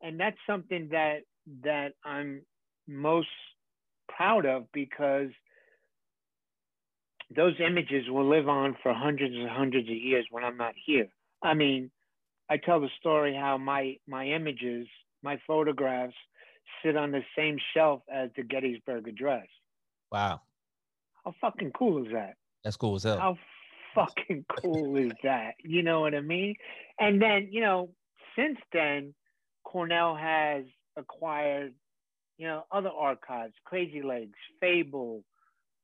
and 0.03 0.19
that's 0.19 0.37
something 0.47 0.89
that 0.93 1.21
that 1.63 1.93
I'm 2.05 2.43
most 2.87 3.29
proud 4.09 4.47
of 4.47 4.71
because 4.73 5.31
those 7.35 7.55
images 7.61 8.09
will 8.09 8.29
live 8.29 8.49
on 8.49 8.77
for 8.83 8.93
hundreds 8.95 9.35
and 9.35 9.49
hundreds 9.49 9.89
of 9.89 9.97
years 9.97 10.27
when 10.31 10.45
I'm 10.45 10.57
not 10.57 10.75
here. 10.85 11.09
I 11.43 11.55
mean, 11.55 11.91
I 12.49 12.57
tell 12.57 12.81
the 12.81 12.91
story 13.01 13.35
how 13.35 13.59
my 13.59 13.97
my 14.07 14.27
images, 14.27 14.87
my 15.23 15.41
photographs, 15.47 16.15
sit 16.85 16.97
on 16.97 17.11
the 17.11 17.23
same 17.37 17.59
shelf 17.75 18.03
as 18.13 18.31
the 18.37 18.43
Gettysburg 18.43 19.09
Address. 19.09 19.47
Wow. 20.13 20.43
How 21.25 21.35
fucking 21.41 21.73
cool 21.77 22.05
is 22.07 22.13
that? 22.13 22.35
That's 22.67 22.77
cool 22.77 22.97
as 22.97 23.05
hell. 23.05 23.17
How 23.21 23.39
fucking 23.95 24.45
cool 24.61 24.97
is 24.97 25.13
that? 25.23 25.53
You 25.63 25.85
know 25.85 26.01
what 26.01 26.17
I 26.17 26.21
mean? 26.21 26.57
And 26.99 27.23
then, 27.23 27.49
you 27.53 27.61
know, 27.61 27.91
since 28.35 28.59
then, 28.73 29.15
Cornell 29.63 30.17
has 30.17 30.65
acquired, 30.97 31.75
you 32.39 32.49
know, 32.49 32.65
other 32.73 32.89
archives, 32.89 33.55
Crazy 33.65 34.03
Legs, 34.03 34.37
Fabel, 34.61 35.23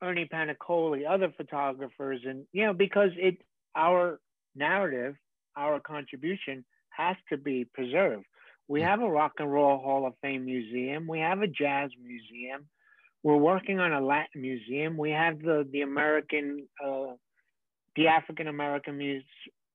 Ernie 0.02 0.28
Paniccioli, 0.28 1.08
other 1.08 1.32
photographers, 1.36 2.22
and 2.26 2.46
you 2.50 2.66
know, 2.66 2.74
because 2.74 3.10
it 3.16 3.36
our 3.76 4.18
narrative, 4.56 5.14
our 5.56 5.78
contribution 5.78 6.64
has 6.88 7.14
to 7.28 7.36
be 7.36 7.64
preserved. 7.64 8.24
We 8.66 8.80
have 8.80 9.02
a 9.02 9.08
rock 9.08 9.34
and 9.38 9.52
roll 9.52 9.78
Hall 9.78 10.04
of 10.04 10.14
Fame 10.20 10.46
museum. 10.46 11.06
We 11.06 11.20
have 11.20 11.42
a 11.42 11.46
jazz 11.46 11.90
museum. 12.02 12.66
We're 13.22 13.36
working 13.36 13.78
on 13.78 13.92
a 13.92 14.00
Latin 14.00 14.42
museum. 14.42 14.96
We 14.96 15.10
have 15.10 15.40
the 15.40 15.66
the 15.70 15.82
American, 15.82 16.66
uh, 16.84 17.14
the 17.96 18.08
African 18.08 18.48
American 18.48 18.98
Muse, 18.98 19.24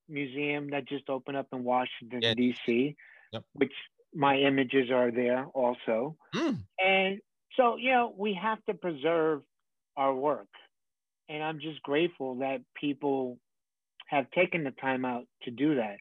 Museum 0.08 0.70
that 0.70 0.88
just 0.88 1.08
opened 1.08 1.36
up 1.36 1.48
in 1.52 1.64
Washington 1.64 2.20
yeah. 2.22 2.34
D.C., 2.34 2.96
yep. 3.32 3.44
which 3.52 3.72
my 4.14 4.36
images 4.36 4.90
are 4.90 5.10
there 5.10 5.44
also. 5.54 6.16
Mm. 6.34 6.58
And 6.78 7.20
so, 7.56 7.76
you 7.76 7.90
know, 7.90 8.14
we 8.16 8.38
have 8.40 8.64
to 8.66 8.74
preserve 8.74 9.42
our 9.96 10.14
work. 10.14 10.48
And 11.28 11.42
I'm 11.42 11.60
just 11.60 11.82
grateful 11.82 12.36
that 12.36 12.60
people 12.74 13.38
have 14.06 14.30
taken 14.30 14.64
the 14.64 14.70
time 14.70 15.04
out 15.04 15.24
to 15.42 15.50
do 15.50 15.74
that. 15.74 15.96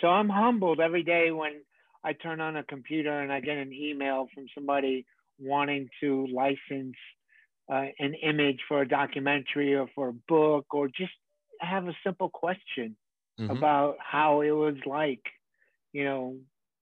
So 0.00 0.08
I'm 0.08 0.28
humbled 0.28 0.80
every 0.80 1.04
day 1.04 1.30
when 1.30 1.62
I 2.02 2.12
turn 2.12 2.40
on 2.40 2.56
a 2.56 2.64
computer 2.64 3.20
and 3.20 3.32
I 3.32 3.38
get 3.40 3.56
an 3.56 3.72
email 3.72 4.26
from 4.34 4.46
somebody 4.54 5.06
wanting 5.38 5.88
to 6.00 6.26
license 6.32 6.96
uh, 7.72 7.86
an 7.98 8.14
image 8.22 8.60
for 8.68 8.82
a 8.82 8.88
documentary 8.88 9.74
or 9.74 9.88
for 9.94 10.08
a 10.08 10.12
book 10.28 10.66
or 10.72 10.88
just 10.88 11.12
have 11.60 11.86
a 11.86 11.96
simple 12.04 12.28
question 12.28 12.96
mm-hmm. 13.40 13.50
about 13.50 13.96
how 13.98 14.42
it 14.42 14.50
was 14.50 14.76
like, 14.86 15.22
you 15.92 16.04
know, 16.04 16.36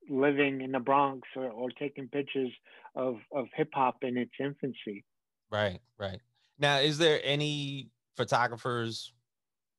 living 0.09 0.61
in 0.61 0.73
the 0.73 0.81
Bronx 0.81 1.29
or, 1.37 1.49
or 1.49 1.71
taking 1.71 2.09
pictures 2.09 2.51
of, 2.97 3.17
of 3.33 3.47
hip 3.55 3.71
hop 3.73 3.99
in 4.03 4.17
its 4.17 4.33
infancy. 4.41 5.05
Right, 5.51 5.81
right. 5.99 6.19
Now, 6.59 6.79
is 6.79 6.99
there 6.99 7.21
any 7.23 7.91
photographers, 8.17 9.13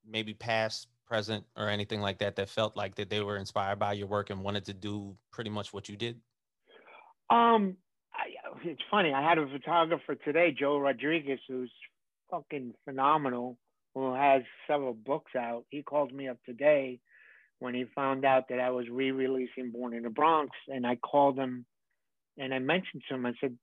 maybe 0.07 0.33
past, 0.33 0.87
present, 1.05 1.45
or 1.57 1.69
anything 1.69 1.99
like 1.99 2.19
that, 2.19 2.35
that 2.37 2.49
felt 2.49 2.77
like 2.77 2.95
that 2.95 3.09
they 3.09 3.21
were 3.21 3.37
inspired 3.37 3.79
by 3.79 3.93
your 3.93 4.07
work 4.07 4.29
and 4.29 4.41
wanted 4.41 4.65
to 4.65 4.73
do 4.73 5.15
pretty 5.31 5.49
much 5.49 5.73
what 5.73 5.89
you 5.89 5.97
did? 5.97 6.19
Um, 7.29 7.77
it's 8.63 8.81
funny. 8.89 9.13
I 9.13 9.21
had 9.21 9.37
a 9.37 9.47
photographer 9.47 10.15
today, 10.15 10.55
Joe 10.57 10.77
Rodriguez, 10.77 11.39
who's 11.47 11.71
fucking 12.31 12.73
phenomenal, 12.85 13.57
who 13.93 14.13
has 14.13 14.43
several 14.67 14.93
books 14.93 15.31
out. 15.37 15.65
He 15.69 15.83
called 15.83 16.13
me 16.13 16.27
up 16.27 16.37
today 16.45 16.99
when 17.59 17.73
he 17.73 17.85
found 17.95 18.25
out 18.25 18.49
that 18.49 18.59
I 18.59 18.71
was 18.71 18.89
re-releasing 18.89 19.71
Born 19.71 19.93
in 19.93 20.03
the 20.03 20.09
Bronx, 20.09 20.51
and 20.67 20.85
I 20.85 20.95
called 20.95 21.37
him 21.37 21.65
and 22.37 22.53
I 22.53 22.59
mentioned 22.59 23.03
to 23.07 23.15
him. 23.15 23.25
I 23.25 23.33
said, 23.39 23.57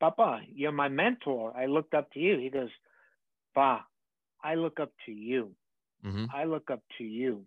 Papa, 0.00 0.40
you're 0.52 0.72
my 0.72 0.88
mentor. 0.88 1.56
I 1.56 1.66
looked 1.66 1.94
up 1.94 2.12
to 2.12 2.20
you. 2.20 2.38
He 2.38 2.50
goes, 2.50 2.70
Pa, 3.54 3.84
I 4.42 4.56
look 4.56 4.80
up 4.80 4.92
to 5.06 5.12
you. 5.12 5.52
Mm-hmm. 6.04 6.26
I 6.34 6.44
look 6.44 6.70
up 6.70 6.82
to 6.98 7.04
you. 7.04 7.46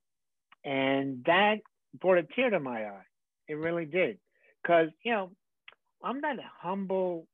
And 0.63 1.23
that 1.25 1.57
brought 1.99 2.17
a 2.17 2.23
tear 2.23 2.49
to 2.49 2.59
my 2.59 2.85
eye. 2.85 3.05
It 3.47 3.55
really 3.55 3.85
did. 3.85 4.19
Because, 4.61 4.89
you 5.03 5.11
know, 5.11 5.31
I'm 6.03 6.21
that 6.21 6.37
humble 6.61 7.27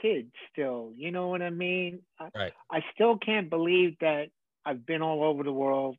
kid 0.00 0.30
still. 0.50 0.92
You 0.96 1.10
know 1.10 1.28
what 1.28 1.42
I 1.42 1.50
mean? 1.50 2.00
Right. 2.34 2.52
I, 2.70 2.76
I 2.78 2.80
still 2.94 3.18
can't 3.18 3.50
believe 3.50 3.96
that 4.00 4.26
I've 4.64 4.86
been 4.86 5.02
all 5.02 5.24
over 5.24 5.42
the 5.42 5.52
world. 5.52 5.96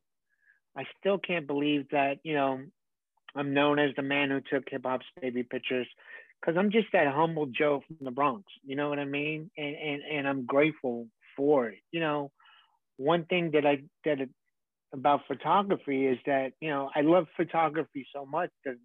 I 0.76 0.84
still 0.98 1.18
can't 1.18 1.46
believe 1.46 1.86
that, 1.92 2.18
you 2.24 2.34
know, 2.34 2.60
I'm 3.36 3.54
known 3.54 3.78
as 3.78 3.90
the 3.96 4.02
man 4.02 4.30
who 4.30 4.40
took 4.40 4.68
hip 4.68 4.82
hop's 4.84 5.06
baby 5.20 5.42
pictures 5.42 5.86
because 6.40 6.56
I'm 6.58 6.70
just 6.70 6.88
that 6.92 7.12
humble 7.12 7.46
Joe 7.46 7.82
from 7.86 8.04
the 8.04 8.10
Bronx. 8.10 8.44
You 8.64 8.76
know 8.76 8.88
what 8.88 8.98
I 8.98 9.04
mean? 9.04 9.50
And 9.56 9.74
and 9.74 10.02
and 10.02 10.28
I'm 10.28 10.46
grateful 10.46 11.08
for 11.36 11.68
it. 11.68 11.78
You 11.90 12.00
know, 12.00 12.30
one 12.96 13.24
thing 13.24 13.50
that 13.52 13.66
I 13.66 13.82
that 14.04 14.18
about 14.92 15.22
photography 15.26 16.06
is 16.06 16.18
that 16.26 16.52
you 16.60 16.70
know 16.70 16.90
I 16.94 17.00
love 17.00 17.26
photography 17.36 18.06
so 18.14 18.24
much 18.24 18.50
that 18.64 18.76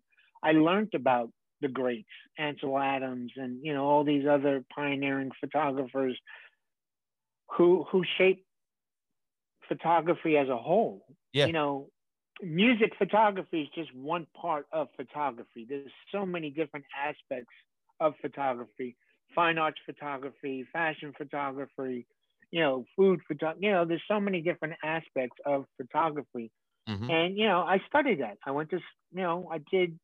I 0.44 0.54
learned 0.54 0.94
about 0.96 1.30
the 1.62 1.68
greats, 1.68 2.08
Ansel 2.38 2.78
Adams, 2.78 3.32
and 3.36 3.60
you 3.64 3.74
know 3.74 3.86
all 3.86 4.04
these 4.04 4.26
other 4.26 4.64
pioneering 4.74 5.32
photographers 5.40 6.18
who 7.58 7.86
who 7.92 8.04
shaped 8.18 8.46
photography 9.68 10.38
as 10.38 10.50
a 10.50 10.58
whole. 10.58 11.06
Yeah. 11.34 11.46
You 11.46 11.54
know, 11.54 11.90
music 12.42 12.94
photography 12.98 13.62
is 13.62 13.70
just 13.76 13.96
one 13.96 14.28
part 14.40 14.66
of 14.72 14.88
photography. 14.96 15.66
There's 15.70 15.92
so 16.12 16.26
many 16.26 16.50
different 16.50 16.86
aspects 16.98 17.54
of 18.00 18.14
photography, 18.22 18.98
fine 19.36 19.58
arts 19.58 19.80
photography, 19.86 20.66
fashion 20.74 21.14
photography, 21.18 22.06
you 22.52 22.62
know, 22.62 22.86
food 22.96 23.22
photography. 23.28 23.66
You 23.66 23.72
know, 23.72 23.86
there's 23.86 24.04
so 24.08 24.20
many 24.20 24.42
different 24.42 24.76
aspects 24.84 25.38
of 25.46 25.66
photography. 25.78 26.52
Mm-hmm. 26.88 27.10
And, 27.10 27.38
you 27.38 27.46
know, 27.46 27.60
I 27.60 27.80
studied 27.88 28.22
that. 28.22 28.38
I 28.46 28.52
went 28.52 28.72
to, 28.72 28.80
you 29.14 29.22
know, 29.22 29.48
I 29.52 29.60
did 29.72 30.00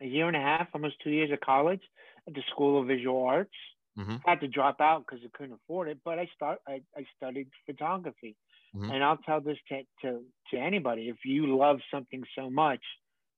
a 0.00 0.06
year 0.06 0.26
and 0.26 0.36
a 0.36 0.40
half, 0.40 0.68
almost 0.74 0.96
two 1.02 1.10
years 1.10 1.30
of 1.30 1.40
college 1.40 1.82
at 2.26 2.34
the 2.34 2.42
School 2.50 2.80
of 2.80 2.86
Visual 2.86 3.24
Arts. 3.24 3.50
Mm-hmm. 3.98 4.16
Had 4.26 4.40
to 4.40 4.48
drop 4.48 4.80
out 4.80 5.06
because 5.06 5.24
I 5.24 5.30
couldn't 5.36 5.54
afford 5.54 5.88
it, 5.88 5.98
but 6.04 6.18
I 6.18 6.28
start 6.34 6.58
I, 6.68 6.82
I 6.94 7.06
studied 7.16 7.48
photography. 7.64 8.36
Mm-hmm. 8.76 8.90
And 8.90 9.02
I'll 9.02 9.16
tell 9.16 9.40
this 9.40 9.56
to, 9.70 9.82
to, 10.02 10.20
to 10.50 10.56
anybody 10.58 11.08
if 11.08 11.16
you 11.24 11.56
love 11.56 11.78
something 11.90 12.22
so 12.38 12.50
much, 12.50 12.80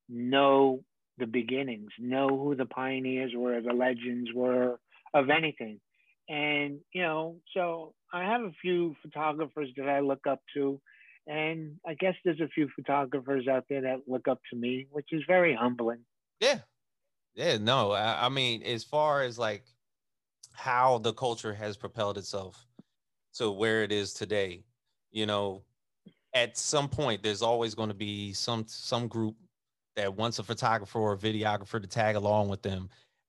know 0.08 0.80
the 1.18 1.26
beginnings, 1.26 1.90
know 1.98 2.28
who 2.28 2.56
the 2.56 2.66
pioneers 2.66 3.32
were, 3.36 3.60
the 3.60 3.72
legends 3.72 4.30
were 4.34 4.80
of 5.14 5.30
anything. 5.30 5.80
And, 6.28 6.80
you 6.92 7.02
know, 7.02 7.36
so 7.54 7.94
I 8.12 8.24
have 8.24 8.42
a 8.42 8.52
few 8.60 8.96
photographers 9.02 9.68
that 9.76 9.88
I 9.88 10.00
look 10.00 10.26
up 10.26 10.40
to. 10.54 10.80
And 11.26 11.76
I 11.86 11.94
guess 11.94 12.14
there's 12.24 12.40
a 12.40 12.48
few 12.48 12.68
photographers 12.74 13.46
out 13.48 13.64
there 13.68 13.82
that 13.82 14.08
look 14.08 14.28
up 14.28 14.40
to 14.50 14.56
me, 14.56 14.86
which 14.90 15.08
is 15.12 15.22
very 15.26 15.54
humbling. 15.54 16.00
Yeah. 16.40 16.60
Yeah. 17.34 17.58
No, 17.58 17.92
I, 17.92 18.26
I 18.26 18.28
mean, 18.28 18.62
as 18.62 18.84
far 18.84 19.22
as 19.22 19.38
like 19.38 19.64
how 20.52 20.98
the 20.98 21.12
culture 21.12 21.54
has 21.54 21.76
propelled 21.76 22.18
itself 22.18 22.66
to 23.34 23.50
where 23.50 23.82
it 23.82 23.92
is 23.92 24.14
today, 24.14 24.64
you 25.10 25.26
know, 25.26 25.64
at 26.34 26.56
some 26.58 26.88
point 26.88 27.22
there's 27.22 27.42
always 27.42 27.74
going 27.74 27.88
to 27.88 27.94
be 27.94 28.32
some 28.32 28.64
some 28.68 29.08
group 29.08 29.36
that 29.96 30.14
wants 30.14 30.38
a 30.38 30.42
photographer 30.44 30.98
or 30.98 31.14
a 31.14 31.18
videographer 31.18 31.80
to 31.80 31.88
tag 31.88 32.16
along 32.16 32.48
with 32.48 32.62
them 32.62 32.88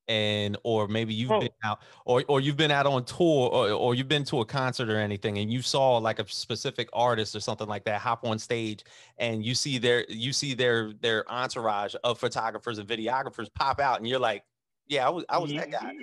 and 0.09 0.57
or 0.63 0.87
maybe 0.87 1.13
you've 1.13 1.31
oh. 1.31 1.39
been 1.39 1.49
out 1.63 1.79
or 2.03 2.23
or 2.27 2.41
you've 2.41 2.57
been 2.57 2.71
out 2.71 2.85
on 2.85 3.05
tour 3.05 3.49
or, 3.49 3.69
or 3.71 3.95
you've 3.95 4.07
been 4.07 4.25
to 4.25 4.41
a 4.41 4.45
concert 4.45 4.89
or 4.89 4.97
anything 4.97 5.37
and 5.37 5.53
you 5.53 5.61
saw 5.61 5.97
like 5.97 6.19
a 6.19 6.27
specific 6.27 6.89
artist 6.91 7.35
or 7.35 7.39
something 7.39 7.67
like 7.67 7.85
that 7.85 8.01
hop 8.01 8.25
on 8.25 8.37
stage 8.37 8.83
and 9.19 9.45
you 9.45 9.53
see 9.53 9.77
their 9.77 10.03
you 10.09 10.33
see 10.33 10.53
their 10.53 10.91
their 10.99 11.31
entourage 11.31 11.93
of 12.03 12.19
photographers 12.19 12.79
and 12.79 12.89
videographers 12.89 13.47
pop 13.53 13.79
out 13.79 13.99
and 13.99 14.07
you're 14.07 14.19
like 14.19 14.43
yeah 14.87 15.05
i 15.05 15.09
was 15.09 15.23
i 15.29 15.37
was 15.37 15.53
that 15.53 15.71
guy 15.71 15.93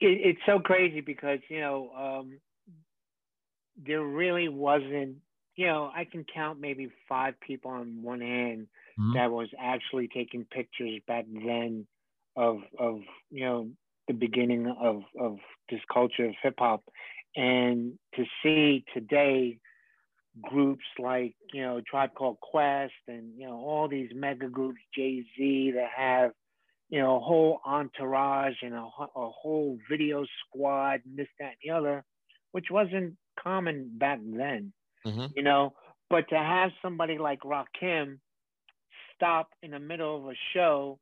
it's 0.00 0.40
so 0.46 0.58
crazy 0.58 1.02
because 1.02 1.38
you 1.48 1.60
know 1.60 1.90
um 1.96 2.38
there 3.84 4.02
really 4.02 4.48
wasn't 4.48 5.16
you 5.54 5.66
know 5.66 5.90
i 5.94 6.04
can 6.04 6.24
count 6.34 6.58
maybe 6.58 6.90
five 7.06 7.38
people 7.40 7.70
on 7.70 8.02
one 8.02 8.22
hand 8.22 8.66
mm-hmm. 8.98 9.14
that 9.14 9.30
was 9.30 9.48
actually 9.60 10.08
taking 10.08 10.46
pictures 10.46 10.98
back 11.06 11.26
then 11.30 11.86
of 12.36 12.58
of 12.78 13.00
you 13.30 13.44
know 13.44 13.68
the 14.08 14.14
beginning 14.14 14.74
of 14.80 15.02
of 15.18 15.38
this 15.70 15.80
culture 15.92 16.26
of 16.26 16.34
hip 16.42 16.54
hop, 16.58 16.82
and 17.36 17.98
to 18.14 18.24
see 18.42 18.84
today 18.94 19.58
groups 20.40 20.84
like 20.98 21.34
you 21.52 21.62
know 21.62 21.80
Tribe 21.88 22.14
Called 22.14 22.38
Quest 22.40 22.92
and 23.08 23.32
you 23.36 23.46
know 23.46 23.56
all 23.56 23.88
these 23.88 24.10
mega 24.14 24.48
groups, 24.48 24.80
Jay 24.94 25.24
Z, 25.36 25.72
that 25.76 25.90
have 25.96 26.32
you 26.88 27.00
know 27.00 27.16
a 27.16 27.20
whole 27.20 27.60
entourage 27.66 28.56
and 28.62 28.74
a, 28.74 28.84
a 29.16 29.30
whole 29.30 29.78
video 29.90 30.24
squad 30.46 31.00
and 31.04 31.16
this 31.16 31.28
that 31.38 31.46
and 31.46 31.56
the 31.64 31.70
other, 31.70 32.04
which 32.52 32.66
wasn't 32.70 33.14
common 33.42 33.90
back 33.94 34.20
then, 34.22 34.72
mm-hmm. 35.06 35.26
you 35.36 35.42
know. 35.42 35.74
But 36.10 36.28
to 36.28 36.36
have 36.36 36.70
somebody 36.82 37.18
like 37.18 37.40
Rakim 37.40 38.18
stop 39.14 39.48
in 39.62 39.70
the 39.70 39.78
middle 39.78 40.16
of 40.16 40.24
a 40.26 40.36
show 40.54 40.98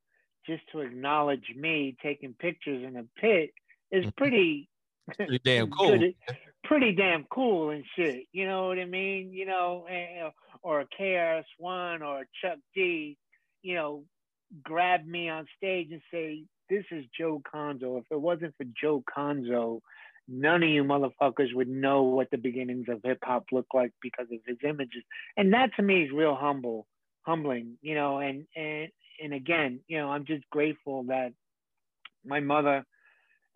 just 0.47 0.63
to 0.73 0.81
acknowledge 0.81 1.45
me 1.57 1.97
taking 2.03 2.35
pictures 2.35 2.85
in 2.87 2.97
a 2.97 3.05
pit 3.21 3.51
is 3.91 4.05
mm-hmm. 4.05 4.11
pretty 4.17 4.69
pretty 5.17 5.41
damn 5.45 5.71
cool. 5.79 5.99
Good, 5.99 6.15
pretty 6.65 6.93
damn 6.93 7.25
cool 7.25 7.71
and 7.71 7.85
shit. 7.97 8.25
You 8.33 8.47
know 8.47 8.69
what 8.69 8.79
I 8.79 8.85
mean? 8.85 9.33
You 9.33 9.47
know, 9.47 9.87
and, 9.91 10.33
or 10.63 10.81
a 10.81 10.87
KRS 10.87 11.45
One 11.59 12.03
or 12.03 12.25
Chuck 12.43 12.59
D, 12.75 13.17
you 13.63 13.75
know, 13.75 14.05
grab 14.63 15.07
me 15.07 15.29
on 15.29 15.47
stage 15.57 15.89
and 15.91 16.03
say, 16.13 16.45
"This 16.69 16.85
is 16.91 17.05
Joe 17.19 17.43
Conzo." 17.53 17.99
If 17.99 18.05
it 18.11 18.21
wasn't 18.21 18.55
for 18.57 18.67
Joe 18.81 19.03
Conzo, 19.17 19.81
none 20.29 20.63
of 20.63 20.69
you 20.69 20.85
motherfuckers 20.85 21.55
would 21.55 21.69
know 21.69 22.03
what 22.03 22.31
the 22.31 22.39
beginnings 22.39 22.87
of 22.89 23.01
hip 23.03 23.19
hop 23.23 23.47
looked 23.53 23.75
like 23.75 23.93
because 24.01 24.27
of 24.33 24.39
his 24.47 24.59
images. 24.65 25.03
And 25.37 25.53
that 25.55 25.71
to 25.77 25.83
me 25.83 26.05
is 26.05 26.11
real 26.13 26.37
humble, 26.37 26.87
humbling, 27.23 27.79
you 27.83 27.95
know, 27.95 28.19
and 28.19 28.47
and 28.57 28.89
and 29.23 29.35
again, 29.35 29.81
you 29.87 29.99
know, 29.99 30.11
I'm 30.11 30.25
just 30.25 30.49
grateful 30.51 31.05
that 31.05 31.33
my 32.25 32.41
mother 32.41 32.85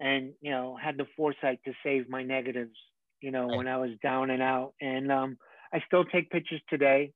and 0.00 0.32
you 0.40 0.50
know 0.50 0.76
had 0.80 0.96
the 0.96 1.06
foresight 1.16 1.60
to 1.64 1.72
save 1.82 2.08
my 2.08 2.22
negatives, 2.22 2.76
you 3.20 3.30
know, 3.30 3.46
right. 3.48 3.56
when 3.56 3.68
I 3.68 3.76
was 3.76 3.90
down 4.02 4.30
and 4.30 4.42
out. 4.42 4.74
And 4.80 5.10
um, 5.10 5.38
I 5.72 5.80
still 5.86 6.04
take 6.04 6.30
pictures 6.30 6.60
today. 6.68 7.12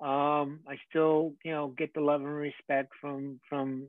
Um, 0.00 0.60
I 0.68 0.76
still, 0.90 1.32
you 1.44 1.52
know, 1.52 1.68
get 1.68 1.94
the 1.94 2.00
love 2.00 2.20
and 2.20 2.34
respect 2.34 2.92
from 3.00 3.40
from 3.48 3.88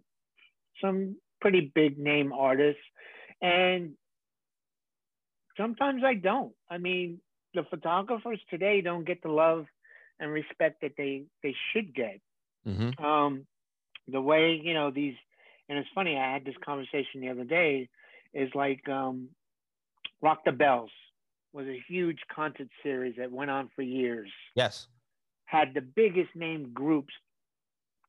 some 0.82 1.18
pretty 1.42 1.72
big 1.74 1.98
name 1.98 2.32
artists, 2.32 2.82
and 3.42 3.94
sometimes 5.58 6.04
I 6.06 6.14
don't. 6.14 6.54
I 6.70 6.78
mean, 6.78 7.20
the 7.54 7.64
photographers 7.70 8.40
today 8.50 8.82
don't 8.82 9.06
get 9.06 9.22
the 9.22 9.30
love 9.30 9.66
and 10.20 10.32
respect 10.32 10.82
that 10.82 10.94
they 10.98 11.24
they 11.44 11.56
should 11.74 11.94
get. 11.94 12.22
Mm-hmm. 12.68 13.04
Um, 13.04 13.46
the 14.08 14.22
way 14.22 14.60
you 14.62 14.74
know 14.74 14.92
these 14.92 15.16
and 15.70 15.78
it's 15.78 15.90
funny 15.94 16.18
i 16.18 16.34
had 16.34 16.46
this 16.46 16.56
conversation 16.64 17.22
the 17.22 17.30
other 17.30 17.44
day 17.44 17.90
is 18.34 18.50
like 18.54 18.88
um, 18.90 19.30
rock 20.22 20.40
the 20.46 20.52
bells 20.52 20.92
was 21.54 21.66
a 21.68 21.84
huge 21.88 22.20
concert 22.34 22.68
series 22.84 23.16
that 23.18 23.32
went 23.32 23.50
on 23.50 23.70
for 23.76 23.82
years. 23.82 24.30
Yes. 24.56 24.88
Had 25.46 25.74
the 25.74 25.82
biggest 25.82 26.36
name 26.36 26.72
groups 26.74 27.14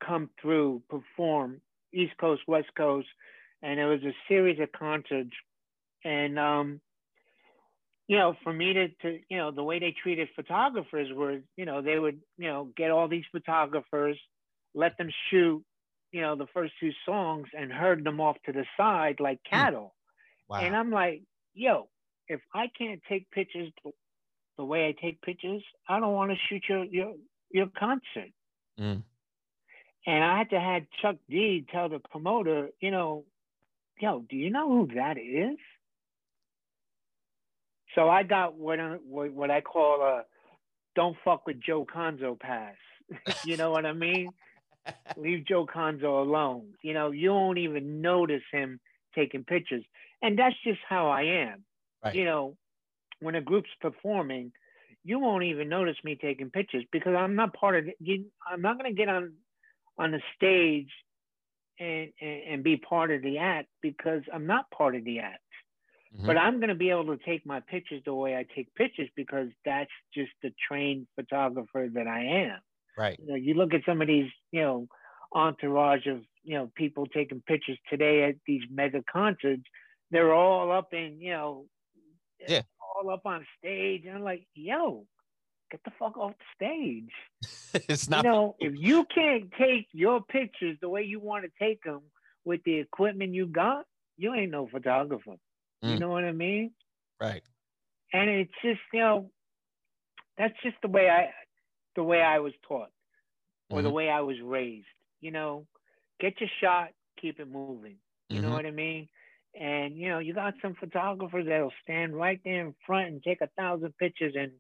come 0.07 0.29
through 0.41 0.83
perform 0.89 1.61
east 1.93 2.13
coast 2.21 2.43
west 2.47 2.69
coast 2.77 3.09
and 3.63 3.81
it 3.81 3.87
was 3.87 4.03
a 4.05 4.15
series 4.29 4.61
of 4.61 4.71
concerts. 4.73 5.35
And 6.05 6.39
um, 6.39 6.81
you 8.07 8.17
know, 8.17 8.35
for 8.45 8.53
me 8.53 8.73
to, 8.73 8.89
to, 8.89 9.19
you 9.29 9.39
know, 9.39 9.51
the 9.51 9.63
way 9.63 9.79
they 9.79 9.95
treated 10.03 10.29
photographers 10.37 11.09
was, 11.13 11.41
you 11.57 11.65
know, 11.65 11.83
they 11.83 11.99
would, 11.99 12.21
you 12.39 12.49
know, 12.49 12.69
get 12.77 12.91
all 12.91 13.09
these 13.09 13.25
photographers, 13.33 14.19
let 14.75 14.97
them 14.97 15.11
shoot, 15.31 15.63
you 16.13 16.21
know, 16.21 16.37
the 16.37 16.47
first 16.55 16.73
two 16.81 16.91
songs 17.05 17.49
and 17.57 17.73
herd 17.73 18.05
them 18.05 18.21
off 18.21 18.37
to 18.47 18.53
the 18.53 18.65
side 18.77 19.21
like 19.21 19.41
hmm. 19.49 19.57
cattle. 19.57 19.95
Wow. 20.49 20.61
And 20.61 20.75
I'm 20.75 20.91
like, 20.91 21.23
yo, 21.55 21.89
if 22.29 22.41
I 22.55 22.71
can't 22.77 23.01
take 23.09 23.31
pictures 23.31 23.71
the 24.57 24.65
way 24.65 24.89
I 24.89 24.95
take 25.01 25.23
pictures, 25.23 25.63
I 25.89 26.01
don't 26.01 26.15
want 26.15 26.31
to 26.31 26.37
shoot 26.49 26.63
your 26.69 26.85
your 26.85 27.15
your 27.51 27.67
concert. 27.79 28.33
Mm. 28.79 29.03
And 30.07 30.25
I 30.25 30.39
had 30.39 30.51
to 30.51 30.61
have 30.61 30.83
Chuck 31.03 31.17
D 31.29 31.67
tell 31.71 31.89
the 31.89 31.99
promoter, 31.99 32.71
you 32.81 32.91
know, 32.91 33.25
yo, 34.01 34.25
do 34.29 34.37
you 34.37 34.51
know 34.51 34.69
who 34.69 34.95
that 34.95 35.19
is? 35.19 35.59
So 37.95 38.09
I 38.09 38.23
got 38.23 38.55
what 38.55 38.79
what 39.05 39.51
I 39.51 39.61
call 39.61 40.03
a 40.03 40.25
don't 40.95 41.17
fuck 41.25 41.47
with 41.47 41.61
Joe 41.61 41.87
Conzo 41.87 42.39
pass. 42.39 42.75
you 43.45 43.57
know 43.57 43.71
what 43.71 43.87
I 43.87 43.93
mean? 43.93 44.31
Leave 45.17 45.47
Joe 45.47 45.67
Conzo 45.67 46.21
alone. 46.21 46.75
You 46.83 46.95
know, 46.95 47.11
you 47.11 47.31
won't 47.31 47.59
even 47.59 48.01
notice 48.01 48.43
him 48.53 48.81
taking 49.15 49.45
pictures. 49.45 49.85
And 50.23 50.39
that's 50.39 50.57
just 50.65 50.81
how 50.89 51.09
I 51.09 51.23
am. 51.23 51.65
Right. 52.05 52.15
You 52.15 52.25
know, 52.25 52.57
when 53.21 53.35
a 53.35 53.41
group's 53.41 53.71
performing, 53.81 54.53
you 55.05 55.19
won't 55.19 55.45
even 55.45 55.69
notice 55.69 55.97
me 56.05 56.19
taking 56.21 56.51
pictures 56.51 56.85
because 56.93 57.15
I'm 57.17 57.35
not 57.35 57.55
part 57.55 57.77
of 57.77 57.89
it. 57.89 57.97
You, 58.01 58.27
I'm 58.47 58.63
not 58.63 58.79
going 58.79 58.91
to 58.91 58.97
get 58.97 59.09
on 59.09 59.33
on 59.97 60.13
the 60.13 60.21
stage 60.37 60.91
and, 61.81 62.11
and, 62.21 62.43
and 62.49 62.65
be 62.65 62.77
part 62.77 63.11
of 63.11 63.23
the 63.23 63.39
act 63.39 63.69
because 63.83 64.23
I'm 64.33 64.47
not 64.47 64.71
part 64.71 64.95
of 64.95 65.05
the 65.05 65.21
act. 65.21 65.41
Mm-hmm. 66.15 66.27
But 66.27 66.39
I'm 66.39 66.57
going 66.59 66.69
to 66.69 66.75
be 66.75 66.91
able 66.91 67.17
to 67.17 67.19
take 67.25 67.45
my 67.45 67.61
pictures 67.61 68.03
the 68.05 68.15
way 68.15 68.37
I 68.37 68.47
take 68.55 68.75
pictures 68.75 69.09
because 69.17 69.49
that's 69.65 69.91
just 70.15 70.31
the 70.43 70.53
trained 70.67 71.07
photographer 71.17 71.89
that 71.93 72.07
I 72.07 72.49
am. 72.51 72.59
Right. 72.99 73.19
You 73.23 73.29
know, 73.29 73.35
you 73.37 73.55
look 73.55 73.75
at 73.75 73.83
some 73.87 74.03
of 74.03 74.09
these, 74.09 74.29
you 74.51 74.61
know, 74.61 74.89
entourage 75.33 76.07
of, 76.07 76.23
you 76.43 76.59
know, 76.59 76.71
people 76.75 77.07
taking 77.07 77.41
pictures 77.47 77.79
today 77.89 78.25
at 78.25 78.35
these 78.45 78.63
mega 78.71 79.05
concerts. 79.11 79.63
They're 80.11 80.35
all 80.35 80.73
up 80.73 80.93
in, 80.93 81.21
you 81.21 81.31
know, 81.31 81.67
yeah, 82.47 82.63
all 82.81 83.11
up 83.11 83.23
on 83.25 83.47
stage. 83.59 84.03
And 84.05 84.17
I'm 84.17 84.25
like, 84.25 84.47
yo, 84.55 85.07
get 85.71 85.81
the 85.85 85.93
fuck 85.97 86.17
off 86.17 86.33
the 86.39 86.67
stage. 86.67 87.85
it's 87.89 88.09
not. 88.09 88.25
You 88.25 88.31
know, 88.31 88.57
if 88.59 88.73
you 88.77 89.07
can't 89.15 89.53
take 89.57 89.87
your 89.93 90.21
pictures 90.21 90.77
the 90.81 90.89
way 90.89 91.05
you 91.05 91.21
want 91.21 91.45
to 91.45 91.51
take 91.65 91.83
them 91.85 92.01
with 92.45 92.65
the 92.65 92.75
equipment 92.75 93.33
you 93.33 93.47
got, 93.47 93.85
you 94.17 94.35
ain't 94.35 94.51
no 94.51 94.67
photographer. 94.67 95.37
Mm. 95.85 95.93
You 95.93 95.99
know 96.01 96.09
what 96.09 96.25
I 96.25 96.33
mean? 96.33 96.73
Right. 97.21 97.43
And 98.13 98.29
it's 98.29 98.53
just, 98.65 98.81
you 98.93 99.01
know, 99.01 99.31
that's 100.37 100.55
just 100.65 100.77
the 100.83 100.89
way 100.89 101.09
I 101.09 101.31
the 101.99 102.05
way 102.05 102.23
I 102.23 102.39
was 102.39 102.53
taught 102.69 102.91
or 103.71 103.79
mm-hmm. 103.79 103.89
the 103.89 103.93
way 103.93 104.09
I 104.09 104.21
was 104.21 104.37
raised. 104.41 104.87
You 105.21 105.33
know, 105.33 105.67
get 106.21 106.41
your 106.41 106.49
shot, 106.63 106.91
keep 107.21 107.41
it 107.41 107.51
moving. 107.51 107.97
You 108.29 108.39
mm-hmm. 108.39 108.49
know 108.49 108.55
what 108.55 108.67
I 108.67 108.71
mean? 108.71 109.09
And 109.59 109.97
you 109.97 110.09
know, 110.09 110.21
you 110.21 110.33
got 110.33 110.55
some 110.63 110.77
photographers 110.79 111.47
that'll 111.49 111.73
stand 111.83 112.15
right 112.15 112.41
there 112.45 112.65
in 112.65 112.75
front 112.87 113.09
and 113.09 113.23
take 113.23 113.41
a 113.41 113.49
thousand 113.59 113.97
pictures 113.99 114.35
and 114.39 114.53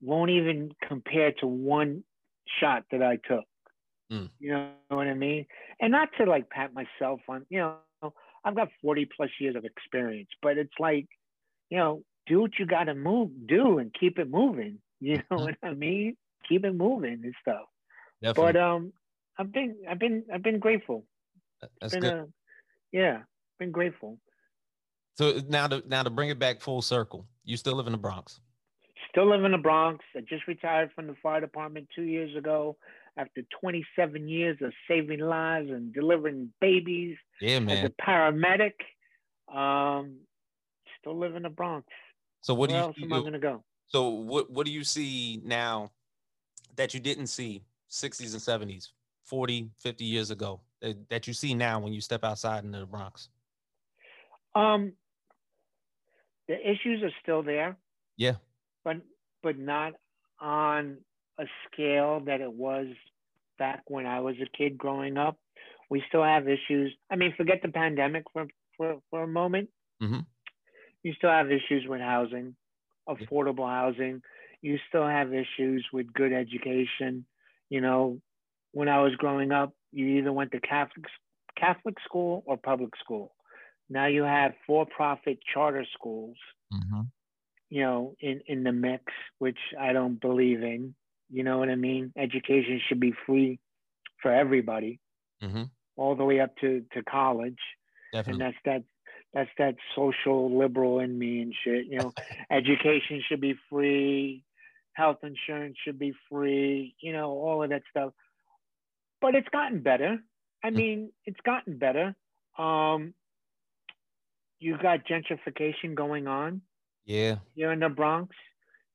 won't 0.00 0.30
even 0.30 0.70
compare 0.88 1.32
to 1.40 1.46
one 1.46 2.02
shot 2.58 2.84
that 2.92 3.02
I 3.02 3.16
took. 3.16 3.44
Mm. 4.10 4.30
You 4.38 4.52
know 4.52 4.70
what 4.88 5.06
I 5.06 5.14
mean? 5.14 5.44
And 5.80 5.92
not 5.92 6.08
to 6.16 6.24
like 6.24 6.48
pat 6.48 6.72
myself 6.72 7.20
on, 7.28 7.44
you 7.50 7.58
know, 7.58 8.14
I've 8.42 8.56
got 8.56 8.68
40 8.80 9.06
plus 9.14 9.28
years 9.38 9.54
of 9.54 9.66
experience, 9.66 10.30
but 10.40 10.56
it's 10.56 10.72
like, 10.78 11.08
you 11.68 11.76
know, 11.76 12.02
do 12.26 12.40
what 12.40 12.52
you 12.58 12.64
got 12.64 12.84
to 12.84 12.94
move, 12.94 13.30
do 13.46 13.76
and 13.76 13.92
keep 13.92 14.18
it 14.18 14.30
moving. 14.30 14.78
You 15.02 15.16
know 15.16 15.38
mm-hmm. 15.38 15.44
what 15.44 15.56
I 15.62 15.72
mean? 15.72 16.18
Keep 16.50 16.64
it 16.64 16.74
moving 16.74 17.20
and 17.24 17.34
stuff. 17.40 17.64
Definitely. 18.20 18.52
But 18.52 18.60
um, 18.60 18.92
I've 19.38 19.52
been 19.52 19.76
I've 19.88 19.98
been 19.98 20.24
I've 20.32 20.42
been 20.42 20.58
grateful. 20.58 21.06
That's 21.80 21.94
been 21.94 22.02
good. 22.02 22.12
A, 22.12 22.26
yeah, 22.92 23.20
been 23.58 23.70
grateful. 23.70 24.18
So 25.16 25.40
now 25.48 25.68
to 25.68 25.82
now 25.86 26.02
to 26.02 26.10
bring 26.10 26.28
it 26.28 26.38
back 26.38 26.60
full 26.60 26.82
circle, 26.82 27.26
you 27.44 27.56
still 27.56 27.74
live 27.74 27.86
in 27.86 27.92
the 27.92 27.98
Bronx. 27.98 28.40
Still 29.10 29.30
live 29.30 29.44
in 29.44 29.52
the 29.52 29.58
Bronx. 29.58 30.04
I 30.14 30.20
just 30.20 30.46
retired 30.46 30.90
from 30.94 31.06
the 31.06 31.16
fire 31.22 31.40
department 31.40 31.88
two 31.94 32.02
years 32.02 32.36
ago 32.36 32.76
after 33.16 33.42
27 33.60 34.28
years 34.28 34.56
of 34.62 34.72
saving 34.86 35.20
lives 35.20 35.68
and 35.70 35.92
delivering 35.92 36.52
babies. 36.60 37.16
Yeah, 37.40 37.58
man. 37.58 37.78
As 37.78 37.90
a 37.90 38.02
paramedic, 38.02 38.74
um, 39.52 40.18
still 41.00 41.18
live 41.18 41.34
in 41.34 41.42
the 41.42 41.48
Bronx. 41.48 41.86
So 42.42 42.54
what 42.54 42.70
Where 42.70 42.74
do 42.74 42.74
you? 42.74 42.82
Else 42.84 42.96
am 43.02 43.12
I 43.12 43.20
gonna 43.20 43.38
go? 43.38 43.64
So 43.86 44.08
what 44.08 44.50
what 44.50 44.66
do 44.66 44.72
you 44.72 44.84
see 44.84 45.40
now 45.44 45.90
that 46.80 46.94
you 46.94 47.00
didn't 47.00 47.26
see 47.26 47.62
60s 47.90 48.32
and 48.32 48.70
70s, 48.70 48.88
40, 49.24 49.68
50 49.76 50.04
years 50.06 50.30
ago 50.30 50.62
that, 51.10 51.26
you 51.26 51.34
see 51.34 51.52
now 51.52 51.78
when 51.78 51.92
you 51.92 52.00
step 52.00 52.24
outside 52.24 52.64
into 52.64 52.78
the 52.78 52.86
Bronx? 52.86 53.28
Um, 54.54 54.94
the 56.48 56.54
issues 56.58 57.02
are 57.02 57.12
still 57.22 57.42
there. 57.42 57.76
Yeah. 58.16 58.36
But 58.82 58.96
but 59.42 59.58
not 59.58 59.92
on 60.40 60.96
a 61.38 61.44
scale 61.66 62.22
that 62.24 62.40
it 62.40 62.50
was 62.50 62.86
back 63.58 63.82
when 63.86 64.06
I 64.06 64.20
was 64.20 64.36
a 64.40 64.56
kid 64.56 64.78
growing 64.78 65.18
up. 65.18 65.36
We 65.90 66.02
still 66.08 66.24
have 66.24 66.48
issues. 66.48 66.94
I 67.10 67.16
mean, 67.16 67.34
forget 67.36 67.60
the 67.60 67.68
pandemic 67.68 68.24
for 68.32 68.46
for, 68.78 68.96
for 69.10 69.22
a 69.22 69.28
moment. 69.28 69.68
Mm-hmm. 70.02 70.20
You 71.02 71.12
still 71.12 71.30
have 71.30 71.48
issues 71.48 71.86
with 71.86 72.00
housing, 72.00 72.56
affordable 73.06 73.68
housing. 73.68 74.22
You 74.62 74.78
still 74.88 75.06
have 75.06 75.32
issues 75.32 75.86
with 75.92 76.12
good 76.12 76.32
education. 76.32 77.24
You 77.68 77.80
know, 77.80 78.20
when 78.72 78.88
I 78.88 79.00
was 79.02 79.14
growing 79.16 79.52
up, 79.52 79.72
you 79.92 80.06
either 80.18 80.32
went 80.32 80.52
to 80.52 80.60
Catholic 80.60 81.06
Catholic 81.58 81.96
school 82.04 82.42
or 82.46 82.56
public 82.56 82.90
school. 83.02 83.32
Now 83.88 84.06
you 84.06 84.22
have 84.22 84.52
for-profit 84.66 85.38
charter 85.52 85.84
schools. 85.94 86.36
Mm-hmm. 86.72 87.00
You 87.70 87.82
know, 87.82 88.14
in 88.20 88.40
in 88.46 88.64
the 88.64 88.72
mix, 88.72 89.04
which 89.38 89.58
I 89.78 89.92
don't 89.92 90.20
believe 90.20 90.62
in. 90.62 90.94
You 91.30 91.44
know 91.44 91.58
what 91.58 91.68
I 91.68 91.76
mean? 91.76 92.12
Education 92.16 92.80
should 92.88 93.00
be 93.00 93.14
free 93.26 93.58
for 94.22 94.32
everybody, 94.32 95.00
Mm-hmm. 95.42 95.62
all 95.96 96.14
the 96.16 96.24
way 96.24 96.40
up 96.40 96.54
to 96.58 96.84
to 96.92 97.02
college 97.02 97.58
Definitely. 98.12 98.32
and 98.32 98.40
that's 98.54 98.62
that 98.66 98.82
that's 99.32 99.50
that 99.58 99.76
social 99.96 100.58
liberal 100.58 100.98
in 100.98 101.18
me 101.18 101.40
and 101.40 101.54
shit 101.64 101.86
you 101.86 101.96
know 101.98 102.12
education 102.50 103.22
should 103.26 103.40
be 103.40 103.54
free 103.70 104.42
health 104.94 105.18
insurance 105.22 105.76
should 105.84 105.98
be 105.98 106.12
free 106.30 106.94
you 107.00 107.12
know 107.12 107.30
all 107.30 107.62
of 107.62 107.70
that 107.70 107.82
stuff. 107.90 108.12
But 109.20 109.34
it's 109.34 109.48
gotten 109.48 109.82
better. 109.82 110.18
I 110.64 110.70
Mm. 110.74 110.74
mean 110.74 111.12
it's 111.26 111.40
gotten 111.44 111.78
better. 111.78 112.14
Um 112.58 113.14
you 114.58 114.76
got 114.78 115.06
gentrification 115.06 115.94
going 115.94 116.26
on 116.26 116.62
yeah. 117.04 117.38
here 117.54 117.72
in 117.72 117.80
the 117.80 117.88
bronx 117.88 118.34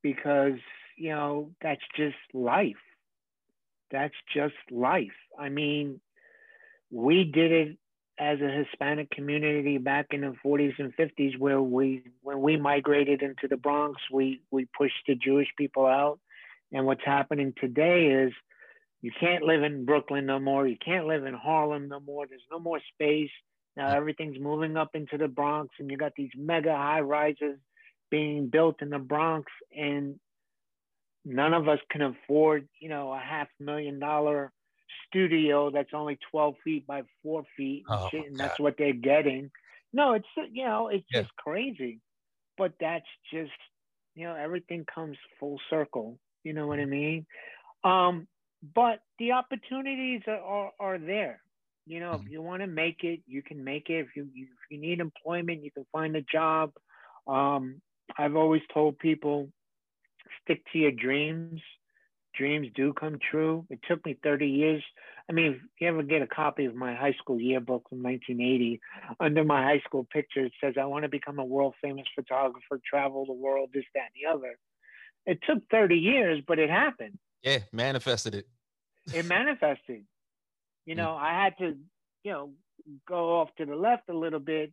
because 0.01 0.59
you 0.97 1.09
know 1.09 1.51
that's 1.61 1.81
just 1.95 2.15
life. 2.33 2.83
That's 3.91 4.15
just 4.33 4.55
life. 4.71 5.17
I 5.37 5.49
mean 5.49 6.01
we 6.91 7.23
did 7.23 7.51
it 7.51 7.77
as 8.17 8.39
a 8.39 8.49
Hispanic 8.49 9.09
community 9.11 9.77
back 9.77 10.07
in 10.11 10.21
the 10.21 10.35
40s 10.45 10.73
and 10.79 10.95
50s, 10.95 11.37
where 11.37 11.61
we, 11.61 12.03
when 12.21 12.41
we 12.41 12.57
migrated 12.57 13.21
into 13.21 13.47
the 13.49 13.57
Bronx, 13.57 14.01
we 14.11 14.41
we 14.51 14.67
pushed 14.77 15.03
the 15.07 15.15
Jewish 15.15 15.49
people 15.57 15.85
out. 15.85 16.19
And 16.71 16.85
what's 16.85 17.05
happening 17.05 17.53
today 17.59 18.07
is 18.07 18.33
you 19.01 19.11
can't 19.19 19.43
live 19.43 19.63
in 19.63 19.85
Brooklyn 19.85 20.25
no 20.25 20.39
more. 20.39 20.65
You 20.65 20.77
can't 20.83 21.05
live 21.05 21.25
in 21.25 21.33
Harlem 21.33 21.89
no 21.89 21.99
more. 21.99 22.25
There's 22.27 22.41
no 22.51 22.59
more 22.59 22.79
space. 22.93 23.29
Now 23.77 23.95
everything's 23.95 24.39
moving 24.39 24.77
up 24.77 24.91
into 24.93 25.17
the 25.17 25.27
Bronx, 25.27 25.73
and 25.79 25.91
you 25.91 25.97
got 25.97 26.13
these 26.15 26.31
mega 26.35 26.75
high 26.75 27.01
rises 27.01 27.57
being 28.09 28.47
built 28.47 28.81
in 28.81 28.89
the 28.89 28.99
Bronx, 28.99 29.51
and 29.75 30.19
none 31.25 31.53
of 31.53 31.67
us 31.67 31.79
can 31.91 32.01
afford, 32.01 32.67
you 32.79 32.87
know, 32.87 33.11
a 33.11 33.19
half 33.19 33.47
million 33.59 33.99
dollar 33.99 34.51
studio 35.07 35.71
that's 35.71 35.93
only 35.93 36.17
12 36.31 36.55
feet 36.63 36.87
by 36.87 37.03
four 37.23 37.43
feet 37.57 37.85
and, 37.87 37.99
Oh, 37.99 38.11
shit, 38.11 38.27
and 38.31 38.39
that's 38.39 38.59
what 38.59 38.75
they're 38.77 38.93
getting. 38.93 39.51
No, 39.93 40.13
it's 40.13 40.27
you 40.51 40.65
know, 40.65 40.89
it's 40.89 41.07
Yeah. 41.11 41.21
just 41.21 41.29
crazy. 41.37 42.01
But 42.57 42.73
that's 42.79 43.05
just 43.33 43.51
you 44.15 44.25
know, 44.27 44.35
everything 44.35 44.85
comes 44.93 45.17
full 45.39 45.59
circle. 45.69 46.19
You 46.43 46.53
know 46.53 46.67
what 46.67 46.79
I 46.79 46.85
mean? 46.85 47.25
Um, 47.83 48.27
but 48.75 49.01
the 49.19 49.33
opportunities 49.33 50.21
are, 50.27 50.39
are, 50.39 50.71
are 50.79 50.99
there. 50.99 51.41
You 51.85 51.99
know, 51.99 52.15
Mhm. 52.15 52.25
if 52.25 52.31
you 52.31 52.41
want 52.41 52.61
to 52.61 52.67
make 52.67 53.03
it, 53.03 53.21
you 53.27 53.43
can 53.43 53.63
make 53.63 53.89
it. 53.89 53.99
If 53.99 54.15
you, 54.15 54.29
you 54.33 54.45
if 54.45 54.71
you 54.71 54.79
need 54.79 54.99
employment, 54.99 55.63
you 55.63 55.71
can 55.71 55.85
find 55.91 56.15
a 56.15 56.21
job. 56.23 56.73
Um, 57.27 57.81
I've 58.17 58.35
always 58.35 58.61
told 58.73 58.99
people 58.99 59.51
stick 60.43 60.63
to 60.73 60.79
your 60.79 60.91
dreams. 60.91 61.61
Dreams 62.37 62.67
do 62.75 62.93
come 62.93 63.17
true. 63.31 63.65
It 63.69 63.79
took 63.87 64.05
me 64.05 64.17
30 64.23 64.47
years. 64.47 64.83
I 65.29 65.33
mean, 65.33 65.53
if 65.53 65.61
you 65.79 65.87
ever 65.87 66.03
get 66.03 66.21
a 66.21 66.27
copy 66.27 66.65
of 66.65 66.75
my 66.75 66.93
high 66.93 67.15
school 67.19 67.39
yearbook 67.39 67.89
from 67.89 68.03
1980, 68.03 68.79
under 69.19 69.43
my 69.43 69.63
high 69.63 69.81
school 69.85 70.07
picture, 70.11 70.45
it 70.45 70.53
says, 70.63 70.75
I 70.79 70.85
want 70.85 71.03
to 71.03 71.09
become 71.09 71.39
a 71.39 71.45
world 71.45 71.73
famous 71.81 72.05
photographer, 72.15 72.79
travel 72.87 73.25
the 73.25 73.33
world, 73.33 73.69
this, 73.73 73.85
that, 73.95 74.09
and 74.13 74.15
the 74.21 74.37
other. 74.37 74.57
It 75.25 75.39
took 75.47 75.63
30 75.71 75.95
years, 75.95 76.43
but 76.47 76.59
it 76.59 76.69
happened. 76.69 77.17
Yeah. 77.41 77.59
Manifested 77.71 78.35
it. 78.35 78.45
It 79.13 79.25
manifested. 79.25 80.03
You 80.85 80.93
mm. 80.93 80.97
know, 80.97 81.15
I 81.15 81.43
had 81.43 81.57
to, 81.59 81.77
you 82.23 82.31
know, 82.31 82.51
go 83.07 83.39
off 83.39 83.49
to 83.57 83.65
the 83.65 83.75
left 83.75 84.09
a 84.09 84.17
little 84.17 84.39
bit, 84.39 84.71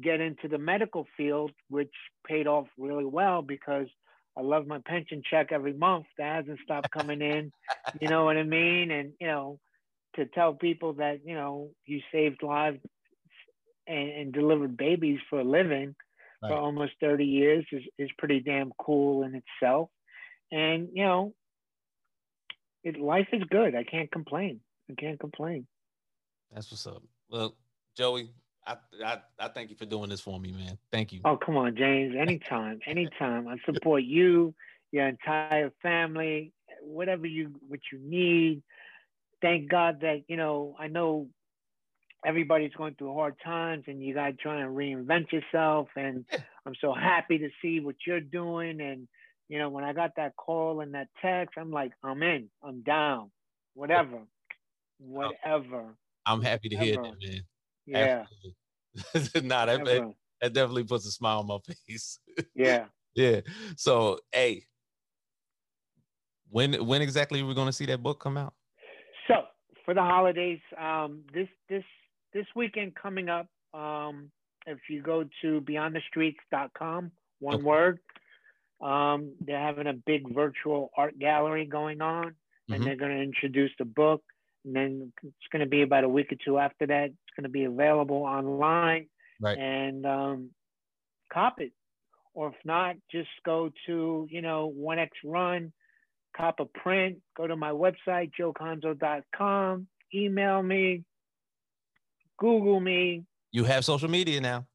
get 0.00 0.20
into 0.20 0.48
the 0.48 0.58
medical 0.58 1.06
field, 1.16 1.52
which 1.68 1.92
paid 2.26 2.46
off 2.46 2.66
really 2.76 3.04
well 3.04 3.42
because 3.42 3.88
I 4.38 4.42
love 4.42 4.66
my 4.66 4.78
pension 4.86 5.22
check 5.28 5.48
every 5.50 5.72
month. 5.72 6.06
That 6.16 6.36
hasn't 6.36 6.60
stopped 6.62 6.90
coming 6.92 7.20
in. 7.20 7.50
You 8.00 8.08
know 8.08 8.24
what 8.24 8.36
I 8.36 8.44
mean? 8.44 8.90
And, 8.92 9.12
you 9.20 9.26
know, 9.26 9.58
to 10.14 10.26
tell 10.26 10.54
people 10.54 10.92
that, 10.94 11.20
you 11.24 11.34
know, 11.34 11.70
you 11.86 12.00
saved 12.12 12.42
lives 12.42 12.78
and, 13.86 14.08
and 14.10 14.32
delivered 14.32 14.76
babies 14.76 15.18
for 15.28 15.40
a 15.40 15.44
living 15.44 15.96
for 16.40 16.52
almost 16.52 16.92
30 17.00 17.24
years 17.24 17.66
is, 17.72 17.82
is 17.98 18.10
pretty 18.16 18.40
damn 18.40 18.70
cool 18.78 19.24
in 19.24 19.34
itself. 19.34 19.90
And, 20.52 20.88
you 20.92 21.04
know, 21.04 21.34
it, 22.84 22.98
life 22.98 23.28
is 23.32 23.42
good. 23.50 23.74
I 23.74 23.82
can't 23.82 24.10
complain. 24.10 24.60
I 24.90 24.94
can't 24.94 25.18
complain. 25.18 25.66
That's 26.52 26.70
what's 26.70 26.86
up. 26.86 27.02
Well, 27.28 27.56
Joey, 27.96 28.30
I, 28.68 28.76
I 29.04 29.18
I 29.38 29.48
thank 29.48 29.70
you 29.70 29.76
for 29.76 29.86
doing 29.86 30.10
this 30.10 30.20
for 30.20 30.38
me, 30.38 30.52
man. 30.52 30.78
Thank 30.92 31.12
you. 31.12 31.20
Oh, 31.24 31.36
come 31.36 31.56
on, 31.56 31.74
James. 31.74 32.14
Anytime, 32.18 32.80
anytime. 32.86 33.48
I 33.48 33.56
support 33.64 34.02
you, 34.02 34.54
your 34.92 35.08
entire 35.08 35.72
family, 35.82 36.52
whatever 36.82 37.26
you 37.26 37.52
what 37.66 37.80
you 37.90 37.98
need. 37.98 38.62
Thank 39.40 39.70
God 39.70 40.00
that 40.02 40.24
you 40.28 40.36
know. 40.36 40.76
I 40.78 40.88
know 40.88 41.28
everybody's 42.26 42.72
going 42.74 42.94
through 42.94 43.14
hard 43.14 43.36
times, 43.42 43.84
and 43.86 44.02
you 44.02 44.12
got 44.12 44.36
trying 44.36 44.36
to 44.36 44.42
try 44.42 44.60
and 44.60 44.76
reinvent 44.76 45.32
yourself. 45.32 45.88
And 45.96 46.26
I'm 46.66 46.74
so 46.80 46.92
happy 46.92 47.38
to 47.38 47.48
see 47.62 47.80
what 47.80 47.96
you're 48.06 48.20
doing. 48.20 48.80
And 48.80 49.08
you 49.48 49.58
know, 49.58 49.70
when 49.70 49.84
I 49.84 49.94
got 49.94 50.10
that 50.16 50.36
call 50.36 50.82
and 50.82 50.92
that 50.94 51.08
text, 51.22 51.54
I'm 51.56 51.70
like, 51.70 51.92
I'm 52.02 52.22
in. 52.22 52.48
I'm 52.62 52.82
down. 52.82 53.30
Whatever, 53.74 54.20
whatever. 54.98 55.94
I'm 56.26 56.42
happy 56.42 56.68
to 56.68 56.76
hear 56.76 56.94
Ever. 56.94 57.02
that, 57.04 57.14
man. 57.22 57.42
Yeah, 57.88 58.24
nah, 59.42 59.66
that, 59.66 59.84
that, 59.84 60.14
that 60.40 60.52
definitely 60.52 60.84
puts 60.84 61.06
a 61.06 61.10
smile 61.10 61.40
on 61.40 61.46
my 61.46 61.58
face. 61.86 62.18
yeah. 62.54 62.86
yeah. 63.14 63.40
So, 63.76 64.18
hey, 64.32 64.64
when 66.50 66.86
when 66.86 67.02
exactly 67.02 67.40
are 67.40 67.46
we 67.46 67.54
going 67.54 67.66
to 67.66 67.72
see 67.72 67.86
that 67.86 68.02
book 68.02 68.20
come 68.20 68.36
out? 68.36 68.54
So 69.26 69.42
for 69.84 69.94
the 69.94 70.02
holidays, 70.02 70.60
um, 70.80 71.22
this 71.32 71.48
this 71.68 71.84
this 72.32 72.46
weekend 72.54 72.94
coming 72.94 73.28
up, 73.28 73.46
um, 73.74 74.30
if 74.66 74.78
you 74.88 75.02
go 75.02 75.24
to 75.42 75.60
beyondthestreets.com, 75.62 77.10
one 77.40 77.54
Okay. 77.56 77.64
word, 77.64 78.00
um, 78.80 79.34
they're 79.40 79.58
having 79.58 79.86
a 79.86 79.92
big 79.92 80.32
virtual 80.34 80.90
art 80.96 81.18
gallery 81.18 81.66
going 81.66 82.00
on, 82.00 82.34
and 82.68 82.82
Mhm. 82.82 82.84
they're 82.84 82.96
going 82.96 83.16
to 83.16 83.22
introduce 83.22 83.72
the 83.78 83.84
book. 83.84 84.22
And 84.64 84.74
then 84.74 85.12
it's 85.22 85.48
going 85.50 85.60
to 85.60 85.68
be 85.68 85.82
about 85.82 86.04
a 86.04 86.08
week 86.08 86.32
or 86.32 86.36
two 86.36 86.58
after 86.58 86.86
that. 86.86 87.10
Going 87.38 87.44
to 87.44 87.48
be 87.50 87.64
available 87.66 88.24
online, 88.24 89.06
Right. 89.40 89.56
and 89.56 90.04
um, 90.04 90.50
cop 91.32 91.60
it. 91.60 91.70
Or 92.34 92.48
if 92.48 92.54
not, 92.64 92.96
just 93.12 93.28
go 93.46 93.70
to 93.86 94.26
you 94.28 94.42
know 94.42 94.66
One 94.66 94.98
X 94.98 95.16
Run 95.24 95.72
cop 96.36 96.58
a 96.60 96.64
print, 96.64 97.18
go 97.36 97.46
to 97.46 97.54
my 97.56 97.70
website, 97.70 98.30
joeconzo.com, 98.38 99.86
email 100.14 100.62
me, 100.62 101.04
Google 102.38 102.78
me, 102.80 103.24
You 103.52 103.64
have 103.64 103.84
social 103.84 104.08
media 104.10 104.40
now. 104.40 104.66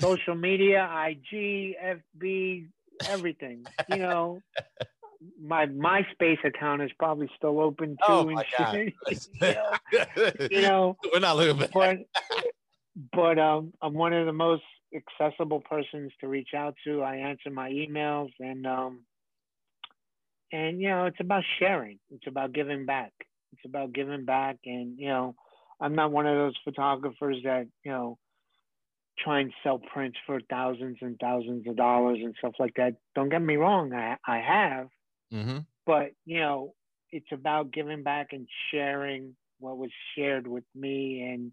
social 0.00 0.34
media, 0.34 0.88
IG, 1.08 1.74
FB, 2.20 2.66
everything. 3.08 3.64
You 3.88 3.96
know, 3.96 4.42
my 5.40 5.66
MySpace 5.66 6.44
account 6.44 6.82
is 6.82 6.90
probably 6.98 7.30
still 7.36 7.60
open 7.60 7.90
too. 7.90 7.96
Oh 8.08 8.20
and 8.26 8.32
my 8.34 8.44
God. 8.58 8.74
shit. 8.74 8.94
you 9.40 9.52
know, 9.54 10.48
you 10.50 10.62
know, 10.62 10.96
We're 11.12 11.20
not 11.20 11.36
looking 11.36 11.58
back. 11.58 11.70
but 11.72 11.98
but 13.12 13.38
um, 13.38 13.72
I'm 13.80 13.94
one 13.94 14.12
of 14.12 14.26
the 14.26 14.32
most 14.32 14.62
accessible 14.94 15.60
persons 15.60 16.12
to 16.20 16.28
reach 16.28 16.50
out 16.56 16.74
to. 16.84 17.02
I 17.02 17.16
answer 17.16 17.50
my 17.50 17.70
emails 17.70 18.30
and 18.40 18.66
um, 18.66 19.00
and 20.52 20.80
you 20.80 20.88
know 20.88 21.06
it's 21.06 21.20
about 21.20 21.44
sharing. 21.58 21.98
It's 22.10 22.26
about 22.26 22.52
giving 22.52 22.84
back. 22.86 23.12
It's 23.52 23.62
about 23.64 23.92
giving 23.92 24.24
back, 24.24 24.58
and 24.66 24.98
you 24.98 25.08
know 25.08 25.34
I'm 25.80 25.94
not 25.94 26.12
one 26.12 26.26
of 26.26 26.36
those 26.36 26.54
photographers 26.64 27.38
that 27.44 27.66
you 27.84 27.92
know 27.92 28.18
try 29.18 29.40
and 29.40 29.52
sell 29.62 29.78
prints 29.78 30.18
for 30.26 30.40
thousands 30.48 30.98
and 31.00 31.18
thousands 31.20 31.66
of 31.66 31.76
dollars 31.76 32.18
and 32.22 32.34
stuff 32.38 32.54
like 32.58 32.74
that. 32.76 32.94
Don't 33.14 33.28
get 33.28 33.42
me 33.42 33.56
wrong, 33.56 33.92
I 33.92 34.16
I 34.26 34.38
have, 34.38 34.88
hmm 35.32 35.58
but 35.86 36.12
you 36.26 36.40
know 36.40 36.74
it's 37.10 37.32
about 37.32 37.72
giving 37.72 38.04
back 38.04 38.28
and 38.32 38.48
sharing 38.70 39.36
what 39.60 39.78
was 39.78 39.90
shared 40.16 40.46
with 40.46 40.64
me 40.74 41.22
and 41.22 41.52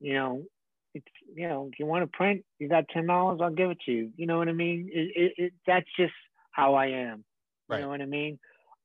you 0.00 0.14
know 0.14 0.44
it's 0.94 1.06
you 1.34 1.48
know, 1.48 1.68
if 1.72 1.78
you 1.78 1.86
want 1.86 2.04
to 2.10 2.16
print, 2.16 2.44
you 2.58 2.68
got 2.68 2.88
ten 2.88 3.06
dollars, 3.06 3.40
I'll 3.42 3.50
give 3.50 3.70
it 3.70 3.80
to 3.86 3.92
you. 3.92 4.12
You 4.16 4.26
know 4.26 4.38
what 4.38 4.48
I 4.48 4.52
mean? 4.52 4.90
It, 4.92 5.12
it, 5.16 5.44
it, 5.44 5.52
that's 5.66 5.86
just 5.98 6.14
how 6.52 6.74
I 6.74 6.86
am. 6.86 7.24
You 7.70 7.78
know 7.78 7.88
what 7.90 8.00
I 8.02 8.06
mean? 8.06 8.38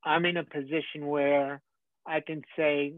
I'm 0.06 0.26
in 0.26 0.38
a 0.38 0.44
position 0.44 1.08
where 1.08 1.62
I 2.06 2.20
can 2.20 2.42
say, 2.58 2.96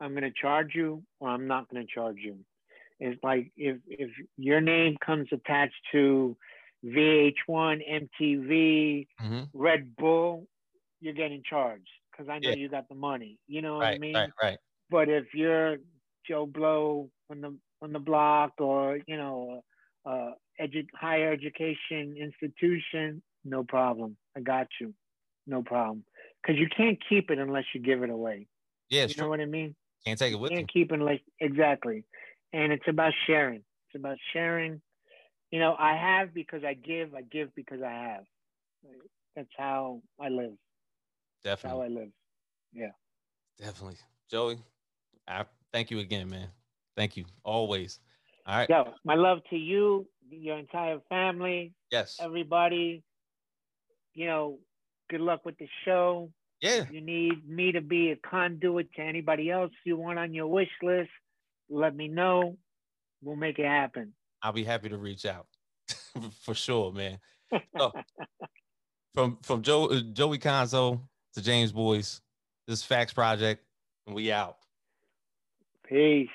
I'm 0.00 0.12
going 0.12 0.24
to 0.24 0.32
charge 0.40 0.72
you, 0.74 1.02
or 1.20 1.28
I'm 1.30 1.46
not 1.46 1.68
going 1.70 1.86
to 1.86 1.92
charge 1.92 2.18
you. 2.18 2.38
It's 2.98 3.22
like 3.22 3.52
if 3.56 3.78
if 3.88 4.10
your 4.36 4.60
name 4.60 4.96
comes 5.04 5.28
attached 5.32 5.74
to 5.92 6.36
VH1, 6.86 8.08
MTV, 8.18 9.06
hmm 9.18 9.42
Red 9.52 9.96
Bull, 9.96 10.46
you're 11.00 11.14
getting 11.14 11.42
charged 11.48 11.88
because 12.10 12.28
I 12.28 12.38
know 12.38 12.50
Yeah. 12.50 12.56
you 12.56 12.68
got 12.68 12.88
the 12.88 12.94
money. 12.94 13.38
You 13.46 13.62
know 13.62 13.76
what 13.78 13.86
I 13.86 13.98
mean? 13.98 14.14
right, 14.14 14.30
right. 14.42 14.58
But 14.90 15.08
if 15.08 15.26
you're 15.34 15.78
Joe 16.28 16.46
Blow 16.46 17.10
on 17.30 17.40
the 17.40 17.56
on 17.82 17.92
the 17.92 17.98
block, 17.98 18.52
or 18.58 18.98
you 19.06 19.16
know, 19.16 19.62
uh, 20.04 20.32
edu- 20.60 20.88
higher 20.94 21.32
education 21.32 22.16
institution, 22.18 23.22
no 23.44 23.64
problem. 23.64 24.16
I 24.36 24.40
got 24.40 24.68
you, 24.80 24.94
no 25.46 25.62
problem. 25.62 26.04
Because 26.42 26.58
you 26.58 26.68
can't 26.74 26.98
keep 27.08 27.30
it 27.30 27.38
unless 27.38 27.64
you 27.74 27.80
give 27.80 28.02
it 28.02 28.10
away. 28.10 28.46
Yeah, 28.88 29.02
You 29.02 29.08
know 29.08 29.24
true. 29.24 29.28
what 29.30 29.40
I 29.40 29.46
mean? 29.46 29.74
Can't 30.04 30.18
take 30.18 30.32
it 30.32 30.36
with 30.36 30.52
you. 30.52 30.58
can't 30.58 30.72
keep 30.72 30.92
it 30.92 31.00
like 31.00 31.22
exactly. 31.40 32.04
And 32.52 32.72
it's 32.72 32.86
about 32.88 33.12
sharing. 33.26 33.64
It's 33.88 33.96
about 33.96 34.16
sharing. 34.32 34.80
You 35.50 35.60
know, 35.60 35.76
I 35.78 35.96
have 35.96 36.34
because 36.34 36.62
I 36.64 36.74
give. 36.74 37.14
I 37.14 37.22
give 37.22 37.54
because 37.54 37.80
I 37.82 37.90
have. 37.92 38.24
That's 39.34 39.48
how 39.56 40.02
I 40.20 40.28
live. 40.28 40.52
That's 41.44 41.62
how 41.62 41.80
I 41.82 41.88
live. 41.88 42.08
Yeah. 42.72 42.90
definitely. 43.58 43.96
Joey, 44.30 44.58
I 45.28 45.44
thank 45.72 45.90
you 45.90 46.00
again, 46.00 46.28
man. 46.28 46.48
Thank 46.96 47.16
you 47.16 47.24
always. 47.44 48.00
All 48.46 48.56
right. 48.58 48.68
Yo, 48.68 48.94
my 49.04 49.14
love 49.14 49.38
to 49.50 49.56
you, 49.56 50.06
your 50.30 50.58
entire 50.58 50.98
family, 51.08 51.72
Yes. 51.90 52.16
everybody. 52.20 53.02
You 54.14 54.26
know, 54.26 54.58
good 55.10 55.20
luck 55.20 55.44
with 55.44 55.58
the 55.58 55.68
show. 55.84 56.30
Yeah. 56.60 56.86
You 56.90 57.00
need 57.02 57.48
me 57.48 57.72
to 57.72 57.80
be 57.80 58.10
a 58.10 58.16
conduit 58.16 58.92
to 58.94 59.02
anybody 59.02 59.50
else 59.50 59.72
you 59.84 59.96
want 59.96 60.18
on 60.18 60.32
your 60.34 60.46
wish 60.46 60.70
list, 60.82 61.10
let 61.68 61.94
me 61.94 62.08
know. 62.08 62.56
We'll 63.22 63.36
make 63.36 63.58
it 63.58 63.66
happen. 63.66 64.14
I'll 64.46 64.52
be 64.52 64.62
happy 64.62 64.88
to 64.88 64.96
reach 64.96 65.26
out 65.26 65.48
for 66.42 66.54
sure, 66.54 66.92
man. 66.92 67.18
Oh. 67.76 67.90
From 69.12 69.38
from 69.42 69.62
Joe 69.62 69.86
uh, 69.86 70.00
Joey 70.12 70.36
Conzo 70.36 71.00
to 71.32 71.42
James 71.42 71.72
Boyce, 71.72 72.20
this 72.68 72.86
FAQs 72.86 73.14
Project, 73.14 73.64
and 74.06 74.14
we 74.14 74.30
out. 74.30 74.58
Peace. 75.88 76.28